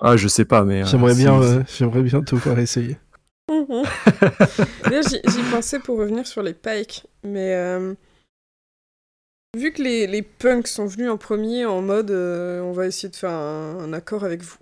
Ah, 0.00 0.16
je 0.16 0.26
sais 0.28 0.44
pas, 0.44 0.64
mais. 0.64 0.82
euh, 0.82 0.86
j'aimerais 0.86 1.14
bien, 1.14 1.40
euh, 1.40 1.62
j'aimerais 1.78 2.02
bien 2.02 2.22
te 2.22 2.34
voir 2.34 2.58
essayer. 2.58 2.96
Mhm. 3.50 3.84
D'ailleurs, 4.84 5.04
j'y 5.08 5.42
pensais 5.52 5.78
pour 5.78 5.98
revenir 5.98 6.26
sur 6.26 6.42
les 6.42 6.52
pikes, 6.54 7.04
mais 7.22 7.54
euh, 7.54 7.94
vu 9.56 9.72
que 9.72 9.82
les, 9.82 10.06
les 10.06 10.22
punks 10.22 10.66
sont 10.66 10.86
venus 10.86 11.10
en 11.10 11.16
premier 11.16 11.64
en 11.64 11.80
mode 11.80 12.10
euh, 12.10 12.60
on 12.62 12.72
va 12.72 12.86
essayer 12.86 13.08
de 13.08 13.16
faire 13.16 13.30
un, 13.30 13.78
un 13.80 13.92
accord 13.92 14.24
avec 14.24 14.42
vous, 14.42 14.56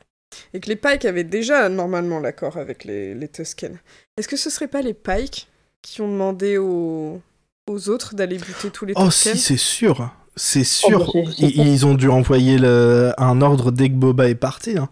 et 0.53 0.61
que 0.61 0.69
les 0.69 0.77
pikes 0.77 1.05
avaient 1.07 1.25
déjà 1.25 1.69
normalement 1.71 2.21
l'accord 2.21 2.59
avec 2.59 2.85
les, 2.85 3.15
les 3.15 3.29
Tusken, 3.29 3.79
est-ce 4.19 4.29
que 4.29 4.37
ce 4.37 4.51
serait 4.51 4.69
pas 4.69 4.83
les 4.83 4.95
pikes 4.95 5.49
qui 5.81 6.01
ont 6.03 6.09
demandé 6.09 6.59
aux, 6.59 7.21
aux 7.69 7.89
autres 7.89 8.15
d'aller 8.15 8.37
buter 8.39 8.71
tous 8.71 8.85
les 8.85 8.93
Oh 8.97 9.05
Tusken 9.07 9.35
si, 9.35 9.39
c'est 9.39 9.57
sûr. 9.57 10.11
C'est 10.37 10.61
Oh, 10.61 10.65
sûr. 10.65 10.99
bah, 11.15 11.21
ils, 11.39 11.53
sûr. 11.55 11.65
ils 11.65 11.87
ont 11.87 11.95
dû 11.95 12.09
envoyer 12.09 12.59
le- 12.59 13.13
un 13.19 13.41
ordre 13.41 13.71
dès 13.71 13.89
que 13.89 13.95
Boba 13.95 14.29
est 14.29 14.35
parti. 14.35 14.77
hein. 14.77 14.89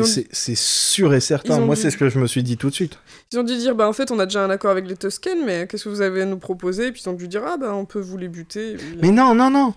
Ont, 0.00 0.04
C'est 0.04 0.54
sûr 0.56 1.12
et 1.12 1.20
certain. 1.20 1.58
Moi, 1.58 1.74
dû- 1.74 1.80
c'est 1.82 1.90
ce 1.90 1.96
que 1.96 2.08
je 2.08 2.18
me 2.18 2.26
suis 2.26 2.42
dit 2.42 2.56
tout 2.56 2.70
de 2.70 2.74
suite. 2.74 2.98
ils 3.32 3.38
ont 3.38 3.42
dû 3.42 3.56
dire 3.56 3.74
bah 3.74 3.88
en 3.88 3.92
fait 3.92 4.10
on 4.12 4.18
a 4.20 4.26
déjà 4.26 4.44
un 4.44 4.50
accord 4.50 4.70
avec 4.70 4.86
les 4.86 4.96
Tusken, 4.96 5.44
mais 5.44 5.66
qu'est-ce 5.66 5.84
que 5.84 5.88
vous 5.88 6.00
avez 6.02 6.22
à 6.22 6.24
nous 6.24 6.38
proposer? 6.38 6.86
Et 6.88 6.92
puis 6.92 7.02
ils 7.04 7.08
ont 7.08 7.14
dû 7.14 7.26
dire 7.26 7.42
ah 7.46 7.56
bah 7.56 7.74
on 7.74 7.84
peut 7.84 8.00
vous 8.00 8.16
les 8.16 8.28
buter. 8.28 8.74
Puis- 8.76 8.98
Mais 9.02 9.10
non, 9.10 9.34
non, 9.34 9.50
non. 9.50 9.74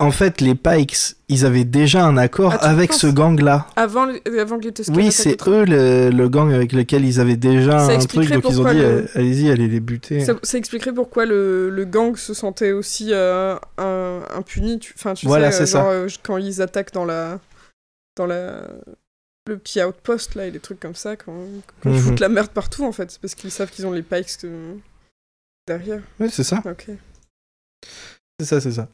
En 0.00 0.12
fait, 0.12 0.40
les 0.40 0.54
Pikes, 0.54 1.16
ils 1.28 1.44
avaient 1.44 1.64
déjà 1.64 2.04
un 2.04 2.16
accord 2.18 2.52
Ah, 2.60 2.68
avec 2.68 2.92
ce 2.92 3.08
gang-là. 3.08 3.66
Avant, 3.74 4.06
avant 4.38 4.58
que 4.60 4.64
les 4.66 4.72
Tusken 4.72 4.94
Oui, 4.94 5.10
c'est 5.10 5.36
eux 5.48 5.64
le, 5.64 6.10
le 6.10 6.28
gang 6.28 6.52
avec 6.52 6.72
lequel 6.72 7.04
ils 7.04 7.18
avaient 7.18 7.36
déjà 7.36 7.80
Ça 7.80 7.94
un 7.94 7.98
truc, 7.98 8.30
donc 8.30 8.44
ils 8.48 8.60
ont 8.60 8.70
dit 8.70 8.78
le- 8.78 9.06
eh, 9.12 9.18
allez-y, 9.18 9.50
allez 9.50 9.66
les 9.66 9.80
buter. 9.80 10.20
Ça, 10.20 10.34
ça 10.44 10.58
expliquerait 10.58 10.92
pourquoi 10.92 11.26
le, 11.26 11.70
le 11.70 11.84
gang 11.84 12.14
se 12.16 12.34
sentait 12.34 12.70
aussi 12.70 13.08
euh, 13.12 13.56
un- 13.78 14.20
impuni. 14.36 14.78
tu- 14.78 14.92
Enfin, 14.96 15.14
tu 15.14 15.26
Voilà, 15.26 15.50
sais, 15.50 15.56
euh, 15.62 15.66
c'est 15.66 15.72
ça. 15.72 15.80
genre, 15.80 15.90
euh, 15.90 16.06
quand 16.22 16.36
ils 16.36 16.62
attaquent 16.62 16.92
dans 16.92 17.06
la, 17.06 17.40
dans 18.16 18.26
la, 18.26 18.62
le 19.48 19.58
petit 19.58 19.82
outpost 19.82 20.34
là 20.34 20.46
et 20.46 20.50
des 20.50 20.60
trucs 20.60 20.78
comme 20.80 20.94
ça, 20.94 21.16
quand, 21.16 21.34
quand 21.82 21.90
ils 21.90 21.96
Mhm. 21.96 22.00
foutent 22.00 22.20
la 22.20 22.28
merde 22.28 22.50
partout 22.50 22.84
en 22.84 22.92
fait, 22.92 23.10
c'est 23.10 23.20
parce 23.20 23.34
qu'ils 23.34 23.50
savent 23.50 23.70
qu'ils 23.70 23.86
ont 23.86 23.92
les 23.92 24.02
pikes 24.02 24.44
euh, 24.44 24.74
derrière. 25.66 26.02
Oui, 26.20 26.30
c'est 26.30 26.44
ça, 26.44 26.62
Ok. 26.64 26.86
c'est 28.40 28.46
ça, 28.46 28.60
c'est 28.60 28.72
ça. 28.72 28.88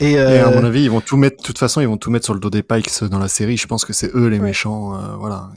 Et, 0.00 0.12
Et 0.12 0.18
euh, 0.18 0.46
à 0.46 0.50
mon 0.50 0.64
avis, 0.64 0.82
ils 0.82 0.90
vont 0.90 1.00
tout 1.00 1.16
mettre. 1.16 1.38
De 1.38 1.42
toute 1.42 1.58
façon, 1.58 1.80
ils 1.80 1.86
vont 1.86 1.96
tout 1.96 2.10
mettre 2.10 2.24
sur 2.26 2.34
le 2.34 2.40
dos 2.40 2.50
des 2.50 2.62
Pikes 2.62 3.04
dans 3.04 3.18
la 3.18 3.28
série. 3.28 3.56
Je 3.56 3.66
pense 3.66 3.84
que 3.84 3.92
c'est 3.92 4.14
eux 4.14 4.26
les 4.28 4.38
Ouais. 4.38 4.44
méchants. 4.46 4.94
euh, 4.94 5.16
voilà. 5.16 5.50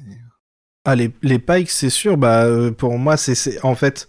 Ah, 0.85 0.95
les, 0.95 1.11
les 1.23 1.39
Pikes, 1.39 1.69
c'est 1.69 1.89
sûr. 1.89 2.15
Bah, 2.15 2.45
euh, 2.45 2.71
pour 2.71 2.97
moi, 2.97 3.17
c'est- 3.17 3.35
c'est 3.35 3.61
en 3.65 3.75
fait 3.75 4.07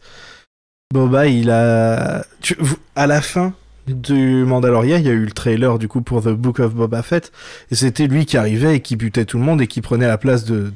Boba, 0.92 1.26
il 1.26 1.50
a 1.50 2.24
tu- 2.40 2.56
à 2.94 3.06
la 3.08 3.22
fin 3.22 3.54
du 3.86 4.44
Mandalorian, 4.44 4.96
il 4.96 5.06
y 5.06 5.08
a 5.08 5.12
eu 5.12 5.24
le 5.24 5.32
trailer 5.32 5.78
du 5.78 5.88
coup 5.88 6.02
pour 6.02 6.22
The 6.22 6.28
Book 6.28 6.60
of 6.60 6.74
Boba 6.74 7.02
Fett, 7.02 7.32
et 7.70 7.74
c'était 7.74 8.06
lui 8.06 8.26
qui 8.26 8.36
arrivait 8.36 8.76
et 8.76 8.80
qui 8.80 8.96
butait 8.96 9.24
tout 9.24 9.38
le 9.38 9.44
monde 9.44 9.60
et 9.60 9.66
qui 9.66 9.80
prenait 9.80 10.06
la 10.06 10.18
place 10.18 10.44
de 10.44 10.72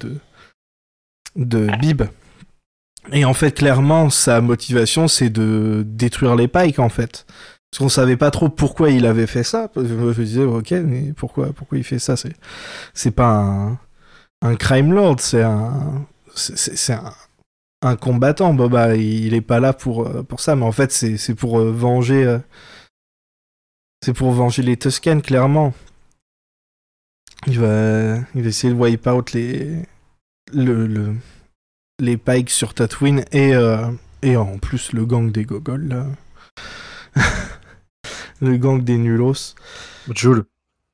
de, 1.37 1.69
Bib. 1.81 2.03
Et 3.13 3.25
en 3.25 3.35
fait, 3.35 3.53
clairement, 3.53 4.11
sa 4.11 4.41
motivation, 4.41 5.09
c'est 5.09 5.31
de 5.31 5.83
détruire 5.87 6.37
les 6.37 6.49
Pikes, 6.49 6.79
en 6.79 6.89
fait. 6.89 7.27
Parce 7.71 7.79
qu'on 7.79 7.89
savait 7.89 8.17
pas 8.17 8.31
trop 8.31 8.49
pourquoi 8.49 8.91
il 8.91 9.05
avait 9.05 9.27
fait 9.27 9.43
ça. 9.43 9.71
Je 9.77 9.83
me 9.83 10.15
disais, 10.15 10.45
ok, 10.45 10.71
mais 10.71 11.13
pourquoi, 11.17 11.53
pourquoi 11.53 11.79
il 11.79 11.85
fait 11.85 11.99
ça? 11.99 12.17
C'est, 12.17 12.35
c'est 12.95 13.11
pas 13.11 13.77
un, 14.43 14.57
crime 14.57 14.93
lord, 14.93 15.17
c'est 15.19 15.43
un, 15.43 16.07
c'est, 16.35 16.95
un 17.83 17.97
combattant. 17.97 18.55
Boba, 18.55 18.97
il, 18.97 19.27
il 19.27 19.35
est 19.35 19.41
pas 19.41 19.61
là 19.61 19.73
pour, 19.73 20.07
euh, 20.07 20.23
pour 20.23 20.41
ça, 20.41 20.57
mais 20.57 20.65
en 20.65 20.73
fait, 20.73 20.93
c'est, 20.93 21.17
c'est 21.17 21.35
pour 21.35 21.59
euh, 21.59 21.71
venger, 21.73 22.25
euh, 22.25 22.39
c'est 24.05 24.13
pour 24.13 24.33
venger 24.33 24.63
les 24.63 24.77
Tusken, 24.77 25.23
clairement. 25.23 25.73
Il 27.47 27.59
va, 27.59 28.17
il 28.35 28.43
va 28.43 28.49
essayer 28.49 28.71
de 28.71 28.79
wipe 28.79 29.07
out 29.07 29.33
les, 29.33 29.79
le, 30.53 30.87
le, 30.87 31.15
les 32.01 32.19
Pikes 32.19 32.51
sur 32.51 32.75
Tatooine 32.75 33.25
et, 33.33 33.55
euh, 33.55 33.87
et 34.21 34.37
en 34.37 34.59
plus 34.59 34.93
le 34.93 35.07
gang 35.07 35.33
des 35.33 35.45
Gogols, 35.47 35.89
là. 35.89 36.07
le 38.43 38.59
gang 38.59 38.85
des 38.85 38.99
Nulos. 38.99 39.55
Jules. 40.15 40.45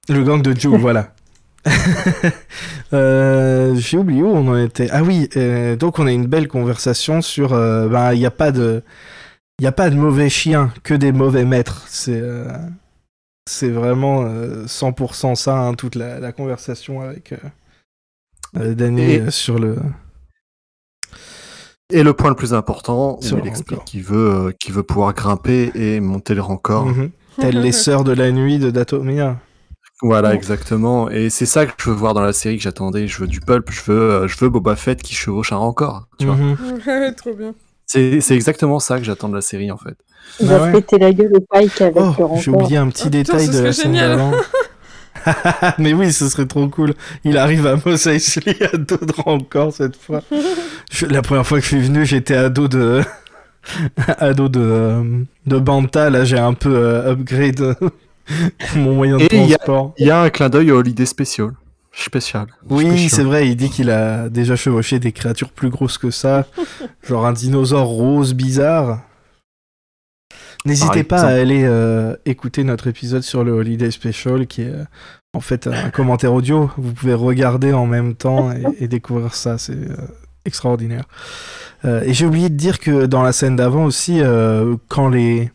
Le 0.09 0.23
gang 0.23 0.41
de 0.41 0.55
Joe, 0.59 0.79
voilà. 0.79 1.13
Euh, 2.93 3.77
J'ai 3.77 3.99
oublié 3.99 4.23
où 4.23 4.31
on 4.31 4.49
en 4.49 4.57
était. 4.57 4.89
Ah 4.91 5.05
oui, 5.05 5.29
euh, 5.37 5.77
donc 5.77 6.01
on 6.01 6.09
a 6.09 6.13
une 6.13 6.27
belle 6.27 6.49
conversation 6.49 7.23
sur. 7.23 7.51
ben, 7.51 8.13
il 8.15 8.19
n'y 8.19 8.27
a 8.27 8.33
pas 8.33 8.51
de. 8.51 8.83
Il 9.61 9.67
a 9.67 9.71
pas 9.71 9.91
de 9.91 9.95
mauvais 9.95 10.29
chiens, 10.29 10.73
que 10.83 10.95
des 10.95 11.13
mauvais 11.13 11.45
maîtres. 11.45 11.85
C'est. 11.87 12.21
euh, 12.21 12.49
c'est 13.51 13.71
vraiment 13.71 14.23
euh, 14.25 14.65
100% 14.67 15.35
ça, 15.35 15.59
hein, 15.59 15.75
toute 15.75 15.95
la, 15.97 16.21
la 16.21 16.33
conversation 16.33 17.01
avec 17.01 17.33
euh, 17.33 17.37
euh, 18.57 18.75
Danny 18.75 19.03
Et- 19.03 19.21
euh, 19.21 19.31
sur 19.31 19.59
le. 19.59 19.77
Et 21.93 22.05
le 22.05 22.15
point 22.15 22.31
le 22.31 22.37
plus 22.37 22.55
important, 22.55 23.19
où 23.21 23.25
il 23.39 23.47
explique 23.49 23.71
rancor. 23.71 23.85
qu'il 23.85 24.03
veut, 24.05 24.31
euh, 24.49 24.53
qu'il 24.53 24.73
veut 24.73 24.85
pouvoir 24.85 25.13
grimper 25.13 25.73
et 25.75 25.99
monter 25.99 26.35
le 26.35 26.41
rancor. 26.41 26.87
Mhm. 26.87 27.11
Telles 27.41 27.61
les 27.61 27.73
sœurs 27.85 28.05
de 28.05 28.13
la 28.13 28.31
nuit 28.31 28.59
de 28.61 28.71
Datomia. 28.71 29.39
Voilà, 30.03 30.35
exactement. 30.35 31.11
Et 31.11 31.31
c'est 31.31 31.47
ça 31.47 31.67
que 31.67 31.73
je 31.77 31.91
veux 31.91 31.97
voir 31.97 32.15
dans 32.15 32.23
la 32.23 32.33
série 32.33 32.57
que 32.57 32.63
j'attendais. 32.63 33.09
Je 33.09 33.19
veux 33.19 33.27
du 33.27 33.41
pulp, 33.41 33.71
je 33.71 33.83
veux, 33.83 34.01
euh, 34.13 34.29
je 34.29 34.39
veux 34.39 34.49
Boba 34.49 34.77
Fett 34.77 35.03
qui 35.03 35.15
chevauche 35.15 35.53
un. 35.53 35.75
Tu 36.19 36.27
vois. 36.27 36.37
Mhm. 36.37 37.15
Trop 37.17 37.35
bien. 37.35 37.55
C'est 37.93 38.21
c'est 38.21 38.35
exactement 38.37 38.79
ça 38.79 38.99
que 38.99 39.05
j'attends 39.05 39.29
de 39.29 39.35
la 39.35 39.41
série 39.41 39.71
en 39.73 39.77
fait. 39.77 39.97
Il 40.39 40.47
Bah 40.47 40.59
va 40.59 40.65
ouais. 40.67 40.73
péter 40.73 40.99
la 40.99 41.13
gueule 41.13 41.33
au 41.35 41.41
Pike 41.41 41.81
avec 41.81 41.95
le 41.97 42.01
Oh, 42.03 42.05
rancor. 42.13 42.37
j'ai 42.41 42.51
oublié 42.53 42.77
un 42.77 42.89
petit 42.89 43.05
putain, 43.05 43.19
détail 43.19 43.47
ce 43.47 43.51
de 43.53 43.59
la 43.65 43.73
scène 43.73 43.93
d'avant. 43.95 44.33
Mais 45.79 45.93
oui, 45.93 46.13
ce 46.13 46.29
serait 46.29 46.47
trop 46.47 46.69
cool. 46.69 46.95
Il 47.25 47.37
arrive 47.37 47.67
à 47.67 47.75
Mos 47.85 48.07
Eisley 48.07 48.57
à 48.73 48.77
dos 48.77 48.97
de 48.97 49.13
Rancor 49.21 49.73
cette 49.73 49.97
fois. 49.97 50.23
Je- 50.93 51.07
la 51.07 51.21
première 51.21 51.45
fois 51.47 51.59
que 51.59 51.65
je 51.65 51.69
suis 51.69 51.81
venu, 51.83 52.07
j'étais 52.07 52.37
à 52.37 52.49
dos 52.49 52.69
de 52.69 53.03
à 54.07 54.33
dos 54.35 54.49
de 54.49 55.03
de 55.47 55.59
Banta. 55.59 56.11
Là, 56.11 56.25
j'ai 56.25 56.39
un 56.39 56.55
peu 56.55 56.73
euh, 56.75 57.11
upgrade 57.13 57.75
mon 58.77 58.95
moyen 58.95 59.17
de 59.17 59.25
Et 59.25 59.29
il 59.33 59.49
y 59.49 59.55
a- 59.55 59.59
transport. 59.59 59.95
Il 59.99 60.07
y 60.07 60.11
a 60.11 60.21
un 60.23 60.31
clin 60.31 60.49
d'œil 60.49 60.71
au 60.71 60.79
Holiday 60.79 61.07
Special. 61.07 61.51
Spécial. 61.93 62.47
Oui, 62.69 63.09
c'est 63.09 63.25
vrai. 63.25 63.49
Il 63.49 63.57
dit 63.57 63.69
qu'il 63.69 63.91
a 63.91 64.29
déjà 64.29 64.57
chevauché 64.57 64.99
des 64.99 65.13
créatures 65.13 65.51
plus 65.51 65.71
grosses 65.71 65.99
que 65.99 66.11
ça, 66.11 66.47
genre 67.03 67.27
un 67.27 67.33
dinosaure 67.33 67.89
rose 67.89 68.35
bizarre. 68.35 69.01
N'hésitez 70.65 71.05
pas 71.05 71.23
à 71.23 71.29
aller 71.29 71.63
euh, 71.65 72.15
écouter 72.27 72.65
notre 72.65 72.87
épisode 72.87 73.23
sur 73.23 73.45
le 73.45 73.53
Holiday 73.53 73.91
Special, 73.91 74.47
qui 74.47 74.63
est 74.63 74.73
euh, 74.73 74.85
en 75.33 75.41
fait 75.41 75.67
un 75.67 75.91
commentaire 75.91 76.35
audio. 76.35 76.71
Vous 76.77 76.93
pouvez 76.93 77.15
regarder 77.15 77.73
en 77.73 77.87
même 77.87 78.15
temps 78.15 78.53
et, 78.53 78.65
et 78.85 78.89
découvrir 78.89 79.35
ça. 79.35 79.57
C'est 79.57 79.73
euh, 79.73 79.97
extraordinaire. 80.45 81.05
Euh, 81.85 82.03
et 82.03 82.13
j'ai 82.13 82.27
oublié 82.27 82.49
de 82.49 82.57
dire 82.57 82.79
que 82.79 83.07
dans 83.07 83.23
la 83.23 83.33
scène 83.33 83.57
d'avant 83.57 83.85
aussi, 83.85 84.21
euh, 84.21 84.77
quand 84.89 85.09
les 85.09 85.51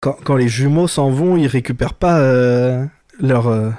quand, 0.00 0.16
quand 0.24 0.36
les 0.36 0.48
jumeaux 0.48 0.88
s'en 0.88 1.10
vont, 1.10 1.36
ils 1.36 1.46
récupèrent 1.46 1.94
pas 1.94 2.18
euh, 2.18 2.84
leur 3.20 3.48
euh, 3.48 3.70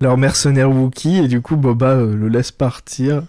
leur 0.00 0.16
mercenaire 0.18 0.70
Wookie 0.70 1.18
et 1.18 1.28
du 1.28 1.40
coup 1.40 1.56
Boba 1.56 1.92
euh, 1.92 2.14
le 2.14 2.28
laisse 2.28 2.52
partir 2.52 3.22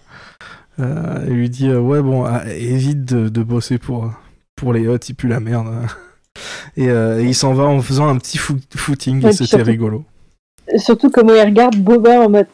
euh, 0.80 1.26
et 1.26 1.30
lui 1.30 1.48
dit 1.50 1.68
euh, 1.68 1.80
ouais 1.80 2.02
bon 2.02 2.24
ah, 2.24 2.42
évite 2.52 3.04
de, 3.04 3.28
de 3.28 3.42
bosser 3.42 3.78
pour 3.78 4.12
pour 4.56 4.72
les 4.72 4.82
Hutt, 4.86 5.08
il 5.08 5.14
pue 5.14 5.28
la 5.28 5.40
merde. 5.40 5.68
Et, 6.76 6.88
euh, 6.88 7.18
et 7.20 7.24
il 7.24 7.34
s'en 7.34 7.52
va 7.52 7.64
en 7.64 7.80
faisant 7.82 8.06
un 8.06 8.16
petit 8.16 8.38
foo- 8.38 8.60
footing 8.76 9.20
Ouais, 9.24 9.30
et 9.30 9.32
c'était 9.32 9.60
rigolo. 9.62 10.04
Surtout 10.76 11.10
comment 11.10 11.34
il 11.34 11.40
regarde 11.42 11.74
Boba 11.76 12.20
en 12.20 12.28
mode 12.30 12.46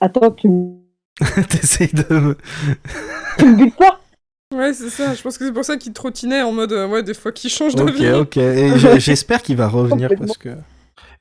Attends, 0.00 0.30
tu 0.30 0.48
me, 0.48 0.74
T'essayes 1.48 1.88
de 1.92 2.14
me... 2.14 2.36
tu 3.38 3.46
me 3.46 3.56
butes 3.56 3.74
pas? 3.76 4.00
Ouais, 4.54 4.72
c'est 4.72 4.90
ça. 4.90 5.12
Je 5.14 5.22
pense 5.22 5.38
que 5.38 5.44
c'est 5.44 5.52
pour 5.52 5.64
ça 5.64 5.76
qu'il 5.76 5.92
trottinait 5.92 6.42
en 6.42 6.52
mode, 6.52 6.72
euh, 6.72 6.86
ouais, 6.86 7.02
des 7.02 7.14
fois 7.14 7.32
qu'il 7.32 7.50
change 7.50 7.74
Ok, 7.74 7.84
d'avis. 7.98 8.12
ok. 8.12 8.36
Et 8.36 8.78
j'ai- 8.78 9.00
j'espère 9.00 9.42
qu'il 9.42 9.56
va 9.56 9.66
revenir 9.66 10.08
parce 10.16 10.36
que... 10.38 10.50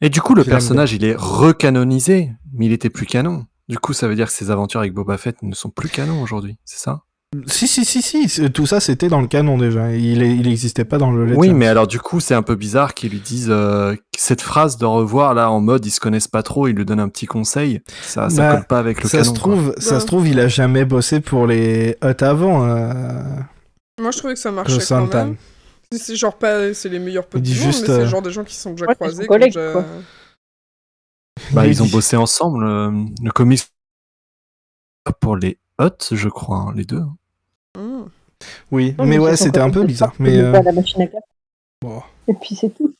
Et 0.01 0.09
du 0.09 0.21
coup, 0.21 0.35
le 0.35 0.43
personnage, 0.43 0.93
il 0.93 1.03
est 1.05 1.15
recanonisé, 1.17 2.31
mais 2.53 2.65
il 2.65 2.71
était 2.73 2.89
plus 2.89 3.05
canon. 3.05 3.45
Du 3.69 3.79
coup, 3.79 3.93
ça 3.93 4.07
veut 4.07 4.15
dire 4.15 4.27
que 4.27 4.33
ses 4.33 4.51
aventures 4.51 4.79
avec 4.81 4.93
Boba 4.93 5.17
Fett 5.17 5.41
ne 5.41 5.55
sont 5.55 5.69
plus 5.69 5.89
canon 5.89 6.21
aujourd'hui, 6.21 6.57
c'est 6.65 6.79
ça? 6.79 7.01
Si, 7.47 7.67
si, 7.67 7.83
si, 7.83 8.01
si. 8.01 8.51
Tout 8.51 8.65
ça, 8.65 8.79
c'était 8.79 9.09
dans 9.09 9.19
le 9.19 9.27
canon 9.27 9.57
déjà. 9.57 9.91
Il 9.93 10.21
est- 10.21 10.35
il 10.37 10.47
existait 10.47 10.85
pas 10.85 10.97
dans 10.97 11.11
le 11.11 11.35
Oui, 11.35 11.49
mais 11.53 11.67
alors 11.67 11.85
du 11.87 11.99
coup, 11.99 12.19
c'est 12.21 12.35
un 12.35 12.43
peu 12.43 12.55
bizarre 12.55 12.93
qu'ils 12.93 13.09
lui 13.11 13.19
disent 13.19 13.49
euh, 13.49 13.93
cette 14.17 14.39
phrase 14.41 14.77
de 14.77 14.85
revoir 14.85 15.33
là 15.33 15.49
en 15.51 15.59
mode 15.59 15.85
ils 15.85 15.91
se 15.91 15.99
connaissent 15.99 16.29
pas 16.29 16.43
trop, 16.43 16.67
il 16.67 16.75
lui 16.75 16.85
donne 16.85 16.99
un 17.01 17.09
petit 17.09 17.25
conseil. 17.25 17.81
Ça, 18.03 18.29
ça 18.29 18.41
Bah, 18.49 18.55
colle 18.55 18.67
pas 18.67 18.79
avec 18.79 19.03
le 19.03 19.09
ça 19.09 19.17
canon. 19.17 19.33
se 19.35 19.39
quoi. 19.39 19.53
trouve, 19.53 19.75
ça 19.79 19.95
Ouais. 19.95 19.99
se 19.99 20.05
trouve, 20.05 20.27
il 20.29 20.39
a 20.39 20.47
jamais 20.47 20.85
bossé 20.85 21.19
pour 21.19 21.45
les 21.47 21.97
Hutt 22.01 22.23
avant. 22.23 22.63
euh, 22.69 22.91
Moi, 23.99 24.11
je 24.11 24.17
trouvais 24.19 24.33
que 24.35 24.39
ça 24.39 24.51
marchait 24.51 24.77
quand 24.87 25.13
même. 25.13 25.35
C'est- 25.97 26.03
C'est 26.05 26.15
genre 26.15 26.37
pas, 26.37 26.73
c'est 26.73 26.89
les 26.89 26.99
meilleurs 26.99 27.27
potes 27.27 27.41
du 27.41 27.49
monde, 27.53 27.59
juste, 27.59 27.81
mais 27.81 27.87
c'est 27.87 27.91
euh, 27.93 27.99
le 27.99 28.05
genre 28.05 28.21
des 28.21 28.31
gens 28.31 28.43
qui 28.43 28.55
sont 28.55 28.71
déjà 28.71 28.85
Ouais, 28.87 28.95
croisés. 28.95 29.25
collègues, 29.27 29.53
déjà- 29.53 29.71
quoi. 29.73 29.85
Bah, 31.51 31.65
il 31.65 31.71
ils 31.71 31.83
ont 31.83 31.87
bossé 31.87 32.15
ensemble. 32.15 32.65
euh, 32.65 32.91
le 33.21 33.31
comics 33.31 33.61
pour 35.19 35.35
les 35.37 35.57
Hutt, 35.79 36.09
je 36.13 36.29
crois, 36.29 36.57
hein, 36.57 36.73
les 36.75 36.85
deux. 36.85 37.03
Hmm. 37.77 38.05
Oui, 38.71 38.95
Non, 38.97 39.05
mais 39.05 39.17
ouais, 39.19 39.35
c'était 39.37 39.59
un 39.59 39.69
peu 39.69 39.83
bizarre. 39.83 40.13
Mais 40.19 40.37
euh, 40.37 40.51
pas 40.51 40.61
la 40.61 40.71
machine 40.71 41.01
à 41.01 41.07
café. 41.07 41.25
bon. 41.81 42.01
Et 42.27 42.33
puis 42.33 42.55
c'est 42.55 42.69
tout. 42.69 42.93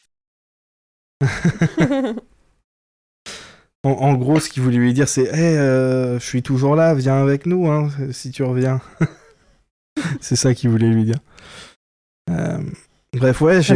En, 3.83 3.89
en 3.91 4.13
gros, 4.15 4.39
ce 4.39 4.49
qu'il 4.49 4.63
voulait 4.63 4.77
lui 4.77 4.93
dire, 4.93 5.07
c'est 5.07 5.25
hey, 5.25 5.57
euh, 5.57 6.17
je 6.19 6.25
suis 6.25 6.41
toujours 6.41 6.75
là, 6.75 6.95
viens 6.95 7.21
avec 7.21 7.45
nous, 7.45 7.69
hein, 7.69 7.89
si 8.11 8.31
tu 8.31 8.41
reviens. 8.41 8.81
c'est 10.21 10.35
ça 10.35 10.55
qu'il 10.55 10.71
voulait 10.71 10.89
lui 10.89 11.03
dire. 11.05 11.19
Euh, 12.29 12.57
bref, 13.13 13.41
ouais, 13.41 13.61
j'ai 13.61 13.73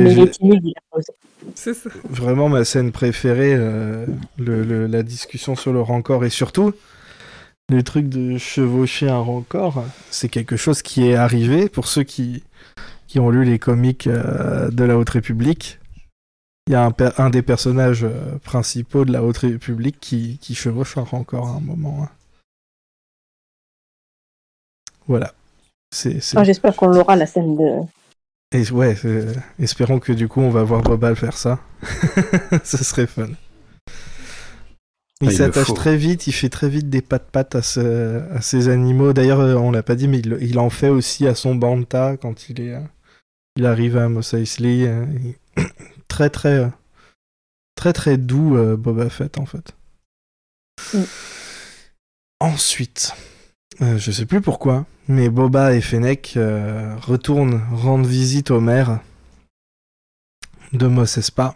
vraiment 2.10 2.50
ma 2.50 2.66
scène 2.66 2.92
préférée, 2.92 3.54
euh, 3.56 4.06
le, 4.38 4.64
le- 4.64 4.88
la 4.88 5.04
discussion 5.04 5.56
sur 5.56 5.72
le 5.74 5.82
rancor 5.82 6.26
et 6.26 6.30
surtout 6.30 6.74
le 7.70 7.84
truc 7.84 8.10
de 8.10 8.38
chevaucher 8.40 9.10
un 9.10 9.20
rancor, 9.20 9.84
c'est 10.10 10.30
quelque 10.30 10.58
chose 10.58 10.82
qui 10.82 11.08
est 11.08 11.16
arrivé 11.16 11.70
pour 11.70 11.88
ceux 11.88 12.04
qui, 12.04 12.44
qui 13.08 13.20
ont 13.20 13.30
lu 13.30 13.44
les 13.46 13.60
comics 13.60 14.08
euh, 14.08 14.72
de 14.72 14.84
la 14.84 14.98
Haute 14.98 15.10
République. 15.12 15.80
Il 16.68 16.74
y 16.74 16.76
a 16.76 16.92
un, 17.18 17.30
des 17.30 17.42
personnages 17.42 18.06
principaux 18.44 19.06
de 19.06 19.12
la 19.12 19.24
Haute 19.24 19.38
République 19.40 20.00
qui, 20.00 20.38
qui 20.40 20.56
chevauche 20.56 20.98
un 20.98 21.04
rancor 21.04 21.48
à 21.48 21.52
un 21.54 21.60
moment. 21.60 22.04
hein. 22.04 22.10
Voilà. 25.08 25.34
C'est, 25.92 26.20
Ah, 26.36 26.44
J'espère 26.44 26.76
qu'on 26.76 26.88
l'aura 26.88 27.16
la 27.16 27.26
scène 27.26 27.56
de. 27.56 27.82
Et 28.52 28.70
ouais, 28.72 28.96
euh, 29.06 29.34
espérons 29.60 30.00
que 30.00 30.12
du 30.12 30.28
coup 30.28 30.42
on 30.42 30.50
va 30.50 30.64
voir 30.64 30.82
Boba 30.82 31.14
faire 31.16 31.38
ça. 31.38 31.60
Ce 32.64 32.84
serait 32.84 33.08
fun. 33.08 33.30
Il 35.22 35.28
Ah, 35.30 35.32
s'attache 35.32 35.74
très 35.74 35.98
vite, 35.98 36.28
il 36.28 36.32
fait 36.32 36.50
très 36.50 36.70
vite 36.70 36.90
des 36.90 37.02
pattes-pattes 37.02 37.54
à, 37.56 37.62
ce- 37.62 38.22
à 38.32 38.40
ses 38.42 38.70
animaux. 38.70 39.12
D'ailleurs, 39.12 39.42
euh, 39.42 39.56
on 39.56 39.70
l'a 39.72 39.84
pas 39.84 39.96
dit, 39.96 40.08
mais 40.08 40.20
il, 40.20 40.38
il 40.40 40.58
en 40.60 40.70
fait 40.70 40.88
aussi 40.90 41.28
à 41.28 41.36
son 41.36 41.56
Banta 41.56 42.16
quand 42.18 42.50
il 42.50 42.62
est, 42.62 42.74
euh, 42.74 42.80
il 43.58 43.66
arrive 43.66 43.98
à 43.98 44.08
Mos 44.08 44.34
Eisley. 44.34 44.80
il- 44.80 45.36
très 46.08 46.30
très 46.30 46.70
très 47.76 47.94
très 47.94 48.18
doux 48.18 48.58
Boba 48.78 49.10
Fett 49.10 49.38
en 49.38 49.46
fait. 49.46 49.74
Mm. 50.94 51.04
Ensuite, 52.40 53.12
euh, 53.82 53.98
je 53.98 54.12
sais 54.12 54.26
plus 54.26 54.40
pourquoi, 54.42 54.86
mais 55.10 55.28
Boba 55.30 55.74
et 55.74 55.82
Fennec 55.82 56.36
euh, 56.38 56.96
retournent 56.98 57.62
rendre 57.74 58.08
visite 58.08 58.52
au 58.52 58.62
maire 58.62 59.00
de 60.72 60.88
Mos 60.88 61.18
Espa. 61.18 61.56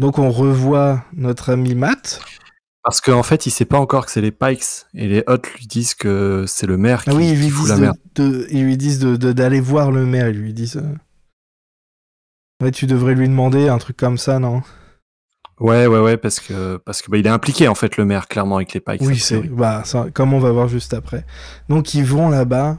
Donc 0.00 0.18
on 0.18 0.30
revoit 0.30 1.04
notre 1.14 1.50
ami 1.52 1.74
Matt. 1.74 2.20
Parce 2.82 3.00
qu'en 3.00 3.22
fait, 3.22 3.46
il 3.46 3.50
sait 3.50 3.64
pas 3.64 3.78
encore 3.78 4.04
que 4.04 4.12
c'est 4.12 4.20
les 4.20 4.32
Pikes 4.32 4.84
et 4.92 5.08
les 5.08 5.24
Hutt 5.26 5.46
lui 5.54 5.66
disent 5.66 5.94
que 5.94 6.44
c'est 6.46 6.66
le 6.66 6.76
maire 6.76 7.04
qui, 7.04 7.10
Ah 7.10 7.14
oui, 7.14 7.30
ils 7.30 7.38
lui 7.38 7.48
fout 7.48 7.68
la 7.70 7.76
de- 7.76 7.80
merde. 7.80 7.96
de- 8.16 8.46
ils 8.50 8.64
lui 8.64 8.76
disent 8.76 8.98
d'aller 9.00 9.60
voir 9.60 9.90
le 9.90 10.04
maire. 10.04 10.28
Ils 10.28 10.38
lui 10.38 10.52
disent. 10.52 10.76
euh, 10.76 10.94
Ouais, 12.62 12.70
tu 12.72 12.86
devrais 12.86 13.14
lui 13.14 13.28
demander 13.28 13.68
un 13.68 13.78
truc 13.78 13.96
comme 13.96 14.18
ça, 14.18 14.38
non? 14.38 14.62
Ouais, 15.60 15.86
ouais, 15.86 16.00
ouais, 16.00 16.16
parce 16.16 16.40
que 16.40 16.78
parce 16.78 17.00
que 17.00 17.10
bah, 17.10 17.16
il 17.16 17.26
est 17.26 17.30
impliqué 17.30 17.68
en 17.68 17.74
fait 17.74 17.96
le 17.96 18.04
maire 18.04 18.26
clairement 18.26 18.56
avec 18.56 18.72
les 18.72 18.80
Pikes. 18.80 19.02
Oui, 19.02 19.18
c'est 19.18 19.40
bah 19.42 19.82
ça, 19.84 20.06
comme 20.12 20.34
on 20.34 20.40
va 20.40 20.50
voir 20.50 20.68
juste 20.68 20.94
après. 20.94 21.24
Donc 21.68 21.94
ils 21.94 22.04
vont 22.04 22.28
là-bas. 22.28 22.78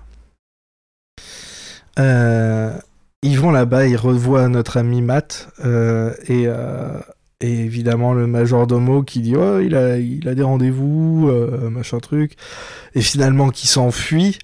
Euh, 2.00 2.78
ils 3.22 3.40
vont 3.40 3.52
là-bas, 3.52 3.88
ils 3.88 3.96
revoient 3.96 4.50
notre 4.50 4.78
ami 4.78 5.02
Matt 5.02 5.50
euh, 5.64 6.14
et, 6.28 6.44
euh, 6.48 7.00
et 7.40 7.62
évidemment 7.62 8.14
le 8.14 8.28
majordomo 8.28 9.04
qui 9.04 9.22
dit 9.22 9.36
oh 9.38 9.60
il 9.60 9.76
a 9.76 9.98
il 9.98 10.28
a 10.28 10.36
des 10.36 10.44
rendez-vous 10.44 11.32
machin 11.72 12.00
truc 12.00 12.36
et 12.94 13.02
finalement 13.02 13.50
qui 13.50 13.68
s'enfuit. 13.68 14.40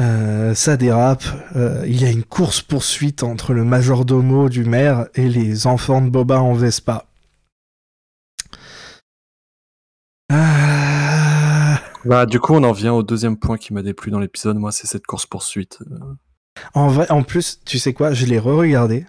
Euh, 0.00 0.54
ça 0.54 0.76
dérape. 0.76 1.24
Euh, 1.56 1.84
il 1.86 2.00
y 2.00 2.06
a 2.06 2.10
une 2.10 2.24
course 2.24 2.62
poursuite 2.62 3.22
entre 3.22 3.52
le 3.52 3.64
majordomo 3.64 4.48
du 4.48 4.64
maire 4.64 5.06
et 5.14 5.28
les 5.28 5.66
enfants 5.66 6.00
de 6.00 6.08
Boba 6.08 6.40
en 6.40 6.54
Vespa. 6.54 7.04
Ah. 10.32 11.80
Bah, 12.04 12.24
du 12.26 12.40
coup, 12.40 12.54
on 12.54 12.62
en 12.64 12.72
vient 12.72 12.92
au 12.94 13.02
deuxième 13.02 13.36
point 13.36 13.58
qui 13.58 13.74
m'a 13.74 13.82
déplu 13.82 14.10
dans 14.10 14.20
l'épisode. 14.20 14.56
Moi, 14.56 14.72
c'est 14.72 14.86
cette 14.86 15.06
course 15.06 15.26
poursuite. 15.26 15.78
En 16.74 16.88
vrai, 16.88 17.10
en 17.10 17.22
plus, 17.22 17.60
tu 17.64 17.78
sais 17.78 17.92
quoi, 17.92 18.12
je 18.12 18.26
l'ai 18.26 18.38
re-regardé 18.38 19.06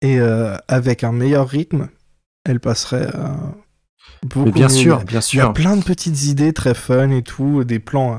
et 0.00 0.18
euh, 0.20 0.56
avec 0.68 1.02
un 1.04 1.12
meilleur 1.12 1.48
rythme, 1.48 1.88
elle 2.44 2.60
passerait 2.60 3.10
beaucoup 4.22 4.46
Mais 4.46 4.52
bien 4.52 4.66
mieux. 4.68 4.72
sûr, 4.74 4.98
bien 5.04 5.20
Il 5.32 5.36
y 5.36 5.40
a 5.40 5.44
sûr. 5.44 5.52
plein 5.52 5.76
de 5.76 5.82
petites 5.82 6.24
idées 6.24 6.52
très 6.52 6.74
fun 6.74 7.10
et 7.10 7.22
tout, 7.22 7.64
des 7.64 7.78
plans 7.78 8.14
euh, 8.14 8.18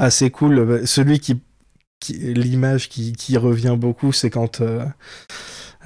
assez 0.00 0.30
cool. 0.30 0.58
Euh, 0.58 0.86
Celui 0.86 1.20
qui, 1.20 1.40
qui 2.00 2.14
l'image 2.14 2.88
qui, 2.88 3.12
qui 3.12 3.36
revient 3.36 3.76
beaucoup, 3.78 4.12
c'est 4.12 4.30
quand 4.30 4.60
euh, 4.60 4.84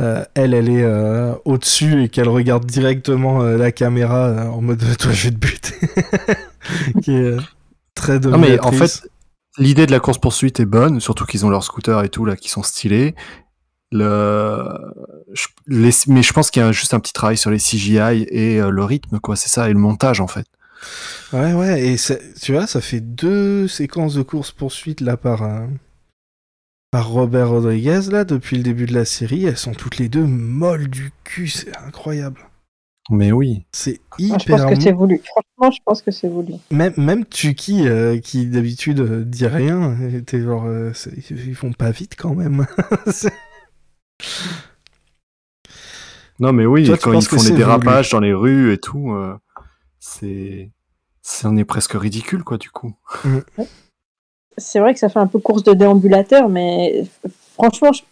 euh, 0.01 0.25
elle, 0.35 0.55
elle 0.55 0.69
est 0.69 0.83
euh, 0.83 1.35
au-dessus 1.45 2.05
et 2.05 2.09
qu'elle 2.09 2.29
regarde 2.29 2.65
directement 2.67 3.43
la 3.43 3.73
caméra 3.73 4.51
en 4.51 4.61
mode 4.63 4.83
toi 4.99 5.13
je 5.13 5.29
vais 5.29 5.35
te 5.35 5.39
buter, 5.39 5.75
qui 7.03 7.13
est 7.13 7.37
très 7.95 8.19
Non, 8.21 8.39
mais 8.39 8.59
en 8.61 8.73
fait, 8.73 9.09
l'idée 9.59 9.87
de 9.87 9.93
la 9.93 10.01
course 10.01 10.19
poursuite 10.19 10.59
est 10.61 10.65
bonne, 10.67 11.01
surtout 11.01 11.25
qu'ils 11.27 11.45
ont 11.47 11.51
leurs 11.51 11.65
scooters 11.65 12.03
et 12.05 12.09
tout 12.09 12.25
là 12.25 12.37
qui 12.37 12.49
sont 12.49 12.63
stylés. 12.63 13.15
Le... 13.93 14.65
les- 15.69 15.91
Mais 16.09 16.23
je 16.23 16.33
pense 16.33 16.51
qu'il 16.51 16.61
y 16.61 16.65
a 16.65 16.73
juste 16.73 16.95
un 16.95 17.01
petit 17.01 17.13
travail 17.13 17.37
sur 17.37 17.51
les 17.53 17.59
CGI 17.59 18.27
et 18.29 18.61
le 18.61 18.85
rythme, 18.85 19.21
quoi. 19.21 19.37
C'est 19.37 19.49
ça, 19.49 19.69
et 19.71 19.73
le 19.73 19.79
montage 19.79 20.21
en 20.21 20.27
fait. 20.27 20.47
Ouais, 21.33 21.53
ouais, 21.53 21.87
et 21.87 21.97
c'est- 21.97 22.35
tu 22.41 22.53
vois, 22.53 22.67
ça 22.67 22.81
fait 22.81 23.01
deux 23.01 23.67
séquences 23.69 24.15
de 24.15 24.23
course-poursuite 24.23 25.01
là 25.01 25.17
par, 25.17 25.43
euh, 25.43 25.67
par 26.91 27.09
Robert 27.09 27.51
Rodriguez, 27.51 28.03
là, 28.11 28.25
depuis 28.25 28.57
le 28.57 28.63
début 28.63 28.87
de 28.87 28.95
la 28.95 29.05
série, 29.05 29.45
elles 29.45 29.57
sont 29.57 29.73
toutes 29.73 29.99
les 29.99 30.09
deux 30.09 30.25
molles 30.27 30.89
du 30.89 31.13
cul, 31.25 31.49
c'est 31.49 31.77
incroyable. 31.79 32.41
Mais 33.11 33.33
oui. 33.33 33.67
C'est 33.73 34.01
Ah, 34.13 34.17
je 34.19 34.25
hyper 34.25 34.65
pense 34.65 34.65
que 34.67 34.81
c'est 34.81 34.93
voulu. 34.93 35.21
Franchement, 35.25 35.71
je 35.77 35.83
pense 35.85 36.03
que 36.03 36.11
c'est 36.11 36.29
voulu. 36.29 36.55
Même, 36.71 36.95
même 36.97 37.27
Tuki, 37.27 37.87
euh, 37.87 38.19
qui 38.19 38.47
d'habitude 38.47 39.01
euh, 39.01 39.25
dit 39.25 39.47
rien, 39.47 39.99
était 40.09 40.41
genre, 40.41 40.65
euh, 40.67 40.93
ils 41.29 41.55
font 41.55 41.73
pas 41.73 41.91
vite 41.91 42.15
quand 42.17 42.35
même. 42.35 42.67
Non, 46.41 46.53
mais 46.53 46.67
oui, 46.67 46.85
Toi, 46.85 46.97
quand 46.97 47.13
ils 47.13 47.25
font 47.25 47.37
voulu 47.37 47.53
dérapages 47.55 48.11
dans 48.11 48.21
les 48.21 48.35
rues 48.35 48.73
et 48.73 48.79
tout, 48.79 49.13
euh, 49.13 49.37
c'est. 50.01 50.73
C'en 51.27 51.57
est 51.57 51.65
presque 51.65 51.93
ridicule, 51.95 52.45
quoi, 52.45 52.59
du 52.59 52.71
coup. 52.71 52.95
C'est 54.59 54.79
vrai 54.79 54.93
que 54.93 55.01
ça 55.01 55.09
fait 55.09 55.19
un 55.19 55.27
peu 55.27 55.39
course 55.39 55.63
de 55.63 55.73
déambulateur, 55.73 56.49
mais 56.51 57.05
franchement, 57.55 57.93
je- 57.93 58.03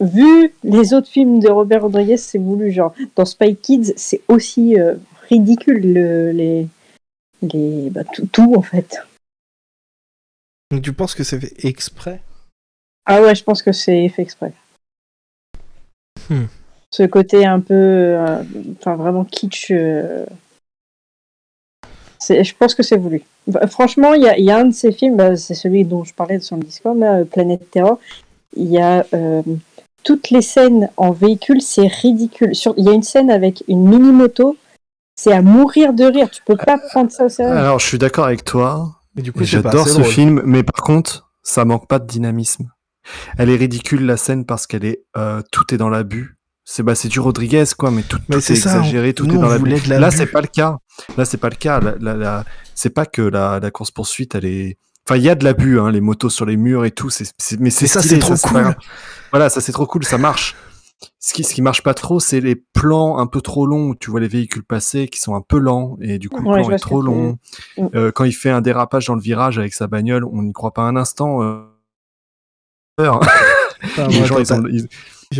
vu 0.00 0.54
les 0.62 0.94
autres 0.94 1.08
films 1.08 1.40
de 1.40 1.48
Robert 1.50 1.82
Rodriguez, 1.82 2.16
c'est 2.16 2.38
voulu. 2.38 2.70
Genre, 2.70 2.94
dans 3.16 3.24
Spy 3.24 3.56
Kids, 3.56 3.92
c'est 3.96 4.22
aussi 4.28 4.78
euh, 4.78 4.94
ridicule, 5.28 5.92
le- 5.92 6.30
les, 6.30 6.68
les, 7.42 7.90
bah, 7.90 8.04
tout, 8.04 8.26
tout, 8.26 8.54
en 8.54 8.62
fait. 8.62 8.98
Donc 10.70 10.82
tu 10.82 10.92
penses 10.92 11.16
que 11.16 11.24
c'est 11.24 11.40
fait 11.40 11.66
exprès? 11.66 12.22
Ah 13.04 13.20
ouais, 13.20 13.34
je 13.34 13.42
pense 13.42 13.62
que 13.62 13.72
c'est 13.72 14.08
fait 14.10 14.22
exprès. 14.22 14.52
Hmm. 16.28 16.44
Ce 16.92 17.02
côté 17.02 17.44
un 17.44 17.58
peu, 17.60 17.74
euh, 17.74 18.42
enfin 18.78 18.94
vraiment 18.94 19.24
kitsch. 19.24 19.72
euh, 19.72 20.24
je 22.28 22.52
pense 22.58 22.74
que 22.74 22.82
c'est 22.82 22.96
voulu. 22.96 23.22
Bah, 23.46 23.66
franchement, 23.66 24.14
il 24.14 24.22
y 24.22 24.28
a, 24.28 24.38
il 24.38 24.44
y 24.44 24.50
a 24.50 24.58
un 24.58 24.66
de 24.66 24.74
ces 24.74 24.92
films, 24.92 25.16
bah, 25.16 25.36
c'est 25.36 25.54
celui 25.54 25.84
dont 25.84 26.04
je 26.04 26.12
parlais 26.14 26.40
sur 26.40 26.56
le 26.56 26.62
Discord, 26.62 26.98
là, 26.98 27.18
euh, 27.20 27.24
Planète 27.24 27.70
Terror. 27.70 27.98
Il 28.56 28.66
y 28.70 28.78
a 28.78 29.06
euh, 29.14 29.42
toutes 30.04 30.30
les 30.30 30.42
scènes 30.42 30.88
en 30.96 31.12
véhicule, 31.12 31.60
c'est 31.62 31.86
ridicule. 31.86 32.52
Il 32.76 32.84
y 32.84 32.88
a 32.88 32.92
une 32.92 33.02
scène 33.02 33.30
avec 33.30 33.62
une 33.68 33.88
mini 33.88 34.12
moto, 34.12 34.56
c'est 35.16 35.32
à 35.32 35.42
mourir 35.42 35.92
de 35.92 36.04
rire. 36.04 36.30
Tu 36.30 36.42
peux 36.44 36.56
pas 36.56 36.78
prendre 36.78 37.10
ça 37.10 37.24
au 37.24 37.28
sérieux. 37.28 37.52
Alors, 37.56 37.78
je 37.78 37.86
suis 37.86 37.98
d'accord 37.98 38.26
avec 38.26 38.44
toi. 38.44 38.96
Du 39.16 39.32
coup, 39.32 39.44
J'adore 39.44 39.86
ce 39.88 39.94
drôle. 40.00 40.04
film, 40.04 40.42
mais 40.44 40.62
par 40.62 40.82
contre, 40.84 41.30
ça 41.42 41.64
manque 41.64 41.88
pas 41.88 41.98
de 41.98 42.06
dynamisme. 42.06 42.70
Elle 43.38 43.50
est 43.50 43.56
ridicule, 43.56 44.04
la 44.06 44.16
scène, 44.16 44.44
parce 44.44 44.66
qu'elle 44.66 44.84
est. 44.84 45.02
euh, 45.16 45.42
tout 45.50 45.74
est 45.74 45.78
dans 45.78 45.88
l'abus. 45.88 46.36
C'est 46.64 46.82
bah, 46.84 46.94
c'est 46.94 47.08
du 47.08 47.18
Rodriguez, 47.18 47.64
quoi, 47.76 47.90
mais 47.90 48.02
tout, 48.02 48.18
Mais 48.28 48.36
tout 48.36 48.40
c'est 48.40 48.52
est 48.52 48.56
ça, 48.56 48.74
on- 48.74 48.78
exagéré, 48.78 49.12
tout 49.12 49.26
nous, 49.26 49.34
est 49.34 49.38
dans 49.38 49.48
l'abus. 49.48 49.70
de 49.88 49.94
Là, 49.94 50.10
c'est 50.12 50.26
pas 50.26 50.40
le 50.40 50.46
cas. 50.46 50.78
Là, 51.16 51.24
c'est 51.24 51.38
pas 51.38 51.48
le 51.50 51.56
cas. 51.56 51.80
La, 51.80 51.94
la- 52.00 52.14
la- 52.16 52.44
C'est 52.74 52.90
pas 52.90 53.06
que 53.06 53.22
la, 53.22 53.60
la 53.60 53.70
course-poursuite, 53.70 54.34
elle 54.34 54.44
est. 54.46 54.78
Enfin, 55.08 55.16
il 55.16 55.22
y 55.22 55.28
a 55.28 55.34
de 55.34 55.44
l'abus, 55.44 55.78
hein, 55.80 55.90
les 55.90 56.00
motos 56.00 56.30
sur 56.30 56.46
les 56.46 56.56
murs 56.56 56.84
et 56.84 56.90
tout, 56.90 57.10
c'est, 57.10 57.24
c'est- 57.38 57.58
mais 57.60 57.70
c'est 57.70 57.86
ça, 57.86 58.00
stylé, 58.00 58.20
c'est 58.20 58.20
trop 58.20 58.48
cool. 58.48 58.76
Voilà, 59.32 59.48
ça 59.50 59.60
c'est 59.60 59.72
trop 59.72 59.86
cool, 59.86 60.04
ça 60.04 60.18
marche. 60.18 60.54
Ce 61.18 61.32
qui, 61.32 61.44
ce 61.44 61.54
qui 61.54 61.62
marche 61.62 61.82
pas 61.82 61.94
trop, 61.94 62.20
c'est 62.20 62.40
les 62.40 62.54
plans 62.56 63.18
un 63.18 63.26
peu 63.26 63.40
trop 63.40 63.66
longs 63.66 63.88
où 63.90 63.94
tu 63.94 64.10
vois 64.10 64.20
les 64.20 64.28
véhicules 64.28 64.62
passer 64.62 65.08
qui 65.08 65.18
sont 65.18 65.34
un 65.34 65.40
peu 65.40 65.58
lents 65.58 65.96
et 66.02 66.18
du 66.18 66.28
coup 66.28 66.42
Ouais, 66.42 66.58
le 66.58 66.64
plan 66.66 66.76
est 66.76 66.78
trop 66.78 67.00
long. 67.02 67.38
Mm. 67.78 67.86
Euh, 67.94 68.12
quand 68.12 68.24
il 68.24 68.32
fait 68.32 68.50
un 68.50 68.60
dérapage 68.60 69.06
dans 69.06 69.14
le 69.14 69.20
virage 69.22 69.58
avec 69.58 69.72
sa 69.72 69.86
bagnole, 69.86 70.24
on 70.26 70.42
n'y 70.42 70.52
croit 70.52 70.72
pas 70.74 70.82
un 70.82 70.96
instant. 70.96 71.42
euh. 71.42 71.62
Les 72.98 73.06
moi, 74.18 74.26
gens, 74.26 74.38
ils 74.38 74.52
ont, 74.52 74.66
ils- 74.66 74.88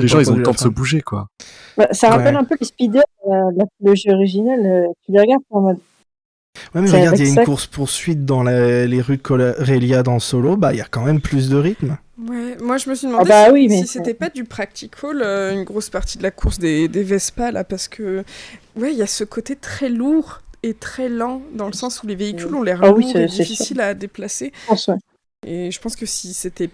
les 0.00 0.08
gens, 0.08 0.18
ils 0.20 0.30
ont 0.30 0.36
le 0.36 0.42
temps 0.42 0.52
de 0.52 0.58
se 0.58 0.68
bouger, 0.68 1.02
quoi. 1.02 1.28
Bah, 1.76 1.88
ça 1.92 2.10
rappelle 2.10 2.34
Ouais. 2.34 2.40
un 2.40 2.44
peu 2.44 2.56
les 2.60 2.66
speeders, 2.66 3.02
euh, 3.26 3.30
la- 3.56 3.64
le 3.82 3.94
jeu 3.94 4.12
original. 4.12 4.60
euh, 4.64 4.86
tu 5.04 5.12
les 5.12 5.20
regardes 5.20 5.42
en 5.50 5.60
mode. 5.60 5.78
Ouais, 6.74 6.80
mais 6.82 6.90
regarde, 6.90 7.16
il 7.18 7.24
y 7.24 7.26
a 7.26 7.28
une 7.30 7.34
ça- 7.36 7.44
course 7.44 7.66
poursuite 7.66 8.24
dans 8.24 8.42
la- 8.42 8.84
les 8.86 9.00
rues 9.00 9.16
de 9.18 9.22
Corélia 9.22 10.02
dans 10.02 10.18
Solo, 10.18 10.56
bah 10.56 10.72
il 10.74 10.78
y 10.78 10.82
a 10.82 10.86
quand 10.90 11.04
même 11.04 11.20
plus 11.20 11.48
de 11.48 11.56
rythme. 11.56 11.96
Ouais, 12.28 12.56
moi 12.60 12.76
je 12.76 12.90
me 12.90 12.94
suis 12.94 13.06
demandé 13.06 13.28
bah 13.28 13.46
si, 13.46 13.52
oui, 13.52 13.68
mais 13.68 13.78
si 13.78 13.86
c'était 13.86 14.14
pas 14.14 14.28
du 14.28 14.44
practical, 14.44 15.22
euh, 15.22 15.52
une 15.54 15.64
grosse 15.64 15.88
partie 15.90 16.18
de 16.18 16.22
la 16.22 16.30
course 16.32 16.58
des, 16.58 16.88
des 16.88 17.02
Vespa 17.04 17.50
là, 17.52 17.64
parce 17.64 17.88
que 17.88 18.24
ouais, 18.76 18.92
il 18.92 18.98
y 18.98 19.02
a 19.02 19.06
ce 19.06 19.24
côté 19.24 19.54
très 19.56 19.88
lourd 19.88 20.40
et 20.62 20.74
très 20.74 21.08
lent 21.08 21.40
dans 21.54 21.66
le 21.66 21.72
sens 21.72 22.02
où 22.02 22.06
les 22.06 22.16
véhicules 22.16 22.54
ont 22.54 22.62
l'air 22.62 22.80
Ah 22.82 22.88
lourds 22.90 23.16
et 23.16 23.26
difficiles 23.26 23.80
à 23.80 23.94
déplacer. 23.94 24.52
Je 24.64 24.66
pense, 24.68 24.88
ouais. 24.88 24.96
Et 25.46 25.70
je 25.70 25.80
pense 25.80 25.96
que 25.96 26.04
si 26.04 26.34
c'était 26.34 26.68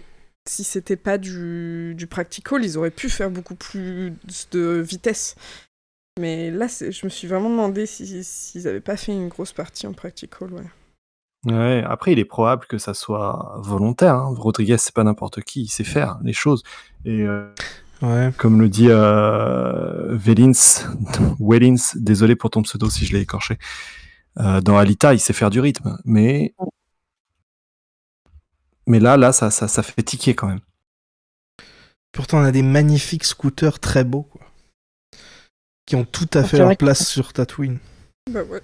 si 0.49 0.63
c'était 0.63 0.95
pas 0.95 1.17
du, 1.17 1.93
du 1.95 2.07
practical, 2.07 2.63
ils 2.63 2.77
auraient 2.77 2.91
pu 2.91 3.09
faire 3.09 3.29
beaucoup 3.29 3.55
plus 3.55 4.13
de 4.51 4.79
vitesse. 4.79 5.35
Mais 6.19 6.49
là, 6.51 6.67
je 6.67 7.05
me 7.05 7.09
suis 7.09 7.27
vraiment 7.27 7.49
demandé 7.49 7.85
si- 7.85 8.23
s'ils 8.23 8.67
avaient 8.67 8.79
pas 8.81 8.97
fait 8.97 9.11
une 9.11 9.27
grosse 9.27 9.53
partie 9.53 9.85
en 9.87 9.93
practical, 9.93 10.51
ouais. 10.53 10.63
Ouais, 11.45 11.83
après, 11.87 12.11
il 12.13 12.19
est 12.19 12.25
probable 12.25 12.65
que 12.65 12.77
ça 12.79 12.93
soit 12.95 13.59
volontaire. 13.63 14.15
hein. 14.15 14.33
Rodriguez, 14.35 14.77
c'est 14.79 14.93
pas 14.93 15.03
n'importe 15.03 15.41
qui, 15.41 15.61
il 15.63 15.67
sait 15.67 15.83
faire 15.83 16.17
les 16.23 16.33
choses. 16.33 16.63
Et 17.05 17.21
euh, 17.21 17.47
Ouais. 18.01 18.31
comme 18.37 18.59
le 18.59 18.69
dit 18.69 18.87
euh, 18.89 20.15
Velins, 20.17 20.51
Wellins, 21.39 21.75
désolé 21.95 22.35
pour 22.35 22.49
ton 22.49 22.61
pseudo 22.63 22.89
si 22.89 23.05
je 23.05 23.13
l'ai 23.15 23.21
écorché, 23.21 23.57
euh, 24.39 24.61
dans 24.61 24.77
Alita, 24.77 25.13
il 25.13 25.19
sait 25.19 25.33
faire 25.33 25.49
du 25.49 25.59
rythme. 25.59 25.97
Mais, 26.05 26.53
mais 28.87 28.99
là, 28.99 29.17
là, 29.17 29.31
ça, 29.31 29.51
ça, 29.51 29.67
ça 29.67 29.83
fait 29.83 30.01
tiquer 30.03 30.33
quand 30.35 30.47
même. 30.47 30.61
Pourtant, 32.11 32.39
on 32.39 32.43
a 32.43 32.51
des 32.51 32.63
magnifiques 32.63 33.25
scooters 33.25 33.79
très 33.79 34.03
beaux, 34.03 34.23
quoi. 34.23 34.41
Qui 35.85 35.95
ont 35.95 36.05
tout 36.05 36.27
à 36.33 36.39
Ah, 36.39 36.43
fait 36.43 36.57
leur 36.57 36.71
que- 36.71 36.75
place 36.75 37.05
sur 37.07 37.33
Tatooine. 37.33 37.79
Bah 38.31 38.43
ouais. 38.43 38.61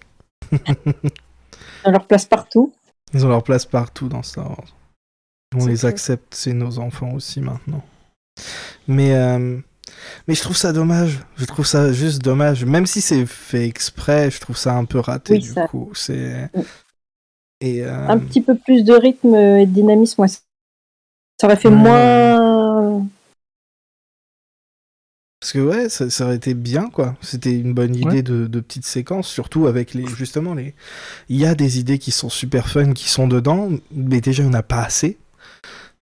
On 1.86 1.92
leur 1.92 2.06
place 2.08 2.26
partout. 2.26 2.74
Ils 3.14 3.26
ont 3.26 3.30
leur 3.30 3.44
place 3.44 3.66
partout 3.66 4.10
dans 4.10 4.24
Star 4.24 4.50
Wars. 4.50 4.76
On 5.56 5.66
les 5.68 5.86
accepte, 5.86 6.34
c'est 6.36 6.54
nos 6.54 6.80
enfants 6.80 7.12
aussi 7.14 7.40
maintenant. 7.40 7.84
Mais, 8.88 9.14
euh, 9.16 9.60
mais 10.28 10.34
je 10.36 10.42
trouve 10.42 10.58
ça 10.58 10.74
dommage. 10.74 11.20
Je 11.38 11.46
trouve 11.46 11.66
ça 11.66 11.94
juste 11.94 12.22
dommage. 12.22 12.66
Même 12.66 12.88
si 12.88 13.00
c'est 13.02 13.26
fait 13.26 13.68
exprès, 13.68 14.32
je 14.32 14.40
trouve 14.42 14.58
ça 14.58 14.74
un 14.76 14.84
peu 14.86 15.00
raté 15.00 15.34
Oui, 15.36 15.40
du 15.40 15.54
ça- 15.54 15.68
coup. 15.68 15.92
C'est. 15.94 16.50
Mm. 16.56 16.62
Et. 17.64 17.84
euh, 17.84 18.08
Un 18.10 18.18
petit 18.20 18.42
peu 18.42 18.56
plus 18.56 18.84
de 18.84 18.94
rythme 18.94 19.34
et 19.36 19.66
de 19.66 19.72
dynamisme, 19.72 20.22
ouais. 20.22 20.28
Ça 20.28 21.48
aurait 21.48 21.56
fait 21.56 21.72
moins. 21.72 23.08
Parce 25.40 25.52
que 25.54 25.60
ouais, 25.60 25.90
ça, 25.90 26.10
ça 26.10 26.26
aurait 26.26 26.36
été 26.38 26.54
bien 26.54 26.90
quoi. 26.90 27.16
C'était 27.22 27.52
une 27.52 27.74
bonne 27.74 27.96
idée 27.96 28.22
de, 28.24 28.48
de 28.48 28.60
petite 28.62 28.86
séquence, 28.86 29.28
surtout 29.28 29.68
avec 29.68 29.94
les 29.94 30.06
justement 30.08 30.54
les. 30.54 30.74
Il 31.28 31.38
y 31.38 31.46
a 31.46 31.54
des 31.56 31.80
idées 31.80 32.00
qui 32.00 32.12
sont 32.12 32.30
super 32.30 32.70
fun 32.70 32.94
qui 32.94 33.10
sont 33.10 33.28
dedans, 33.28 33.70
mais 33.92 34.22
déjà 34.22 34.44
il 34.44 34.50
n'y 34.50 34.56
en 34.56 34.60
a 34.60 34.64
pas 34.64 34.84
assez. 34.84 35.18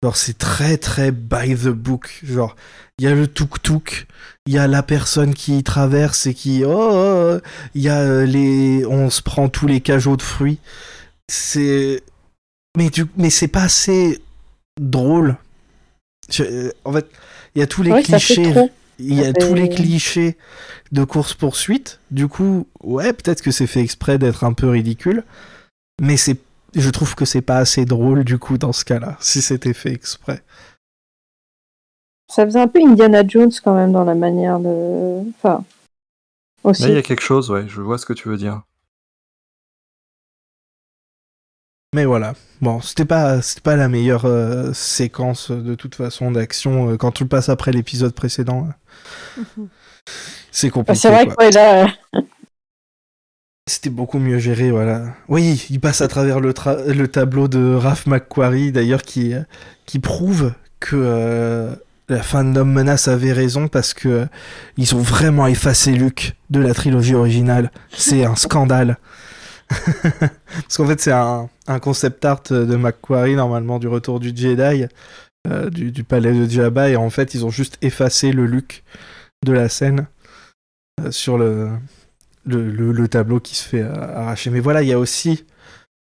Genre 0.03 0.16
c'est 0.16 0.38
très 0.38 0.78
très 0.78 1.12
by 1.12 1.55
the 1.55 1.70
book. 1.70 2.22
Genre 2.24 2.55
il 2.99 3.05
y 3.05 3.07
a 3.07 3.16
le 3.16 3.26
tuk 3.28 3.62
tuk, 3.64 4.05
il 4.45 4.53
y 4.53 4.59
a 4.59 4.68
la 4.68 4.84
personne 4.84 5.34
qui 5.34 5.64
traverse 5.64 6.28
et 6.28 6.36
qui 6.36 6.64
oh, 6.64 6.70
oh, 6.72 7.38
oh, 7.38 7.39
il 7.74 7.82
y 7.82 7.89
a 7.89 7.99
euh, 7.99 8.26
les 8.28 8.86
on 8.86 9.09
se 9.09 9.24
prend 9.24 9.49
tous 9.49 9.66
les 9.66 9.82
cajots 9.82 10.18
de 10.18 10.22
fruits. 10.22 10.59
C'est 11.32 12.04
mais 12.78 12.90
tu 12.90 13.06
mais 13.16 13.30
c'est 13.30 13.48
pas 13.48 13.64
assez 13.64 14.22
drôle. 14.80 15.38
Je- 16.30 16.44
euh, 16.44 16.72
En 16.84 16.92
fait, 16.92 17.10
il 17.56 17.60
y 17.60 17.62
a 17.62 17.68
tous 17.68 17.84
les 17.84 17.92
Ouais, 17.92 18.04
clichés 18.04 18.54
il 19.00 19.16
y 19.16 19.26
a 19.26 19.32
tous 19.34 19.54
les 19.54 19.70
clichés 19.70 20.38
de 20.92 21.06
course-poursuite. 21.06 22.02
Du 22.12 22.28
coup, 22.28 22.68
ouais, 22.84 23.14
peut-être 23.14 23.42
que 23.42 23.50
c'est 23.52 23.66
fait 23.66 23.80
exprès 23.80 24.18
d'être 24.20 24.44
un 24.44 24.52
peu 24.54 24.68
ridicule. 24.70 25.24
Mais 26.02 26.18
c'est, 26.18 26.38
je 26.76 26.90
trouve 26.90 27.16
que 27.16 27.24
c'est 27.26 27.42
pas 27.42 27.58
assez 27.58 27.86
drôle, 27.86 28.26
du 28.26 28.38
coup, 28.38 28.58
dans 28.58 28.74
ce 28.74 28.84
cas-là, 28.84 29.18
si 29.22 29.42
c'était 29.42 29.74
fait 29.74 29.94
exprès. 29.94 30.44
Ça 32.30 32.46
faisait 32.46 32.60
un 32.60 32.68
peu 32.68 32.80
Indiana 32.86 33.26
Jones 33.26 33.52
quand 33.64 33.74
même 33.74 33.94
dans 33.94 34.04
la 34.04 34.16
manière 34.16 34.60
de. 34.60 35.22
Enfin. 35.30 35.64
Aussi. 36.64 36.84
Là, 36.84 36.90
il 36.90 36.96
y 36.96 36.98
a 36.98 37.02
quelque 37.02 37.24
chose, 37.24 37.50
ouais, 37.50 37.68
je 37.70 37.82
vois 37.82 37.98
ce 37.98 38.06
que 38.06 38.14
tu 38.14 38.28
veux 38.30 38.38
dire. 38.38 38.62
Mais 41.94 42.06
voilà. 42.06 42.36
Bon, 42.62 42.80
c'était 42.80 43.04
pas, 43.06 43.42
c'était 43.42 43.60
pas 43.62 43.76
la 43.76 43.89
meilleure 43.89 44.24
euh, 44.26 44.72
séquence 44.74 45.52
euh, 45.52 45.62
de 45.62 45.76
toute 45.76 45.96
façon 45.96 46.32
d'action. 46.32 46.92
euh, 46.92 46.98
quand 46.98 47.12
tu 47.12 47.24
le 47.24 47.30
passes 47.30 47.50
après 47.50 47.74
l'épisode 47.74 48.14
précédent, 48.14 48.70
c'est 50.52 50.72
Bah, 50.88 50.96
compliqué. 50.96 51.00
c'est 51.00 51.10
vrai 51.10 51.26
quoi. 51.28 51.50
que 51.50 51.54
là. 51.54 51.84
euh, 52.16 52.22
C'était 53.70 53.89
beaucoup 53.89 54.20
mieux 54.20 54.39
géré, 54.39 54.72
voilà. 54.72 55.04
Oui, 55.28 55.66
il 55.70 55.80
passe 55.80 56.02
à 56.02 56.08
travers 56.08 56.39
le, 56.39 56.52
tra- 56.52 56.84
le 56.92 57.08
tableau 57.08 57.48
de 57.48 57.74
Raph 57.76 58.06
McQuarrie, 58.08 58.72
d'ailleurs, 58.72 59.04
qui, 59.04 59.34
qui 59.86 60.00
prouve 60.00 60.54
que 60.80 61.70
la 62.10 62.24
fandom 62.24 62.66
Menace 62.66 63.08
avait 63.08 63.32
raison 63.34 63.68
parce 63.68 63.94
que 63.94 64.28
ils 64.78 64.96
ont 64.96 65.00
vraiment 65.02 65.46
effacé 65.48 65.92
Luke 65.92 66.36
de 66.50 66.60
la 66.60 66.74
trilogie 66.74 67.16
originale. 67.16 67.72
C'est 67.96 68.24
un 68.26 68.36
scandale. 68.36 68.98
parce 70.20 70.78
qu'en 70.78 70.86
fait, 70.88 71.00
c'est 71.02 71.12
un, 71.12 71.50
un 71.68 71.80
concept 71.80 72.24
art 72.26 72.44
de 72.50 72.76
McQuarrie, 72.76 73.36
normalement, 73.36 73.80
du 73.80 73.88
retour 73.88 74.20
du 74.20 74.34
Jedi, 74.36 74.86
euh, 75.48 75.70
du, 75.70 75.92
du 75.92 76.04
palais 76.04 76.34
de 76.34 76.50
Jabba, 76.50 76.90
et 76.90 76.96
en 76.96 77.10
fait, 77.10 77.34
ils 77.34 77.46
ont 77.46 77.50
juste 77.50 77.78
effacé 77.82 78.32
le 78.32 78.46
Luke 78.46 78.84
de 79.46 79.54
la 79.54 79.70
scène 79.70 80.08
euh, 81.00 81.12
sur 81.12 81.38
le, 81.38 81.70
le, 82.46 82.70
le- 82.70 82.92
le 82.92 83.08
tableau 83.08 83.40
qui 83.40 83.56
se 83.56 83.68
fait 83.68 83.82
euh, 83.82 83.94
arracher. 84.16 84.50
Mais 84.50 84.60
voilà, 84.60 84.82
il 84.84 84.90
y 84.90 84.94
a 84.94 85.00
aussi 85.00 85.46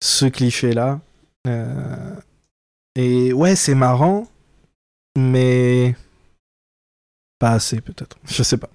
ce 0.02 0.26
cliché-là. 0.26 1.00
Euh, 1.46 2.14
et 2.96 3.32
ouais, 3.32 3.54
c'est 3.56 3.74
marrant, 3.74 4.28
mais 5.16 5.94
pas 7.38 7.50
assez 7.52 7.80
peut-être. 7.80 8.16
Je 8.26 8.42
sais 8.42 8.56
pas. 8.56 8.70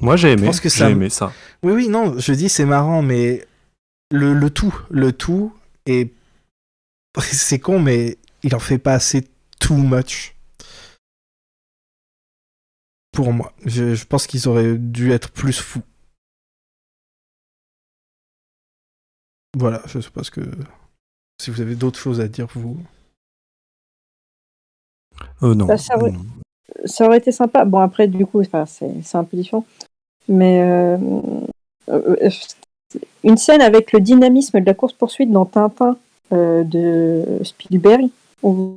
Moi 0.00 0.16
j'ai 0.16 0.32
aimé. 0.32 0.46
pense 0.46 0.60
que 0.60 0.68
j'ai 0.68 0.78
ça- 0.78 0.90
aimé 0.90 1.10
ça. 1.10 1.32
Oui, 1.62 1.72
oui, 1.72 1.88
non, 1.88 2.18
je 2.18 2.32
dis 2.32 2.48
c'est 2.48 2.64
marrant, 2.64 3.02
mais 3.02 3.46
le, 4.10 4.34
le 4.34 4.50
tout, 4.50 4.74
le 4.90 5.12
tout 5.12 5.52
est. 5.86 6.12
C'est 7.20 7.58
con, 7.58 7.80
mais 7.80 8.18
il 8.42 8.54
en 8.54 8.60
fait 8.60 8.78
pas 8.78 8.94
assez 8.94 9.28
too 9.58 9.76
much. 9.76 10.34
Pour 13.12 13.32
moi. 13.32 13.52
Je, 13.66 13.94
je 13.94 14.06
pense 14.06 14.26
qu'ils 14.26 14.48
auraient 14.48 14.78
dû 14.78 15.12
être 15.12 15.30
plus 15.30 15.58
fous. 15.60 15.82
Voilà, 19.56 19.82
je 19.86 20.00
sais 20.00 20.10
pas 20.10 20.22
ce 20.22 20.30
que. 20.30 20.42
Si 21.40 21.50
vous 21.50 21.60
avez 21.60 21.74
d'autres 21.74 21.98
choses 21.98 22.20
à 22.20 22.28
dire, 22.28 22.46
vous. 22.54 22.78
Euh, 25.42 25.54
non. 25.54 25.66
Bah, 25.66 25.76
ça, 25.76 25.96
non. 25.96 26.12
ça 26.84 27.06
aurait 27.06 27.18
été 27.18 27.32
sympa. 27.32 27.64
Bon, 27.64 27.78
après, 27.78 28.06
du 28.06 28.26
coup, 28.26 28.42
c'est 28.44 29.02
c'est 29.02 29.18
un 29.18 29.24
peu 29.24 29.36
différent. 29.36 29.66
Mais 30.28 30.62
euh, 30.62 30.96
euh, 31.88 32.30
une 33.24 33.36
scène 33.36 33.60
avec 33.62 33.92
le 33.92 34.00
dynamisme 34.00 34.60
de 34.60 34.66
la 34.66 34.74
course-poursuite 34.74 35.30
dans 35.30 35.44
Tintin 35.46 35.96
euh, 36.32 36.62
de 36.64 37.24
Spielberg, 37.44 38.08
où- 38.42 38.76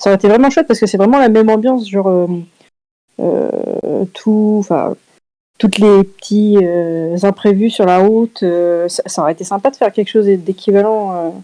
ça 0.00 0.10
aurait 0.10 0.16
été 0.16 0.28
vraiment 0.28 0.48
chouette 0.50 0.66
parce 0.68 0.78
que 0.80 0.86
c'est 0.86 0.96
vraiment 0.96 1.18
la 1.18 1.28
même 1.28 1.50
ambiance, 1.50 1.88
genre 1.88 2.08
euh, 2.08 2.26
euh, 3.20 4.04
tout, 4.14 4.56
enfin, 4.60 4.94
toutes 5.58 5.78
les 5.78 6.04
petits 6.04 6.56
euh, 6.62 7.16
imprévus 7.24 7.70
sur 7.70 7.84
la 7.84 7.98
route. 7.98 8.42
euh, 8.44 8.88
ça, 8.88 9.02
ça 9.06 9.22
aurait 9.22 9.32
été 9.32 9.44
sympa 9.44 9.70
de 9.70 9.76
faire 9.76 9.92
quelque 9.92 10.08
chose 10.10 10.26
d'équivalent 10.26 11.34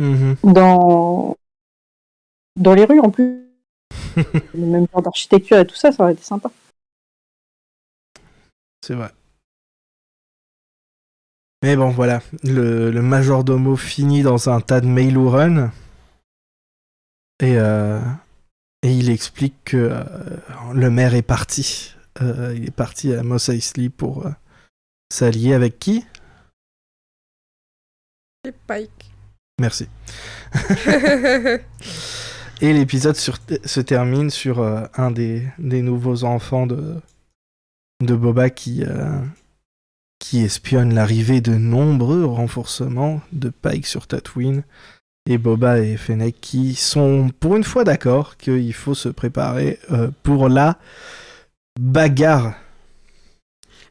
Mhm. 0.00 0.36
dans 0.44 1.36
dans 2.56 2.74
les 2.74 2.84
rues 2.84 3.00
en 3.00 3.10
plus. 3.10 3.46
le 4.54 4.66
même 4.66 4.86
genre 4.92 5.02
d'architecture 5.02 5.58
et 5.58 5.66
tout 5.66 5.74
ça, 5.76 5.92
ça 5.92 6.02
aurait 6.02 6.14
été 6.14 6.22
sympa. 6.22 6.50
C'est 8.80 8.94
vrai. 8.94 9.10
Mais 11.62 11.76
bon, 11.76 11.90
voilà. 11.90 12.22
Le, 12.42 12.90
le 12.90 13.02
majordomo 13.02 13.76
finit 13.76 14.22
dans 14.22 14.48
un 14.48 14.60
tas 14.60 14.80
de 14.80 14.86
mail 14.86 15.18
ou 15.18 15.28
run. 15.28 15.70
Et, 17.40 17.56
euh, 17.58 18.00
et 18.82 18.92
il 18.92 19.10
explique 19.10 19.56
que 19.64 19.76
euh, 19.76 20.04
le 20.74 20.90
maire 20.90 21.14
est 21.14 21.22
parti. 21.22 21.94
Euh, 22.22 22.54
il 22.56 22.66
est 22.66 22.74
parti 22.74 23.14
à 23.14 23.22
Mos 23.22 23.50
Eisley 23.50 23.88
pour 23.90 24.26
s'allier 25.12 25.54
avec 25.54 25.78
qui? 25.78 26.04
Et 28.46 28.52
Pike. 28.66 29.10
Merci. 29.60 29.88
Et 32.62 32.74
l'épisode 32.74 33.16
se 33.16 33.80
termine 33.80 34.28
sur 34.28 34.60
un 34.62 35.10
des, 35.10 35.48
des 35.58 35.80
nouveaux 35.80 36.24
enfants 36.24 36.66
de, 36.66 37.00
de 38.00 38.14
Boba 38.14 38.50
qui, 38.50 38.84
euh, 38.84 39.20
qui 40.18 40.40
espionne 40.42 40.94
l'arrivée 40.94 41.40
de 41.40 41.54
nombreux 41.54 42.24
renforcements 42.24 43.20
de 43.32 43.50
Pike 43.50 43.86
sur 43.86 44.06
Tatooine. 44.06 44.62
Et 45.28 45.36
Boba 45.38 45.80
et 45.80 45.96
Fennec 45.96 46.40
qui 46.40 46.74
sont 46.74 47.30
pour 47.40 47.54
une 47.56 47.64
fois 47.64 47.84
d'accord 47.84 48.36
qu'il 48.36 48.72
faut 48.72 48.94
se 48.94 49.08
préparer 49.08 49.78
euh, 49.92 50.10
pour 50.22 50.48
la 50.48 50.78
bagarre. 51.78 52.54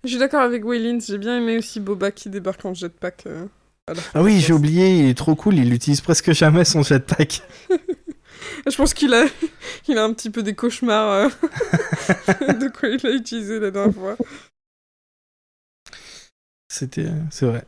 Je 0.03 0.09
suis 0.09 0.17
d'accord 0.17 0.41
avec 0.41 0.65
Waylin, 0.65 0.99
j'ai 0.99 1.17
bien 1.17 1.37
aimé 1.37 1.57
aussi 1.57 1.79
Boba 1.79 2.11
qui 2.11 2.29
débarque 2.29 2.65
en 2.65 2.73
jetpack. 2.73 3.25
euh, 3.27 3.45
Ah 4.15 4.23
oui, 4.23 4.39
j'ai 4.39 4.53
oublié, 4.53 4.99
il 4.99 5.05
est 5.09 5.17
trop 5.17 5.35
cool, 5.35 5.55
il 5.55 5.73
utilise 5.73 6.01
presque 6.01 6.31
jamais 6.33 6.65
son 6.65 6.83
jetpack. 6.83 7.41
Je 8.69 8.75
pense 8.75 8.93
qu'il 8.93 9.13
a... 9.13 9.25
il 9.87 9.97
a 9.97 10.03
un 10.03 10.13
petit 10.13 10.29
peu 10.29 10.43
des 10.43 10.55
cauchemars 10.55 11.11
euh, 11.11 11.29
de 12.53 12.67
quoi 12.69 12.89
il 12.89 13.05
a 13.05 13.11
utilisé 13.11 13.59
la 13.59 13.71
dernière 13.71 13.93
fois. 13.93 14.15
C'était, 16.71 17.07
c'est 17.31 17.45
vrai. 17.45 17.63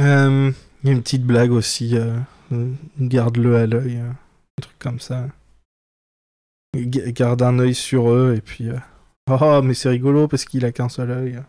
Euh, 0.00 0.50
Il 0.82 0.86
y 0.88 0.90
a 0.90 0.94
une 0.94 1.02
petite 1.02 1.24
blague 1.24 1.52
aussi. 1.52 1.96
euh, 1.96 2.16
euh, 2.52 2.72
garde-le 2.98 3.56
à 3.56 3.66
l'œil, 3.66 3.96
euh, 3.98 4.08
un 4.10 4.60
truc 4.62 4.78
comme 4.78 5.00
ça. 5.00 5.26
G- 6.74 7.12
garde 7.12 7.42
un 7.42 7.58
œil 7.58 7.74
sur 7.74 8.10
eux 8.10 8.34
et 8.36 8.40
puis. 8.40 8.68
euh, 8.70 8.78
Oh, 9.30 9.60
mais 9.62 9.74
c'est 9.74 9.88
rigolo 9.90 10.26
parce 10.26 10.44
qu'il 10.44 10.64
a 10.64 10.72
qu'un 10.72 10.88
seul 10.88 11.10
œil. 11.10 11.40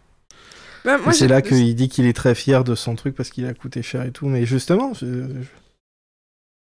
Bah, 0.85 0.97
c'est 1.13 1.27
là 1.27 1.41
qu'il 1.41 1.73
dit 1.75 1.89
qu'il 1.89 2.05
est 2.05 2.13
très 2.13 2.35
fier 2.35 2.63
de 2.63 2.75
son 2.75 2.95
truc 2.95 3.15
parce 3.15 3.29
qu'il 3.31 3.45
a 3.47 3.53
coûté 3.53 3.81
cher 3.81 4.03
et 4.03 4.11
tout. 4.11 4.27
Mais 4.27 4.45
justement, 4.45 4.93
je, 4.93 5.05
je 5.05 5.47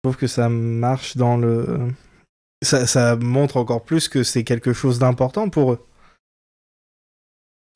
trouve 0.02 0.16
que 0.16 0.26
ça 0.26 0.48
marche 0.48 1.16
dans 1.16 1.36
le. 1.36 1.88
Ça, 2.62 2.86
ça 2.86 3.16
montre 3.16 3.56
encore 3.56 3.82
plus 3.84 4.08
que 4.08 4.22
c'est 4.22 4.44
quelque 4.44 4.72
chose 4.72 4.98
d'important 4.98 5.48
pour 5.48 5.72
eux. 5.72 5.86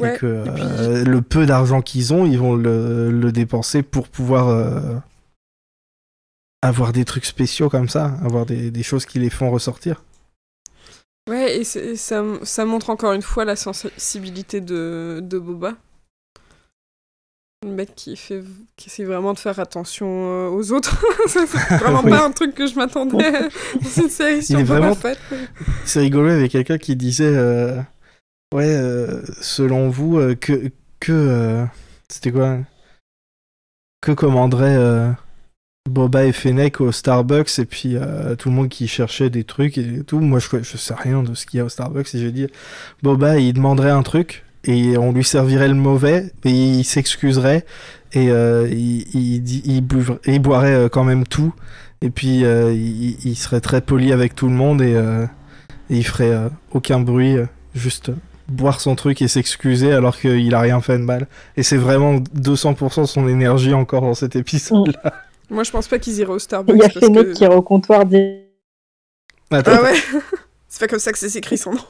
Ouais, 0.03 0.15
et 0.15 0.19
que 0.19 0.47
et 0.47 0.51
puis- 0.51 0.63
euh, 0.63 1.05
le 1.05 1.23
peu 1.23 1.47
d'argent 1.47 1.81
qu'ils 1.81 2.13
ont, 2.13 2.27
ils 2.27 2.39
vont 2.39 2.55
le, 2.57 3.11
le 3.11 3.33
dépenser 3.33 3.83
pour 3.83 4.09
pouvoir 4.09 4.49
euh, 4.49 4.97
avoir 6.63 6.93
des 6.93 7.05
trucs 7.05 7.25
spéciaux 7.25 7.69
comme 7.71 7.89
ça, 7.89 8.07
avoir 8.25 8.45
des, 8.47 8.71
des 8.71 8.83
choses 8.83 9.07
qui 9.07 9.19
les 9.21 9.31
font 9.31 9.51
ressortir. 9.51 10.03
Ouais, 11.31 11.59
et 11.59 11.65
c'est- 11.65 11.97
ça, 11.97 12.23
ça 12.43 12.65
montre 12.65 12.91
encore 12.91 13.13
une 13.13 13.23
fois 13.23 13.45
la 13.45 13.57
sensibilité 13.57 14.61
de, 14.61 15.21
de 15.23 15.39
Boba. 15.39 15.77
Le 17.65 17.71
mec 17.71 17.95
qui, 17.95 18.15
fait, 18.17 18.43
qui 18.77 18.89
essaie 18.91 19.05
vraiment 19.05 19.33
de 19.33 19.39
faire 19.39 19.59
attention 19.59 20.07
euh, 20.09 20.49
aux 20.51 20.73
autres. 20.73 21.03
C'est 21.27 21.47
vraiment 21.79 22.03
Oui. 22.05 22.11
pas 22.11 22.27
un 22.27 22.31
truc 22.31 22.55
que 22.55 22.67
je 22.67 22.75
m'attendais 22.75 23.33
dans 23.81 24.03
une 24.03 24.11
série 24.11 24.43
sur 24.43 24.63
vraiment-. 24.63 24.95
C'est 25.87 26.01
rigolo, 26.01 26.29
il 26.29 26.33
y 26.33 26.37
avait 26.37 26.49
quelqu'un 26.51 26.77
qui 26.77 26.95
disait 26.95 27.33
euh, 27.35 27.81
Ouais, 28.55 28.69
euh, 28.69 29.23
selon 29.41 29.89
vous, 29.89 30.19
euh, 30.19 30.35
que. 30.35 30.71
que 31.01 31.65
C'était 32.11 32.33
quoi 32.33 32.59
Que 34.03 34.13
commanderait 34.13 35.15
Boba 35.89 36.25
et 36.27 36.33
Fennec 36.33 36.81
au 36.83 36.93
Starbucks 36.93 37.59
et 37.59 37.65
puis 37.65 37.97
tout 38.39 38.49
le 38.51 38.55
monde 38.55 38.69
qui 38.69 38.89
cherchait 38.89 39.31
des 39.31 39.45
trucs 39.45 39.79
et 39.79 40.03
tout. 40.05 40.21
Moi, 40.21 40.39
je, 40.39 40.49
je 40.63 40.77
sais 40.77 40.95
rien 40.95 41.23
de 41.23 41.35
ce 41.35 41.47
qu'il 41.47 41.59
y 41.59 41.61
a 41.61 41.65
au 41.65 41.69
Starbucks 41.71 42.15
et 42.15 42.19
j'ai 42.19 42.31
dit 42.33 42.47
Boba, 43.03 43.39
il 43.39 43.55
demanderait 43.55 43.91
un 43.91 44.03
truc 44.03 44.44
et 44.65 44.97
on 44.99 45.13
lui 45.13 45.25
servirait 45.25 45.69
le 45.69 45.75
mauvais 45.75 46.33
et 46.45 46.51
il 46.51 46.85
s'excuserait 46.85 47.65
et 48.13 48.31
euh, 48.31 48.69
il, 48.71 49.07
il, 49.15 49.83
il 50.27 50.39
boirait 50.41 50.75
euh, 50.75 50.89
quand 50.89 51.05
même 51.05 51.27
tout 51.27 51.53
et 52.03 52.11
puis 52.11 52.45
euh, 52.45 52.73
il, 52.73 53.17
il 53.25 53.37
serait 53.37 53.61
très 53.61 53.81
poli 53.81 54.13
avec 54.13 54.35
tout 54.35 54.49
le 54.49 54.55
monde 54.55 54.83
et. 54.83 54.95
euh, 54.95 55.27
et 55.91 55.97
il 55.99 56.03
ferait 56.07 56.33
euh, 56.33 56.49
aucun 56.73 56.99
bruit, 56.99 57.37
juste 57.75 58.11
boire 58.49 58.81
son 58.81 58.95
truc 58.95 59.21
et 59.21 59.29
s'excuser 59.29 59.93
alors 59.93 60.17
qu'il 60.19 60.55
a 60.55 60.61
rien 60.61 60.81
fait 60.81 60.97
de 60.99 61.03
mal. 61.05 61.27
Et 61.59 61.63
c'est 61.63 61.77
vraiment 61.77 62.15
200% 62.17 63.05
son 63.05 63.29
énergie 63.29 63.75
encore 63.75 64.01
dans 64.01 64.15
cet 64.15 64.35
épisode. 64.35 64.97
Moi, 65.51 65.63
je 65.63 65.71
pense 65.71 65.87
pas 65.87 65.99
qu'ils 65.99 66.19
iraient 66.21 66.33
au 66.33 66.39
Starbucks. 66.39 66.75
Il 66.75 66.81
y 66.83 66.85
a 66.85 66.89
Fennec 66.89 67.27
que... 67.27 67.33
qui 67.33 67.45
est 67.45 67.49
au 67.55 67.61
comptoir 67.61 68.07
des. 68.07 68.47
Attends, 69.51 69.73
Ah 69.75 69.83
ouais 69.83 69.95
C'est 70.69 70.81
pas 70.81 70.89
comme 70.89 70.99
ça 70.99 71.13
que 71.13 71.19
c'est 71.19 71.37
écrit 71.37 71.59
son 71.59 71.73
nom. 71.73 71.85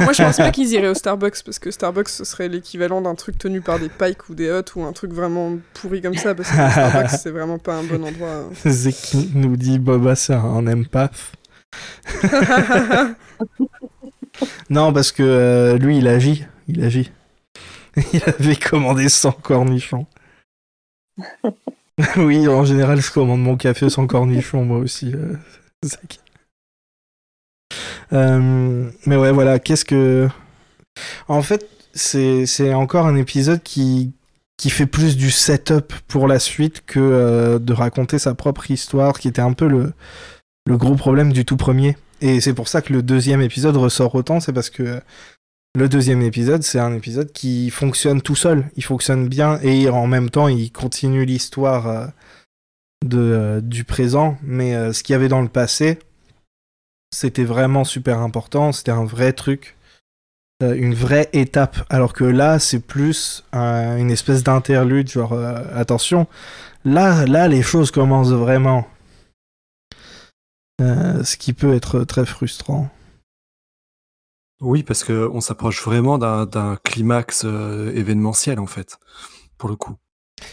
Moi, 0.00 0.12
je 0.12 0.22
pense 0.22 0.36
pas 0.36 0.50
qu'ils 0.50 0.72
iraient 0.72 0.88
au 0.88 0.94
Starbucks 0.94 1.42
parce 1.44 1.58
que 1.58 1.70
Starbucks 1.70 2.08
ce 2.08 2.24
serait 2.24 2.48
l'équivalent 2.48 3.00
d'un 3.00 3.14
truc 3.14 3.38
tenu 3.38 3.60
par 3.60 3.78
des 3.78 3.88
Pikes 3.88 4.28
ou 4.28 4.34
des 4.34 4.48
Hutt 4.50 4.74
ou 4.76 4.82
un 4.84 4.92
truc 4.92 5.12
vraiment 5.12 5.56
pourri 5.74 6.02
comme 6.02 6.16
ça 6.16 6.34
parce 6.34 6.50
que 6.50 6.54
Starbucks 6.70 7.10
c'est 7.10 7.30
vraiment 7.30 7.58
pas 7.58 7.74
un 7.76 7.84
bon 7.84 8.04
endroit. 8.04 8.48
Zeki 8.66 9.30
nous 9.34 9.56
dit 9.56 9.78
Boba 9.78 10.14
c'est 10.14 10.34
un 10.34 10.66
empath. 10.66 11.32
Non, 14.68 14.92
parce 14.92 15.12
que 15.12 15.22
euh, 15.22 15.78
lui 15.78 15.98
il 15.98 16.08
agit. 16.08 16.44
Il 16.68 16.82
agit. 16.84 17.10
Il 18.12 18.20
avait 18.26 18.56
commandé 18.56 19.08
100 19.08 19.32
cornichons. 19.32 20.06
oui, 22.18 22.46
en 22.46 22.64
général, 22.66 23.00
je 23.00 23.10
commande 23.10 23.40
mon 23.40 23.56
café 23.56 23.88
sans 23.88 24.06
cornichons, 24.06 24.66
moi 24.66 24.76
aussi. 24.76 25.12
euh, 25.14 25.34
Zach. 25.82 26.20
Euh, 28.12 28.88
mais 29.06 29.16
ouais, 29.16 29.32
voilà, 29.32 29.58
qu'est-ce 29.58 29.84
que. 29.84 30.28
En 31.28 31.42
fait, 31.42 31.68
c'est 31.92 32.74
encore 32.74 33.06
un 33.06 33.16
épisode 33.16 33.62
qui, 33.62 34.12
qui 34.56 34.70
fait 34.70 34.86
plus 34.86 35.16
du 35.16 35.30
setup 35.30 35.92
pour 36.08 36.28
la 36.28 36.38
suite 36.38 36.84
que 36.86 37.00
euh, 37.00 37.58
de 37.58 37.72
raconter 37.72 38.18
sa 38.18 38.34
propre 38.34 38.70
histoire, 38.70 39.18
qui 39.18 39.28
était 39.28 39.42
un 39.42 39.52
peu 39.52 39.68
le, 39.68 39.92
le 40.66 40.76
gros 40.76 40.94
problème 40.94 41.32
du 41.32 41.44
tout 41.44 41.56
premier. 41.56 41.96
Et 42.20 42.40
c'est 42.40 42.54
pour 42.54 42.68
ça 42.68 42.80
que 42.80 42.92
le 42.92 43.02
deuxième 43.02 43.42
épisode 43.42 43.76
ressort 43.76 44.14
autant, 44.14 44.40
c'est 44.40 44.52
parce 44.52 44.70
que 44.70 45.00
le 45.74 45.88
deuxième 45.90 46.22
épisode, 46.22 46.62
c'est 46.62 46.78
un 46.78 46.94
épisode 46.94 47.30
qui 47.32 47.68
fonctionne 47.68 48.22
tout 48.22 48.36
seul. 48.36 48.64
Il 48.76 48.84
fonctionne 48.84 49.28
bien 49.28 49.60
et 49.60 49.90
en 49.90 50.06
même 50.06 50.30
temps, 50.30 50.48
il 50.48 50.72
continue 50.72 51.26
l'histoire 51.26 52.10
euh, 53.12 53.60
du 53.60 53.84
présent. 53.84 54.38
Mais 54.42 54.94
ce 54.94 55.02
qu'il 55.02 55.12
y 55.12 55.16
avait 55.16 55.28
dans 55.28 55.42
le 55.42 55.48
passé, 55.48 55.98
c'était 57.12 57.44
vraiment 57.44 57.84
super 57.84 58.20
important. 58.20 58.72
C'était 58.72 58.92
un 58.92 59.04
vrai 59.04 59.32
truc, 59.32 59.76
euh, 60.62 60.74
une 60.74 60.94
vraie 60.94 61.28
étape. 61.32 61.84
Alors 61.90 62.12
que 62.12 62.24
là, 62.24 62.58
c'est 62.58 62.80
plus 62.80 63.44
un- 63.52 63.96
une 63.96 64.10
espèce 64.10 64.42
d'interlude, 64.42 65.08
genre 65.08 65.32
euh, 65.32 65.62
attention. 65.74 66.26
Là, 66.84 67.26
là, 67.26 67.48
les 67.48 67.62
choses 67.62 67.90
commencent 67.90 68.32
vraiment. 68.32 68.86
Euh, 70.80 71.24
ce 71.24 71.36
qui 71.36 71.52
peut 71.54 71.74
être 71.74 72.04
très 72.04 72.26
frustrant. 72.26 72.90
Oui, 74.60 74.82
parce 74.82 75.04
que 75.04 75.28
on 75.32 75.40
s'approche 75.40 75.82
vraiment 75.82 76.18
d'un 76.18 76.76
climax 76.82 77.44
événementiel 77.44 78.58
en 78.58 78.66
fait, 78.66 78.98
pour 79.58 79.68
le 79.68 79.76
coup. 79.76 79.96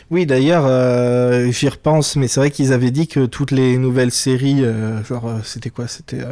Oui, 0.10 0.26
d'ailleurs, 0.26 0.66
euh, 0.66 1.52
j'y 1.52 1.68
repense, 1.70 2.16
mais 2.16 2.28
c'est 2.28 2.40
vrai 2.40 2.52
qu'ils 2.52 2.74
avaient 2.74 2.92
dit 2.92 3.08
que 3.08 3.26
toutes 3.26 3.52
les 3.52 3.78
nouvelles 3.78 4.12
séries, 4.12 4.64
euh, 4.64 5.04
genre, 5.04 5.28
euh, 5.28 5.40
c'était 5.44 5.70
quoi 5.70 5.88
C'était 5.88 6.24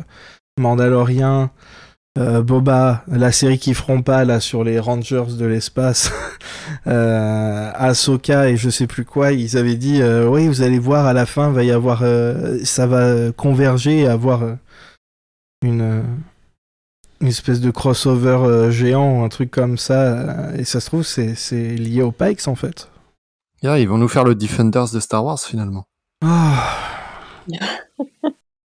Mandalorian, 0.60 1.49
Boba, 2.18 3.04
la 3.08 3.32
série 3.32 3.58
qu'ils 3.58 3.76
feront 3.76 4.02
pas 4.02 4.26
là 4.26 4.39
sur 4.41 4.64
les 4.64 4.80
Rangers 4.80 5.38
de 5.38 5.45
l'espace, 5.45 6.12
Ahsoka 6.86 8.49
et 8.49 8.58
je 8.58 8.70
sais 8.70 8.88
plus 8.88 9.06
quoi, 9.06 9.32
ils 9.32 9.58
avaient 9.58 9.76
dit, 9.76 10.02
oui, 10.04 10.47
vous 10.47 10.62
allez 10.62 10.80
voir 10.80 11.06
à 11.06 11.14
la 11.14 11.26
fin, 11.26 11.52
va 11.52 11.64
y 11.64 11.72
avoir, 11.72 12.04
ça 12.64 12.86
va 12.86 13.32
converger 13.32 14.02
et 14.02 14.08
avoir 14.08 14.43
une, 15.64 16.04
espèce 17.22 17.62
de 17.62 17.72
crossover 17.72 18.39
euh, 18.43 18.72
géant 18.72 19.24
un 19.24 19.30
truc 19.30 19.52
comme 19.52 19.78
ça, 19.78 20.52
et 20.58 20.64
ça 20.64 20.80
se 20.80 20.88
trouve, 20.88 21.04
c'est 21.04 21.76
lié 21.76 22.02
aux 22.02 22.12
Pikes 22.12 22.47
en 22.47 22.56
fait. 22.56 22.89
Yeah, 23.64 23.78
ils 23.80 23.88
vont 23.88 23.97
nous 23.97 24.07
faire 24.07 24.24
le 24.24 24.34
Defenders 24.36 24.89
de 24.91 24.99
Star 24.99 25.24
Wars 25.24 25.39
finalement. 25.39 25.86
Ah. 26.24 26.78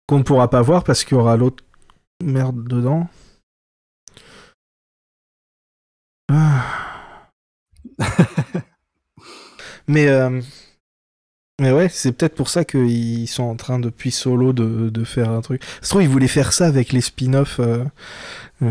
Qu'on 0.08 0.18
ne 0.20 0.24
pourra 0.24 0.50
pas 0.50 0.62
voir 0.62 0.84
parce 0.84 1.04
qu'il 1.04 1.18
y 1.18 1.20
aura 1.20 1.38
l'autre 1.38 1.64
merde 2.24 2.68
dedans. 2.68 3.08
Ah. 6.30 7.30
mais, 9.88 10.08
euh, 10.08 10.42
mais 11.62 11.72
ouais, 11.72 11.90
c'est 11.90 12.12
peut-être 12.12 12.36
pour 12.36 12.50
ça 12.50 12.66
qu'ils 12.66 13.28
sont 13.28 13.44
en 13.44 13.56
train 13.56 13.80
depuis 13.80 14.12
solo 14.12 14.54
de, 14.54 14.90
de 14.90 15.04
faire 15.04 15.30
un 15.30 15.42
truc. 15.42 15.64
Ça 15.64 15.80
se 15.84 15.90
trouve, 15.90 16.04
ils 16.04 16.10
voulaient 16.10 16.28
faire 16.28 16.52
ça 16.54 16.66
avec 16.66 16.92
les 16.92 17.02
spin-offs. 17.02 17.60
euh, 17.60 17.86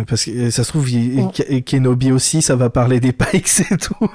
parce 0.07 0.25
que 0.25 0.51
ça 0.51 0.65
se 0.65 0.69
trouve, 0.71 0.91
il- 0.91 1.21
Ouais. 1.21 1.31
Ke- 1.33 1.63
Kenobi 1.65 2.13
aussi, 2.13 2.43
ça 2.43 2.57
va 2.57 2.71
parler 2.71 3.01
des 3.01 3.13
Pikes 3.15 3.61
et 3.71 3.77
tout. 3.79 4.11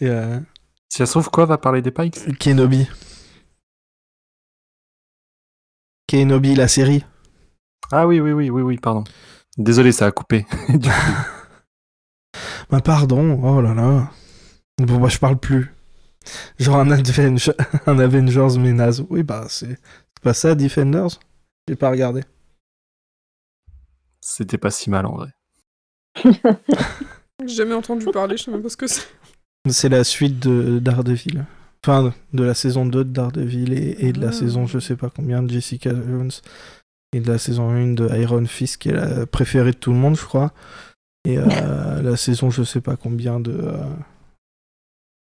Et, 0.00 0.08
euh, 0.08 0.38
Si 0.88 0.98
ça 0.98 1.06
se 1.06 1.12
trouve, 1.12 1.30
quoi 1.30 1.46
va 1.46 1.58
parler 1.58 1.82
des 1.82 1.90
Pikes 1.90 2.38
Kenobi. 2.38 2.86
Kenobi, 6.08 6.54
la 6.54 6.68
série. 6.68 7.04
Ah 7.92 8.06
oui, 8.06 8.20
oui, 8.20 8.32
oui, 8.32 8.50
oui, 8.50 8.62
oui, 8.62 8.78
pardon. 8.78 9.04
Désolé, 9.56 9.92
ça 9.92 10.06
a 10.06 10.12
coupé. 10.12 10.46
Bah 12.68 12.80
pardon, 12.80 13.40
oh 13.44 13.60
là 13.60 13.74
là. 13.74 14.10
Bon 14.78 14.98
bah 14.98 15.08
je 15.08 15.18
parle 15.18 15.38
plus. 15.38 15.72
Genre 16.58 16.76
un, 16.76 16.90
Avenge... 16.90 17.52
un 17.86 17.98
Avengers 17.98 18.58
mais 18.58 18.72
naze. 18.72 19.04
Oui 19.08 19.22
bah 19.22 19.46
c'est 19.48 19.68
c'est 19.78 20.22
pas 20.22 20.34
ça 20.34 20.54
Defenders? 20.54 21.20
J'ai 21.68 21.76
pas 21.76 21.90
regardé. 21.90 22.22
C'était 24.20 24.58
pas 24.58 24.70
si 24.72 24.90
mal 24.90 25.06
en 25.06 25.14
vrai. 25.14 25.30
J'ai 27.44 27.54
jamais 27.54 27.74
entendu 27.74 28.06
parler, 28.06 28.36
je 28.36 28.44
sais 28.44 28.50
même 28.50 28.62
pas 28.62 28.68
ce 28.68 28.76
que 28.76 28.86
c'est. 28.88 29.06
C'est 29.70 29.88
la 29.88 30.04
suite 30.04 30.38
de 30.40 30.78
Daredevil. 30.78 31.44
Enfin 31.84 32.12
de 32.32 32.42
la 32.42 32.54
saison 32.54 32.84
2 32.86 33.04
de 33.04 33.10
Daredevil 33.10 33.72
et, 33.72 34.06
et 34.06 34.12
de 34.12 34.20
la 34.20 34.28
Ah. 34.28 34.32
saison 34.32 34.66
je 34.66 34.78
sais 34.78 34.96
pas 34.96 35.10
combien 35.10 35.42
de 35.42 35.50
Jessica 35.50 35.90
Jones. 35.90 36.30
Et 37.12 37.20
de 37.20 37.30
la 37.30 37.38
saison 37.38 37.70
1 37.70 37.94
de 37.94 38.08
Iron 38.18 38.44
Fist 38.46 38.78
qui 38.78 38.88
est 38.90 38.92
la 38.92 39.26
préférée 39.26 39.70
de 39.72 39.76
tout 39.76 39.92
le 39.92 39.98
monde 39.98 40.16
je 40.16 40.24
crois. 40.24 40.52
Et 41.24 41.38
euh, 41.38 41.44
la 42.02 42.16
saison 42.16 42.50
je 42.50 42.62
sais 42.62 42.80
pas 42.80 42.96
combien 42.96 43.40
de 43.40 43.52
euh, 43.52 43.84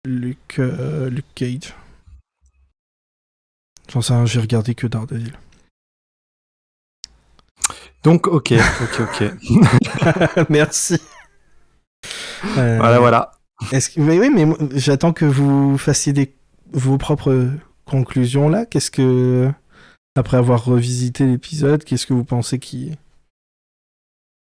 Luke, 0.05 0.57
euh, 0.59 1.09
Luke 1.09 1.25
Cage. 1.35 1.73
J'en 3.91 4.01
sais 4.01 4.13
rien, 4.13 4.25
j'ai 4.25 4.39
regardé 4.39 4.73
que 4.75 4.87
Daredevil. 4.87 5.33
Donc, 8.03 8.25
ok, 8.27 8.53
ok, 8.81 9.01
ok. 9.01 9.33
Merci. 10.49 10.97
Euh, 12.57 12.77
Voilà, 12.77 12.99
voilà. 12.99 13.31
Est-ce 13.71 13.89
que... 13.89 14.01
mais 14.01 14.19
oui, 14.19 14.29
mais 14.29 14.47
j'attends 14.77 15.13
que 15.13 15.25
vous 15.25 15.77
fassiez 15.77 16.13
des... 16.13 16.33
vos 16.73 16.97
propres 16.97 17.49
conclusions 17.85 18.49
là. 18.49 18.65
Qu'est-ce 18.65 18.91
que. 18.91 19.51
Après 20.15 20.35
avoir 20.37 20.65
revisité 20.65 21.25
l'épisode, 21.25 21.83
qu'est-ce 21.85 22.05
que 22.05 22.13
vous 22.13 22.25
pensez 22.25 22.59
qui. 22.59 22.91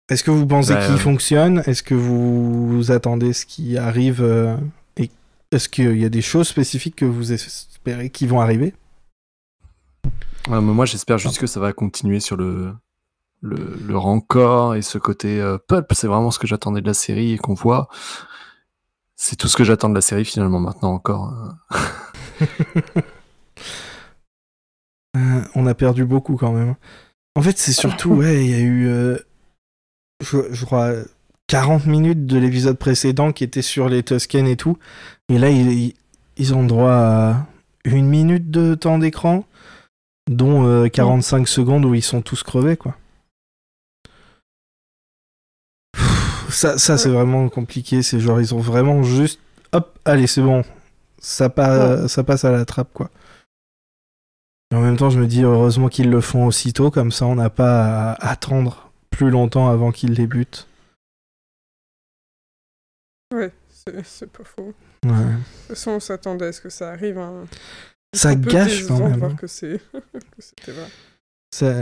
Est-ce 0.08 0.22
que 0.22 0.30
vous 0.30 0.46
pensez 0.46 0.74
Bah, 0.74 0.84
qu'il 0.84 0.94
euh, 0.94 0.98
fonctionne? 0.98 1.62
Est-ce 1.66 1.82
que 1.82 1.94
vous... 1.94 2.68
vous 2.68 2.92
attendez 2.92 3.32
ce 3.32 3.44
qui 3.44 3.76
arrive 3.76 4.22
euh, 4.22 4.56
Et 4.96 5.10
est-ce 5.50 5.68
qu'il 5.68 5.98
y 5.98 6.04
a 6.04 6.08
des 6.08 6.22
choses 6.22 6.48
spécifiques 6.48 6.96
que 6.96 7.04
vous 7.04 7.32
espérez 7.32 8.10
qui 8.10 8.26
vont 8.26 8.40
arriver? 8.40 8.72
Ouais, 10.48 10.60
mais 10.60 10.72
moi, 10.72 10.86
j'espère 10.86 11.18
juste 11.18 11.38
que 11.38 11.46
ça 11.46 11.60
va 11.60 11.72
continuer 11.72 12.20
sur 12.20 12.36
le, 12.36 12.72
le, 13.42 13.78
le 13.86 13.98
rancor 13.98 14.76
et 14.76 14.82
ce 14.82 14.96
côté 14.96 15.40
euh, 15.40 15.58
pulp. 15.58 15.92
C'est 15.92 16.06
vraiment 16.06 16.30
ce 16.30 16.38
que 16.38 16.46
j'attendais 16.46 16.80
de 16.80 16.86
la 16.86 16.94
série 16.94 17.32
et 17.32 17.38
qu'on 17.38 17.54
voit. 17.54 17.88
C'est 19.20 19.34
tout 19.34 19.48
ce 19.48 19.56
que 19.56 19.64
j'attends 19.64 19.88
de 19.88 19.96
la 19.96 20.00
série 20.00 20.24
finalement 20.24 20.60
maintenant 20.60 20.92
encore. 20.92 21.34
euh. 25.16 25.40
On 25.56 25.66
a 25.66 25.74
perdu 25.74 26.04
beaucoup 26.04 26.36
quand 26.36 26.52
même. 26.52 26.76
En 27.34 27.42
fait, 27.42 27.58
c'est 27.58 27.72
surtout, 27.72 28.10
ouais, 28.14 28.44
il 28.44 28.50
y 28.50 28.54
a 28.54 28.60
eu, 28.60 28.86
euh, 28.86 29.18
je, 30.22 30.38
je 30.52 30.64
crois, 30.64 30.92
40 31.48 31.86
minutes 31.86 32.26
de 32.26 32.38
l'épisode 32.38 32.78
précédent 32.78 33.32
qui 33.32 33.42
était 33.42 33.60
sur 33.62 33.88
les 33.88 34.04
Tusken 34.04 34.46
et 34.46 34.56
tout. 34.56 34.78
Et 35.28 35.38
là, 35.38 35.50
ils, 35.50 35.94
ils 36.36 36.54
ont 36.54 36.64
droit 36.64 36.92
à 36.92 37.46
une 37.84 38.06
minute 38.06 38.52
de 38.52 38.76
temps 38.76 38.98
d'écran, 38.98 39.44
dont 40.30 40.64
euh, 40.64 40.88
45 40.88 41.48
secondes 41.48 41.84
où 41.84 41.94
ils 41.94 42.02
sont 42.02 42.22
tous 42.22 42.44
crevés, 42.44 42.76
quoi. 42.76 42.94
Ça, 46.48 46.78
ça 46.78 46.96
c'est 46.98 47.08
vraiment 47.10 47.48
compliqué. 47.48 48.02
C'est 48.02 48.20
genre, 48.20 48.40
ils 48.40 48.54
ont 48.54 48.58
vraiment 48.60 49.02
juste, 49.02 49.40
hop, 49.72 49.98
allez, 50.04 50.26
c'est 50.26 50.42
bon. 50.42 50.62
Ça, 51.20 51.48
pa- 51.48 52.06
ça 52.08 52.22
passe 52.24 52.44
à 52.44 52.50
la 52.52 52.64
trappe, 52.64 52.92
quoi. 52.92 53.10
Et 54.70 54.76
en 54.76 54.80
même 54.80 54.96
temps, 54.96 55.10
je 55.10 55.18
me 55.18 55.26
dis 55.26 55.42
heureusement 55.42 55.88
qu'ils 55.88 56.10
le 56.10 56.20
font 56.20 56.46
aussitôt, 56.46 56.90
comme 56.90 57.10
ça 57.10 57.24
on 57.26 57.34
n'a 57.34 57.48
pas 57.50 58.12
à 58.12 58.30
attendre 58.30 58.90
plus 59.10 59.30
longtemps 59.30 59.68
avant 59.68 59.92
qu'ils 59.92 60.14
débutent. 60.14 60.68
Ouais, 63.34 63.52
c'est 64.04 64.30
pas 64.30 64.44
faux. 64.44 64.74
Ouais. 65.04 65.10
De 65.12 65.32
toute 65.36 65.68
façon, 65.68 65.92
on 65.92 66.00
s'attendait 66.00 66.46
à 66.46 66.52
ce 66.52 66.60
que 66.60 66.70
ça 66.70 66.90
arrive. 66.90 67.18
hein. 67.18 67.44
Ça 68.14 68.34
gâche 68.34 68.86
quand 68.86 68.98
même. 69.08 69.36
c'est 69.46 69.80
que 69.92 70.40
c'était 70.40 70.72
vrai. 70.72 70.88
Ça, 71.50 71.72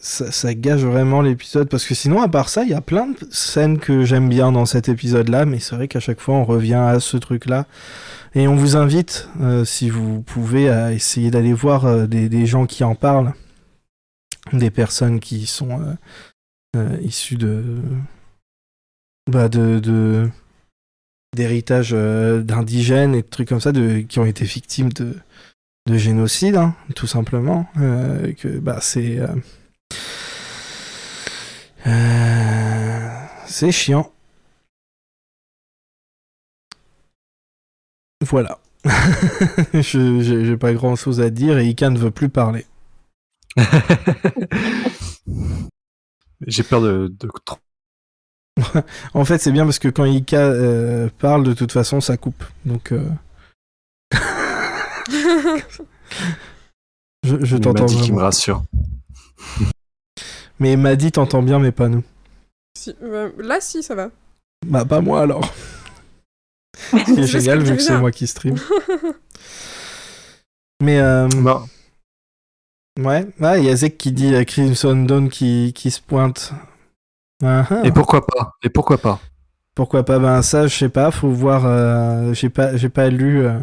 ça, 0.00 0.30
ça 0.30 0.54
gâche 0.54 0.82
vraiment 0.82 1.22
l'épisode 1.22 1.68
parce 1.70 1.86
que 1.86 1.94
sinon, 1.94 2.20
à 2.20 2.28
part 2.28 2.50
ça, 2.50 2.64
il 2.64 2.68
y 2.70 2.74
a 2.74 2.82
plein 2.82 3.06
de 3.08 3.16
scènes 3.30 3.78
que 3.78 4.04
j'aime 4.04 4.28
bien 4.28 4.52
dans 4.52 4.66
cet 4.66 4.90
épisode-là, 4.90 5.46
mais 5.46 5.58
c'est 5.58 5.74
vrai 5.74 5.88
qu'à 5.88 6.00
chaque 6.00 6.20
fois 6.20 6.34
on 6.34 6.44
revient 6.44 6.74
à 6.74 7.00
ce 7.00 7.16
truc-là. 7.16 7.66
Et 8.34 8.46
on 8.46 8.54
vous 8.54 8.76
invite, 8.76 9.28
euh, 9.40 9.64
si 9.64 9.90
vous 9.90 10.22
pouvez, 10.22 10.68
à 10.68 10.92
essayer 10.92 11.30
d'aller 11.30 11.52
voir 11.52 11.86
euh, 11.86 12.06
des, 12.06 12.46
gens 12.46 12.66
qui 12.66 12.84
en 12.84 12.94
parlent, 12.94 13.32
des 14.52 14.70
personnes 14.70 15.18
qui 15.18 15.46
sont 15.46 15.96
euh, 16.76 16.96
issues 17.02 17.36
de, 17.36 17.80
bah 19.30 19.48
d'héritage 21.34 21.92
d'indigènes 21.92 23.14
et 23.14 23.22
de 23.22 23.28
trucs 23.28 23.48
comme 23.48 23.60
ça, 23.60 23.72
qui 24.08 24.18
ont 24.18 24.26
été 24.26 24.44
victimes 24.44 24.92
de, 24.92 25.16
de 25.90 25.98
génocide, 25.98 26.56
hein, 26.56 26.74
tout 26.94 27.06
simplement. 27.06 27.66
Euh, 27.78 28.32
que 28.34 28.48
bah 28.58 28.78
c'est 28.80 29.18
euh, 29.18 29.28
euh, 31.86 33.08
c'est 33.46 33.72
chiant. 33.72 34.10
Voilà. 38.22 38.58
Je- 39.74 40.20
J'ai 40.44 40.56
pas 40.56 40.72
grand 40.72 40.96
chose 40.96 41.20
à 41.20 41.30
dire 41.30 41.58
et 41.58 41.66
Ika 41.68 41.90
ne 41.90 41.98
veut 41.98 42.10
plus 42.10 42.28
parler. 42.28 42.66
J'ai 46.46 46.62
peur 46.62 46.80
de. 46.82 47.12
En 49.14 49.24
fait, 49.24 49.38
c'est 49.38 49.52
bien 49.52 49.64
parce 49.64 49.78
que 49.78 49.88
quand 49.88 50.04
Ika 50.04 50.38
euh, 50.38 51.08
parle, 51.18 51.44
de 51.44 51.52
toute 51.54 51.72
façon, 51.72 52.00
ça 52.00 52.16
coupe. 52.16 52.44
Donc, 52.64 52.92
euh, 52.92 53.08
je, 57.24 57.56
t'entends 57.56 57.86
dit 57.86 58.00
qu'il 58.00 58.14
me 58.14 58.20
rassure. 58.20 58.62
Mais 60.58 60.76
Maddy 60.76 61.12
t'entend 61.12 61.42
bien, 61.42 61.58
mais 61.58 61.72
pas 61.72 61.88
nous. 61.88 62.02
Si, 62.78 62.94
euh, 63.02 63.30
là, 63.38 63.60
si, 63.60 63.82
ça 63.82 63.94
va. 63.94 64.10
Bah, 64.66 64.84
pas 64.84 65.00
moi 65.00 65.22
alors. 65.22 65.42
Ce 66.76 66.96
qui 66.96 67.12
est 67.12 67.14
C'est 67.14 67.26
génial 67.40 67.60
ce 67.60 67.64
que 67.64 67.70
vu 67.70 67.76
que 67.76 67.82
c'est 67.82 67.98
moi 67.98 68.10
qui 68.10 68.26
stream. 68.26 68.56
Mais 70.82 70.98
euh, 70.98 71.28
Non. 71.28 71.66
ouais, 72.98 73.26
ah, 73.42 73.58
il 73.58 73.64
y 73.64 73.70
a 73.70 73.76
Zek 73.76 73.98
qui 73.98 74.12
dit 74.12 74.34
euh, 74.34 74.44
Crimson 74.44 74.96
Dawn 74.96 75.28
qui, 75.28 75.72
qui 75.74 75.90
se 75.90 76.00
pointe. 76.00 76.52
Ah, 77.42 77.66
ah. 77.70 77.80
Et 77.84 77.92
pourquoi 77.92 78.26
pas? 78.26 78.52
Et 78.62 78.70
pourquoi 78.70 78.98
pas? 78.98 79.20
Pourquoi 79.74 80.04
pas? 80.04 80.18
Ben 80.18 80.42
ça, 80.42 80.66
je 80.66 80.76
sais 80.76 80.88
pas, 80.88 81.10
faut 81.10 81.30
voir. 81.30 81.64
euh, 81.66 82.32
j'ai 82.32 82.48
pas, 82.50 82.76
j'ai 82.76 82.88
pas 82.88 83.08
lu. 83.10 83.44
euh, 83.44 83.58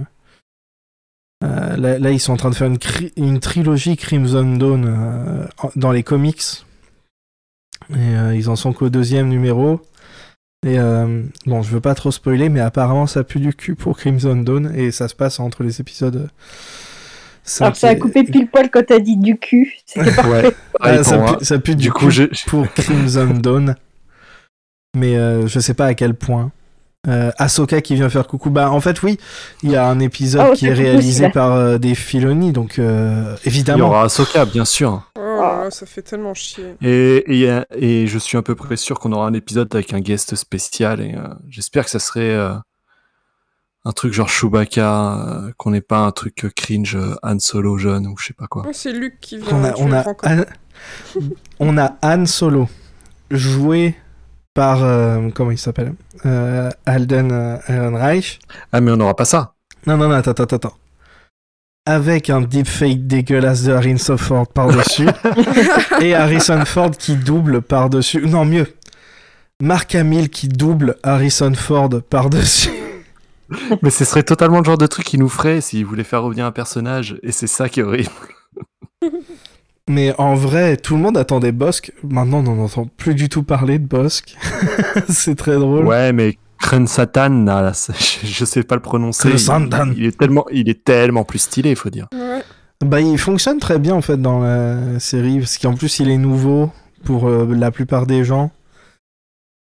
Euh, 1.43 1.77
là, 1.77 1.99
là, 1.99 2.11
ils 2.11 2.19
sont 2.19 2.33
en 2.33 2.37
train 2.37 2.49
de 2.49 2.55
faire 2.55 2.69
une, 3.15 3.39
trilogie 3.39 3.95
Crimson 3.95 4.57
Dawn 4.57 4.85
euh, 4.87 5.45
dans 5.75 5.91
les 5.91 6.03
comics. 6.03 6.65
Et 7.91 7.95
euh, 7.97 8.35
ils 8.35 8.49
en 8.49 8.55
sont 8.55 8.73
qu'au 8.73 8.89
deuxième 8.89 9.29
numéro. 9.29 9.81
Et 10.65 10.79
euh, 10.79 11.23
bon, 11.45 11.61
je 11.61 11.69
veux 11.69 11.79
pas 11.79 11.93
trop 11.93 12.11
spoiler, 12.11 12.49
mais 12.49 12.59
apparemment 12.59 13.05
ça 13.05 13.23
pue 13.23 13.39
du 13.39 13.53
cul 13.53 13.75
pour 13.75 13.97
Crimson 13.97 14.35
Dawn 14.35 14.73
et 14.75 14.91
ça 14.91 15.07
se 15.07 15.13
passe 15.15 15.39
entre 15.39 15.63
les 15.63 15.79
épisodes. 15.79 16.29
Alors 17.61 17.75
ça 17.77 17.89
a 17.89 17.95
coupé 17.95 18.23
pile 18.23 18.47
poil 18.47 18.69
quand 18.69 18.83
t'as 18.85 18.99
dit 18.99 19.15
du 19.15 19.37
cul. 19.37 19.77
C'était 19.85 20.09
Ouais. 20.27 20.51
Ah, 20.79 20.79
Pareil 20.79 21.05
ça, 21.05 21.19
pue, 21.19 21.45
ça 21.45 21.59
pue 21.59 21.75
du, 21.75 21.83
Du 21.83 21.91
coup 21.91 21.99
coup, 22.05 22.09
j'ai- 22.09 22.29
pour 22.47 22.67
Crimson 22.73 23.27
Dawn. 23.35 23.75
Mais 24.97 25.15
euh, 25.15 25.47
je 25.47 25.59
sais 25.59 25.75
pas 25.75 25.85
à 25.85 25.93
quel 25.93 26.15
point. 26.15 26.51
Euh, 27.07 27.31
Ahsoka 27.37 27.79
qui 27.81 27.95
vient 27.95 28.09
faire 28.09 28.27
coucou. 28.27 28.49
Bah, 28.49 28.69
en 28.69 28.81
fait, 28.81 29.01
oui, 29.01 29.17
il 29.63 29.71
y 29.71 29.75
a 29.77 29.87
un 29.87 29.99
épisode 29.99 30.47
Oh, 30.51 30.53
qui 30.53 30.67
est 30.67 30.73
réalisé 30.73 31.29
par 31.29 31.53
euh, 31.53 31.77
des 31.77 31.95
Filoni, 31.95 32.51
donc 32.51 32.79
euh, 32.79 33.33
Il 33.43 33.45
y 33.45 33.47
évidemment. 33.55 33.87
aura 33.87 34.03
Ahsoka, 34.03 34.43
bien 34.45 34.65
sûr. 34.65 35.01
Oh 35.15 35.21
là 35.21 35.63
là, 35.63 35.71
ça 35.71 35.85
fait 35.85 36.01
tellement 36.01 36.33
chier. 36.33 36.75
Et, 36.81 37.43
et, 37.45 37.61
et 37.77 38.07
je 38.07 38.17
suis 38.19 38.37
à 38.37 38.41
peu 38.41 38.55
près 38.55 38.75
sûr 38.75 38.99
qu'on 38.99 39.13
aura 39.13 39.27
un 39.27 39.33
épisode 39.33 39.73
avec 39.73 39.93
un 39.93 39.99
guest 40.01 40.35
spécial. 40.35 40.99
Et 40.99 41.15
euh, 41.15 41.27
j'espère 41.47 41.85
que 41.85 41.91
ça 41.91 41.99
serait 41.99 42.31
euh, 42.31 42.53
un 43.85 43.91
truc 43.93 44.11
genre 44.11 44.27
Chewbacca, 44.27 45.13
euh, 45.13 45.51
qu'on 45.55 45.71
n'ait 45.71 45.79
pas 45.81 45.99
un 45.99 46.11
truc 46.11 46.45
cringe 46.55 46.95
euh, 46.95 47.15
Han 47.23 47.39
Solo 47.39 47.77
jeune 47.77 48.05
ou 48.07 48.17
je 48.17 48.25
sais 48.25 48.33
pas 48.33 48.47
quoi. 48.47 48.63
Oh, 48.67 48.71
c'est 48.73 48.91
Luc 48.91 49.19
qui 49.21 49.37
vient 49.37 49.47
On 49.55 49.63
a, 49.63 49.73
on, 49.77 49.91
a. 49.93 50.03
Han- 50.25 50.43
on 51.59 51.77
a 51.77 51.95
Han 52.03 52.25
Solo, 52.25 52.67
joué 53.31 53.95
par. 54.57 54.83
euh, 54.83 55.29
comment 55.35 55.51
il 55.51 55.57
s'appelle 55.57 55.93
Euh, 56.25 56.69
Alden 56.87 57.31
euh, 57.31 57.57
Ehrenreich. 57.69 58.39
Ah, 58.73 58.81
mais 58.81 58.91
on 58.91 58.97
n'aura 58.97 59.15
pas 59.15 59.25
ça. 59.25 59.53
Non, 59.85 59.97
non, 59.97 60.09
non, 60.09 60.15
attends, 60.15 60.31
attends, 60.31 60.55
attends. 60.55 60.77
Avec 61.85 62.29
un 62.31 62.41
deepfake 62.41 63.05
dégueulasse 63.07 63.63
de 63.63 63.71
Harrison 63.73 64.17
Ford 64.17 64.47
par-dessus. 64.47 65.07
et 66.01 66.15
Harrison 66.15 66.65
Ford 66.65 66.91
qui 66.91 67.15
double 67.15 67.61
par-dessus. 67.61 68.25
Non, 68.27 68.45
mieux. 68.45 68.67
Mark 69.61 69.93
Hamill 69.95 70.29
qui 70.29 70.47
double 70.49 70.95
Harrison 71.03 71.53
Ford 71.53 71.89
par-dessus. 72.09 72.71
mais 73.81 73.91
ce 73.91 74.05
serait 74.05 74.23
totalement 74.23 74.59
le 74.59 74.65
genre 74.65 74.77
de 74.77 74.87
truc 74.87 75.05
qu'il 75.05 75.19
nous 75.19 75.29
ferait 75.29 75.61
s'il 75.61 75.85
voulait 75.85 76.03
faire 76.03 76.23
revenir 76.23 76.45
un 76.45 76.51
personnage. 76.51 77.17
Et 77.23 77.31
c'est 77.31 77.47
ça 77.47 77.69
qui 77.69 77.79
est 77.79 77.83
horrible. 77.83 78.09
Mais 79.89 80.13
en 80.17 80.35
vrai, 80.35 80.75
tout 80.77 80.95
le 80.95 81.01
monde 81.01 81.17
attendait 81.17 81.51
Bosque. 81.53 81.93
Maintenant, 82.03 82.39
on 82.39 82.43
n'en 82.43 82.63
entend 82.63 82.87
plus 82.97 83.15
du 83.15 83.29
tout 83.29 83.43
parler 83.43 83.79
de 83.79 83.87
Bosque. 83.87 84.35
C'est 85.09 85.35
très 85.35 85.55
drôle. 85.55 85.85
Ouais, 85.85 86.11
mais 86.11 86.37
Krun 86.59 86.85
Satan, 86.87 87.45
là, 87.45 87.71
je, 87.71 87.93
je 88.27 88.45
sais 88.45 88.63
pas 88.63 88.75
le 88.75 88.81
prononcer. 88.81 89.29
Il, 89.29 89.93
il 89.97 90.05
est 90.05 90.17
tellement, 90.17 90.45
il 90.51 90.69
est 90.69 90.83
tellement 90.83 91.23
plus 91.23 91.39
stylé, 91.39 91.69
il 91.69 91.75
faut 91.75 91.89
dire. 91.89 92.07
Ouais. 92.13 92.43
Bah, 92.85 93.01
il 93.01 93.17
fonctionne 93.17 93.59
très 93.59 93.79
bien 93.79 93.95
en 93.95 94.01
fait 94.01 94.21
dans 94.21 94.39
la 94.39 94.99
série, 94.99 95.39
parce 95.39 95.57
qu'en 95.57 95.73
plus 95.73 95.99
il 95.99 96.09
est 96.09 96.17
nouveau 96.17 96.71
pour 97.03 97.27
euh, 97.27 97.47
la 97.55 97.71
plupart 97.71 98.05
des 98.05 98.23
gens. 98.23 98.51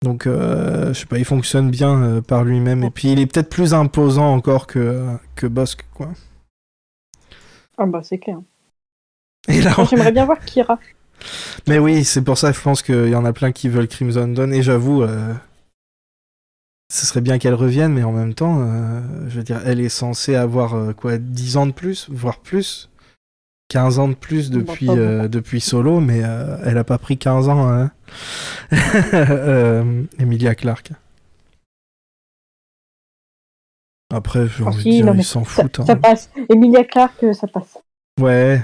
Donc, 0.03 0.27
euh, 0.27 0.93
je 0.93 1.01
sais 1.01 1.07
pas, 1.07 1.19
il 1.19 1.25
fonctionne 1.25 1.71
bien 1.71 2.03
euh, 2.03 2.21
par 2.21 2.45
lui-même. 2.45 2.85
Et 2.85 2.91
puis 2.91 3.13
il 3.13 3.21
est 3.21 3.27
peut-être 3.27 3.51
plus 3.51 3.75
imposant 3.75 4.33
encore 4.33 4.67
que, 4.67 5.05
que 5.35 5.47
Bosque, 5.47 5.87
quoi. 5.95 6.09
Ah 7.77 7.87
bah 7.87 8.01
c'est 8.03 8.19
clair. 8.19 8.39
Et 9.49 9.61
là, 9.63 9.73
Moi, 9.77 9.87
J'aimerais 9.91 10.13
bien 10.13 10.25
voir 10.27 10.39
Kira. 10.45 10.79
mais 11.67 11.79
oui, 11.79 12.05
c'est 12.05 12.23
pour 12.23 12.39
ça 12.39 12.51
que 12.53 12.57
je 12.59 12.63
pense 12.63 12.83
qu'il 12.83 13.09
y 13.09 13.15
en 13.15 13.25
a 13.25 13.33
plein 13.33 13.51
qui 13.53 13.69
veulent 13.69 13.89
Crimson 13.89 14.29
Dawn. 14.29 14.53
Et 14.53 14.63
j'avoue, 14.63 15.03
euh, 15.03 15.33
ce 16.93 17.07
serait 17.07 17.21
bien 17.21 17.39
qu'elle 17.39 17.55
revienne, 17.55 17.93
mais 17.95 18.03
en 18.05 18.13
même 18.13 18.35
temps, 18.35 18.61
euh, 18.61 19.01
je 19.29 19.37
veux 19.39 19.43
dire, 19.43 19.61
elle 19.65 19.81
est 19.81 19.89
censée 19.89 20.35
avoir 20.37 20.75
euh, 20.75 20.93
quoi, 20.93 21.19
10 21.19 21.57
ans 21.57 21.67
de 21.67 21.73
plus, 21.73 22.09
voire 22.11 22.39
plus. 22.41 22.91
15 23.71 23.99
ans 23.99 24.09
de 24.09 24.15
plus 24.15 24.51
Bah, 24.51 24.59
depuis, 24.61 24.87
depuis 24.87 25.61
Solo, 25.61 26.01
mais 26.01 26.21
elle 26.65 26.79
a 26.79 26.85
pas 26.85 26.97
pris 26.97 27.19
15 27.19 27.51
ans, 27.51 27.69
hein. 27.69 27.91
Emilia 30.19 30.55
Clarke. 30.55 30.93
Après, 34.11 34.47
j'ai 34.49 34.65
Ah, 34.65 34.69
envie 34.69 34.85
de 34.85 34.91
dire, 35.05 35.15
ils 35.15 35.23
s'en 35.25 35.45
Ça, 35.45 35.63
foutent. 35.65 35.85
ça 35.85 35.93
hein. 35.93 35.97
passe. 35.97 36.31
Emilia 36.49 36.83
Clarke, 36.85 37.27
ça 37.35 37.47
passe. 37.47 37.77
Ouais, 38.19 38.63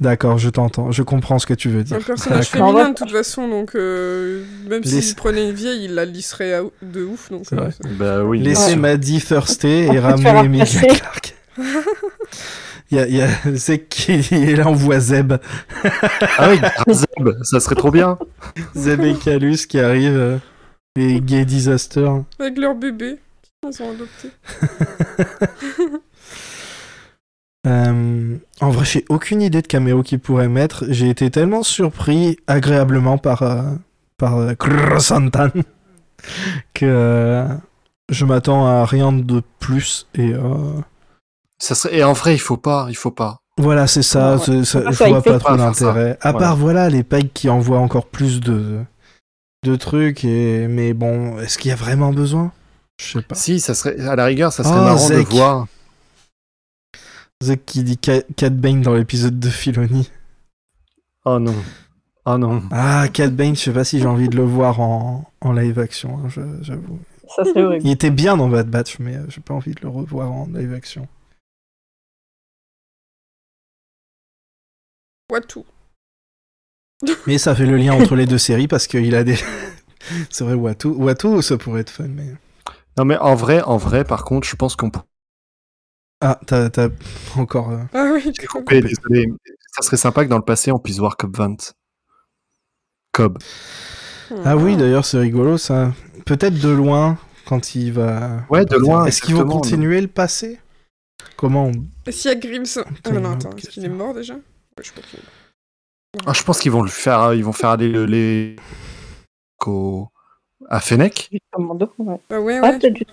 d'accord, 0.00 0.38
je 0.38 0.48
t'entends. 0.50 0.90
Je 0.92 1.02
comprends 1.02 1.38
ce 1.38 1.46
que 1.46 1.54
tu 1.54 1.68
veux 1.68 1.82
dire. 1.84 1.96
Un 1.96 2.00
personnage 2.00 2.48
féminin 2.48 2.90
de 2.90 2.94
toute 2.94 3.10
façon, 3.10 3.48
donc 3.48 3.74
euh, 3.74 4.44
même 4.68 4.82
s'il 4.84 5.14
prenait 5.14 5.48
une 5.48 5.54
vieille, 5.54 5.84
il 5.84 5.94
la 5.94 6.04
lisserait 6.04 6.54
à- 6.54 6.62
de 6.82 7.04
ouf. 7.04 7.30
Donc, 7.30 7.44
C'est 7.48 7.58
euh, 7.58 7.70
c'est- 7.70 7.88
Bah 7.96 8.22
oui. 8.24 8.40
Laissez 8.40 8.76
thirster 9.20 9.88
On 9.90 9.92
et 9.94 10.22
faire 10.22 10.44
Emilia. 10.44 10.64
Clarke. 10.66 11.34
Il 12.92 12.98
y 12.98 13.00
a, 13.00 13.08
il 13.08 13.16
y 13.16 13.20
a 13.20 13.28
Zek 13.52 13.88
qui 13.88 14.12
est 14.12 14.54
là, 14.56 14.68
on 14.68 14.72
voit 14.72 15.00
Zeb. 15.00 15.32
Ah 16.38 16.48
oui, 16.50 16.60
Zeb, 16.94 17.30
ça 17.42 17.58
serait 17.58 17.74
trop 17.74 17.90
bien. 17.90 18.16
Zeb 18.76 19.02
et 19.02 19.14
Calus 19.14 19.66
qui 19.66 19.80
arrivent. 19.80 20.16
euh, 20.16 20.38
les 20.94 21.20
gay 21.20 21.44
disaster. 21.44 22.08
Avec 22.38 22.56
leur 22.58 22.76
bébé, 22.76 23.16
ils 23.64 23.82
ont 23.82 23.90
adopté. 23.90 24.30
Euh, 27.66 28.36
en 28.60 28.70
vrai, 28.70 28.84
j'ai 28.84 29.04
aucune 29.08 29.42
idée 29.42 29.62
de 29.62 29.66
caméo 29.66 30.02
qu'ils 30.02 30.20
pourraient 30.20 30.48
mettre. 30.48 30.84
J'ai 30.88 31.08
été 31.10 31.30
tellement 31.30 31.62
surpris 31.62 32.38
agréablement 32.46 33.18
par, 33.18 33.42
euh, 33.42 33.62
par 34.18 34.36
euh, 34.38 34.54
que 36.74 36.84
euh, 36.84 37.46
je 38.10 38.24
m'attends 38.24 38.66
à 38.66 38.84
rien 38.84 39.12
de 39.12 39.42
plus. 39.58 40.06
Et 40.14 40.32
euh, 40.32 40.80
Ça 41.58 41.74
serait... 41.74 41.96
Et 41.96 42.04
en 42.04 42.12
vrai, 42.12 42.34
il 42.34 42.38
faut 42.40 42.56
pas, 42.56 42.86
il 42.88 42.96
faut 42.96 43.10
pas. 43.10 43.38
voilà, 43.58 43.86
c'est 43.86 44.02
ça. 44.02 44.36
Ouais. 44.36 44.64
ça- 44.64 44.90
je 44.90 45.04
vois 45.04 45.22
pas 45.22 45.38
trop 45.38 45.56
d'intérêt. 45.56 46.18
À 46.20 46.32
part, 46.32 46.56
voilà, 46.56 46.88
les 46.88 47.02
packs 47.02 47.32
qui 47.32 47.48
envoient 47.48 47.80
encore 47.80 48.06
plus 48.06 48.40
de, 48.40 48.80
de 49.64 49.76
trucs. 49.76 50.24
Et... 50.24 50.66
Mais 50.68 50.92
bon, 50.94 51.38
est-ce 51.40 51.58
qu'il 51.58 51.70
y 51.70 51.72
a 51.72 51.76
vraiment 51.76 52.12
besoin? 52.12 52.52
Je 53.00 53.18
sais 53.18 53.22
pas. 53.22 53.34
Si, 53.34 53.60
ça 53.60 53.74
serait, 53.74 53.98
à 54.06 54.16
la 54.16 54.24
rigueur, 54.24 54.52
ça 54.52 54.64
serait 54.64 54.74
Oh, 54.78 54.84
marrant 54.84 54.96
Zek. 54.98 55.28
de 55.28 55.34
voir. 55.34 55.66
Zek 57.42 57.66
qui 57.66 57.82
dit 57.84 57.98
Ca- 58.02 58.22
Cat 58.36 58.50
Bane 58.50 58.80
dans 58.82 58.94
l'épisode 58.94 59.38
de 59.38 59.48
Filoni. 59.50 60.10
Oh 61.24 61.38
non. 61.38 61.54
Oh 62.24 62.38
non. 62.38 62.62
Ah, 62.70 63.06
Cat 63.12 63.28
Bane, 63.30 63.54
je 63.56 63.60
sais 63.60 63.72
pas 63.72 63.84
si 63.84 63.98
j'ai 64.00 64.06
envie 64.06 64.28
de 64.28 64.36
le 64.36 64.42
voir 64.44 64.80
en, 64.80 65.30
en 65.40 65.52
live 65.52 65.78
action, 65.78 66.18
hein, 66.18 66.28
je- 66.28 66.62
j'avoue. 66.62 66.98
Ça 67.36 67.44
serait 67.44 67.62
horrible. 67.62 67.84
Il 67.86 67.90
était 67.90 68.10
bien 68.10 68.36
dans 68.36 68.48
Bad 68.48 68.68
Batch, 68.70 68.98
mais 69.00 69.16
euh, 69.16 69.26
j'ai 69.28 69.40
pas 69.40 69.54
envie 69.54 69.74
de 69.74 69.80
le 69.82 69.88
revoir 69.88 70.30
en 70.32 70.46
live 70.46 70.72
action. 70.74 71.06
Watu. 75.30 75.60
Mais 77.26 77.36
ça 77.38 77.54
fait 77.54 77.66
le 77.66 77.76
lien 77.76 77.92
entre 77.92 78.14
les 78.16 78.26
deux 78.26 78.38
séries 78.38 78.68
parce 78.68 78.86
qu'il 78.86 79.14
a 79.14 79.24
des. 79.24 79.36
C'est 80.30 80.44
vrai, 80.44 80.54
Watu. 80.54 80.88
Watu, 80.88 81.42
ça 81.42 81.58
pourrait 81.58 81.80
être 81.82 81.90
fun, 81.90 82.08
mais. 82.08 82.32
Non 82.96 83.04
mais 83.04 83.18
en 83.18 83.34
vrai, 83.34 83.60
en 83.62 83.76
vrai, 83.76 84.04
par 84.04 84.24
contre, 84.24 84.46
je 84.48 84.56
pense 84.56 84.74
qu'on 84.76 84.88
peut 84.90 85.00
Ah, 86.20 86.38
t'as 86.46 86.70
t'as 86.70 86.88
encore. 87.36 87.70
euh, 87.70 87.82
Ah 87.92 88.10
oui, 88.12 88.32
J'ai 88.40 88.46
coupé, 88.46 88.80
désolé. 88.80 89.26
Ça 89.74 89.82
serait 89.82 89.96
sympa 89.98 90.24
que 90.24 90.30
dans 90.30 90.38
le 90.38 90.44
passé, 90.44 90.72
on 90.72 90.78
puisse 90.78 90.98
voir 90.98 91.16
Cobb 91.16 91.36
20. 91.36 91.74
Cobb. 93.12 93.38
Ah 94.44 94.56
oui, 94.56 94.76
d'ailleurs, 94.76 95.04
c'est 95.04 95.18
rigolo 95.18 95.58
ça. 95.58 95.92
Peut-être 96.24 96.58
de 96.58 96.70
loin, 96.70 97.18
quand 97.46 97.74
il 97.74 97.92
va. 97.92 98.44
Ouais, 98.50 98.64
de 98.64 98.76
loin. 98.76 99.04
Est-ce 99.04 99.20
qu'ils 99.22 99.36
vont 99.36 99.46
continuer 99.46 100.00
le 100.00 100.08
passé? 100.08 100.58
Comment 101.36 101.66
on... 101.66 102.10
S'il 102.10 102.30
y 102.30 102.34
a 102.34 102.36
Grimson. 102.36 102.84
Ah 103.04 103.10
non, 103.10 103.18
une 103.20 103.26
attends, 103.26 103.50
est-ce 103.56 103.68
qu'il 103.68 103.84
est 103.84 103.88
mort 103.90 104.14
déjà? 104.14 104.34
Ouais, 104.34 104.40
je 104.82 104.90
crois 104.90 105.02
qu'il 105.04 105.18
est 105.18 105.22
mort. 105.22 106.24
Ah, 106.26 106.32
je 106.32 106.42
pense 106.42 106.60
qu'ils 106.60 106.72
vont 106.72 106.82
le 106.82 106.88
faire. 106.88 107.34
Ils 107.34 107.44
vont 107.44 107.52
faire 107.52 107.70
aller 107.70 107.88
le- 107.88 108.06
les 108.06 108.56
qu'au- 109.58 110.08
à 110.68 110.80
Fennec. 110.80 111.28
Ouais. 111.58 112.20
Ah 112.30 112.40
ouais, 112.40 112.78
du 112.78 113.04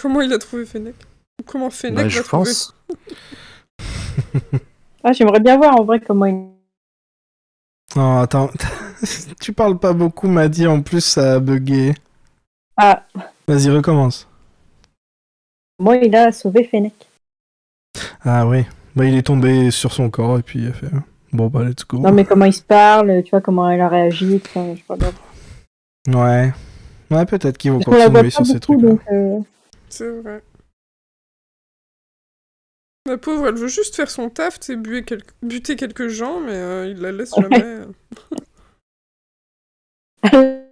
Comment 0.00 0.20
il 0.20 0.32
a 0.32 0.38
trouvé 0.38 0.64
Fennec? 0.66 0.94
Comment 1.44 1.70
Fennec 1.70 2.04
Bah, 2.04 2.08
je 2.08 2.22
pense. 2.22 2.74
Ah, 5.08 5.12
j'aimerais 5.12 5.38
bien 5.38 5.56
voir 5.56 5.78
en 5.78 5.84
vrai 5.84 6.00
comment 6.00 6.26
il. 6.26 6.48
Non, 7.94 8.18
attends. 8.18 8.50
tu 9.40 9.52
parles 9.52 9.78
pas 9.78 9.92
beaucoup, 9.92 10.26
m'a 10.26 10.48
dit. 10.48 10.66
En 10.66 10.82
plus, 10.82 11.04
ça 11.04 11.34
a 11.34 11.38
bugué. 11.38 11.94
Ah, 12.76 13.04
Vas-y, 13.46 13.70
recommence. 13.70 14.26
moi, 15.78 15.94
il 15.96 16.14
a 16.16 16.32
sauvé 16.32 16.64
Fennec. 16.64 16.92
Ah 18.24 18.48
oui. 18.48 18.64
Bah, 18.96 19.04
il 19.04 19.14
est 19.16 19.22
tombé 19.22 19.70
sur 19.70 19.92
son 19.92 20.10
corps 20.10 20.40
et 20.40 20.42
puis 20.42 20.58
il 20.62 20.68
a 20.70 20.72
fait. 20.72 20.88
Bon, 21.32 21.46
bah, 21.46 21.62
let's 21.62 21.86
go. 21.86 21.98
Non, 21.98 22.10
mais 22.10 22.24
comment 22.24 22.46
il 22.46 22.52
se 22.52 22.62
parle, 22.62 23.22
tu 23.22 23.30
vois, 23.30 23.40
comment 23.40 23.70
elle 23.70 23.80
a 23.82 23.88
réagi, 23.88 24.40
je 24.42 24.60
sais 24.60 24.82
pas. 24.88 24.96
bien. 24.96 25.12
Ouais. 26.20 26.52
Ouais, 27.12 27.26
peut-être 27.26 27.58
qu'ils 27.58 27.70
vont 27.70 27.80
continuer 27.80 28.30
sur 28.30 28.44
ces 28.44 28.58
trucs-là. 28.58 28.94
euh, 29.12 29.38
C'est 29.88 30.10
vrai. 30.10 30.42
La 33.06 33.16
pauvre, 33.18 33.48
elle 33.48 33.54
veut 33.54 33.68
juste 33.68 33.94
faire 33.94 34.10
son 34.10 34.28
taf, 34.30 34.58
tu 34.60 34.66
sais, 34.66 34.76
buer 34.76 35.04
quel- 35.04 35.22
buter 35.42 35.76
quelques 35.76 36.08
gens, 36.08 36.40
mais 36.40 36.54
euh, 36.56 36.86
il 36.88 37.00
la 37.00 37.12
laisse 37.12 37.32
Ouais. 37.36 37.42
jamais. 37.42 37.80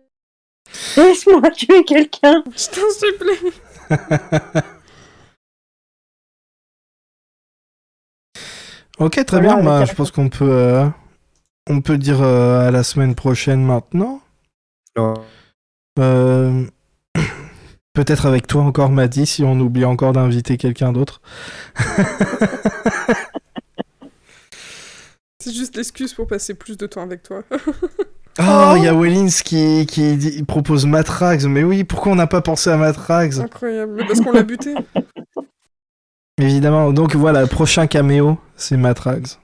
Laisse-moi 0.96 1.50
tuer 1.50 1.84
quelqu'un 1.84 2.42
Je 2.56 2.66
t'en 2.70 2.90
supplie 2.90 3.52
Ok, 8.98 9.24
très 9.24 9.40
Voilà, 9.40 9.56
bien. 9.56 9.64
Bah, 9.64 9.84
je 9.84 9.92
pense 9.94 10.10
qu'on 10.10 10.28
peut, 10.28 10.50
euh, 10.50 10.86
on 11.68 11.80
peut 11.80 11.98
dire 11.98 12.22
euh, 12.22 12.68
à 12.68 12.70
la 12.70 12.82
semaine 12.82 13.14
prochaine 13.14 13.64
maintenant. 13.64 14.20
Euh, 15.98 16.64
Peut-être 17.94 18.26
avec 18.26 18.46
toi 18.48 18.62
encore, 18.62 18.90
Maddy, 18.90 19.24
si 19.24 19.44
on 19.44 19.58
oublie 19.60 19.84
encore 19.84 20.12
d'inviter 20.12 20.56
quelqu'un 20.56 20.92
d'autre. 20.92 21.20
C'est 25.38 25.52
juste 25.52 25.76
l'excuse 25.76 26.12
pour 26.14 26.26
passer 26.26 26.54
plus 26.54 26.76
de 26.76 26.86
temps 26.86 27.02
avec 27.02 27.22
toi. 27.22 27.42
Oh, 28.40 28.72
il 28.76 28.82
y 28.82 28.88
a 28.88 28.94
Wellins 28.94 29.28
qui, 29.44 29.86
qui 29.86 30.16
dit- 30.16 30.42
propose 30.42 30.86
Matrax. 30.86 31.44
Mais 31.44 31.62
oui, 31.62 31.84
pourquoi 31.84 32.10
on 32.10 32.14
n'a 32.16 32.26
pas 32.26 32.40
pensé 32.40 32.68
à 32.68 32.76
Matrax 32.76 33.38
Incroyable. 33.38 33.92
Mais 33.94 34.04
parce 34.04 34.20
qu'on 34.20 34.32
l'a 34.32 34.42
buté. 34.42 34.74
Évidemment. 36.38 36.92
Donc 36.92 37.14
voilà, 37.14 37.46
prochain 37.46 37.86
caméo, 37.86 38.36
c'est 38.56 38.76
Matrax. 38.76 39.38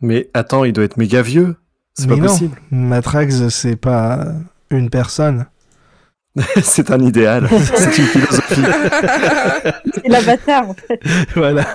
Mais 0.00 0.30
attends, 0.32 0.64
il 0.64 0.72
doit 0.72 0.84
être 0.84 0.96
méga 0.96 1.20
vieux. 1.20 1.56
C'est 1.92 2.06
Mais 2.06 2.14
pas 2.16 2.22
non. 2.22 2.28
possible. 2.28 2.58
Matrax, 2.70 3.48
c'est 3.50 3.76
pas 3.76 4.24
une 4.70 4.88
personne. 4.88 5.44
c'est 6.62 6.90
un 6.90 7.00
idéal. 7.00 7.48
c'est 7.50 7.98
une 7.98 8.06
philosophie. 8.06 8.62
C'est 9.94 10.08
l'avatar, 10.08 10.70
en 10.70 10.74
fait. 10.74 11.00
voilà. 11.34 11.66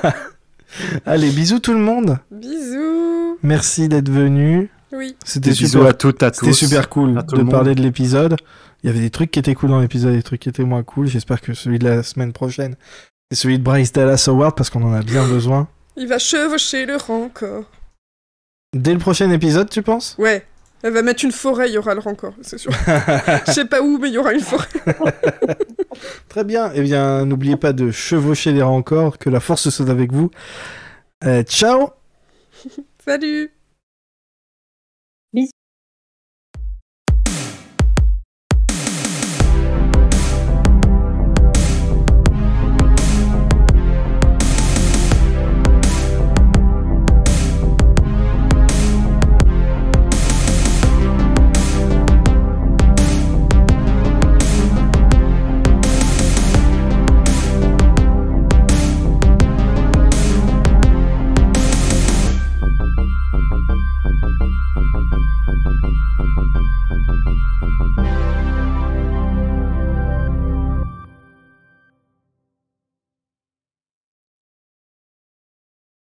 Allez, 1.06 1.32
bisous 1.32 1.60
tout 1.60 1.74
le 1.74 1.80
monde. 1.80 2.20
Bisous. 2.32 3.38
Merci 3.42 3.88
d'être 3.88 4.10
venu. 4.10 4.70
Oui. 4.92 5.16
C'était 5.24 5.54
super. 5.54 5.86
à 5.86 5.94
toutes, 5.94 6.24
à 6.24 6.32
tous. 6.32 6.46
C'était 6.46 6.54
super 6.54 6.90
cool 6.90 7.24
de 7.24 7.44
parler 7.44 7.76
de 7.76 7.82
l'épisode. 7.82 8.36
Il 8.84 8.88
y 8.88 8.90
avait 8.90 9.02
des 9.02 9.10
trucs 9.10 9.32
qui 9.32 9.40
étaient 9.40 9.56
cool 9.56 9.70
dans 9.70 9.80
l'épisode, 9.80 10.14
des 10.14 10.24
trucs 10.24 10.42
qui 10.42 10.50
étaient 10.50 10.64
moins 10.64 10.84
cool. 10.84 11.08
J'espère 11.08 11.42
que 11.42 11.54
celui 11.54 11.80
de 11.80 11.88
la 11.88 12.04
semaine 12.04 12.34
prochaine, 12.34 12.76
c'est 13.30 13.38
celui 13.38 13.60
de 13.60 13.64
Bryce 13.64 13.92
Dallas 13.92 14.26
Howard 14.28 14.56
parce 14.56 14.70
qu'on 14.70 14.84
en 14.84 14.94
a 14.94 15.02
bien 15.02 15.28
besoin. 15.28 15.68
Il 15.96 16.08
va 16.08 16.18
chevaucher 16.18 16.86
le 16.86 16.96
rancor. 16.96 17.66
Dès 18.74 18.94
le 18.94 19.00
prochain 19.00 19.30
épisode, 19.32 19.70
tu 19.70 19.82
penses? 19.82 20.16
Ouais. 20.18 20.46
Elle 20.82 20.94
va 20.94 21.02
mettre 21.02 21.26
une 21.26 21.32
forêt, 21.32 21.70
il 21.70 21.74
y 21.74 21.78
aura 21.78 21.94
le 21.94 22.00
rancor, 22.00 22.34
c'est 22.42 22.58
sûr. 22.58 22.72
Je 23.48 23.52
sais 23.52 23.66
pas 23.66 23.82
où, 23.82 23.98
mais 23.98 24.08
il 24.08 24.14
y 24.14 24.18
aura 24.18 24.34
une 24.34 24.40
forêt. 24.40 24.68
Très 26.30 26.44
bien. 26.44 26.72
Eh 26.74 26.82
bien, 26.82 27.26
n'oubliez 27.26 27.58
pas 27.58 27.74
de 27.74 27.92
chevaucher 27.92 28.54
les 28.54 28.62
rancors. 28.62 29.18
Que 29.18 29.30
la 29.30 29.42
force 29.42 29.70
soit 29.70 29.90
avec 29.90 30.14
vous. 30.14 30.32
Euh, 31.26 31.44
ciao 31.44 31.90
Salut 33.06 33.52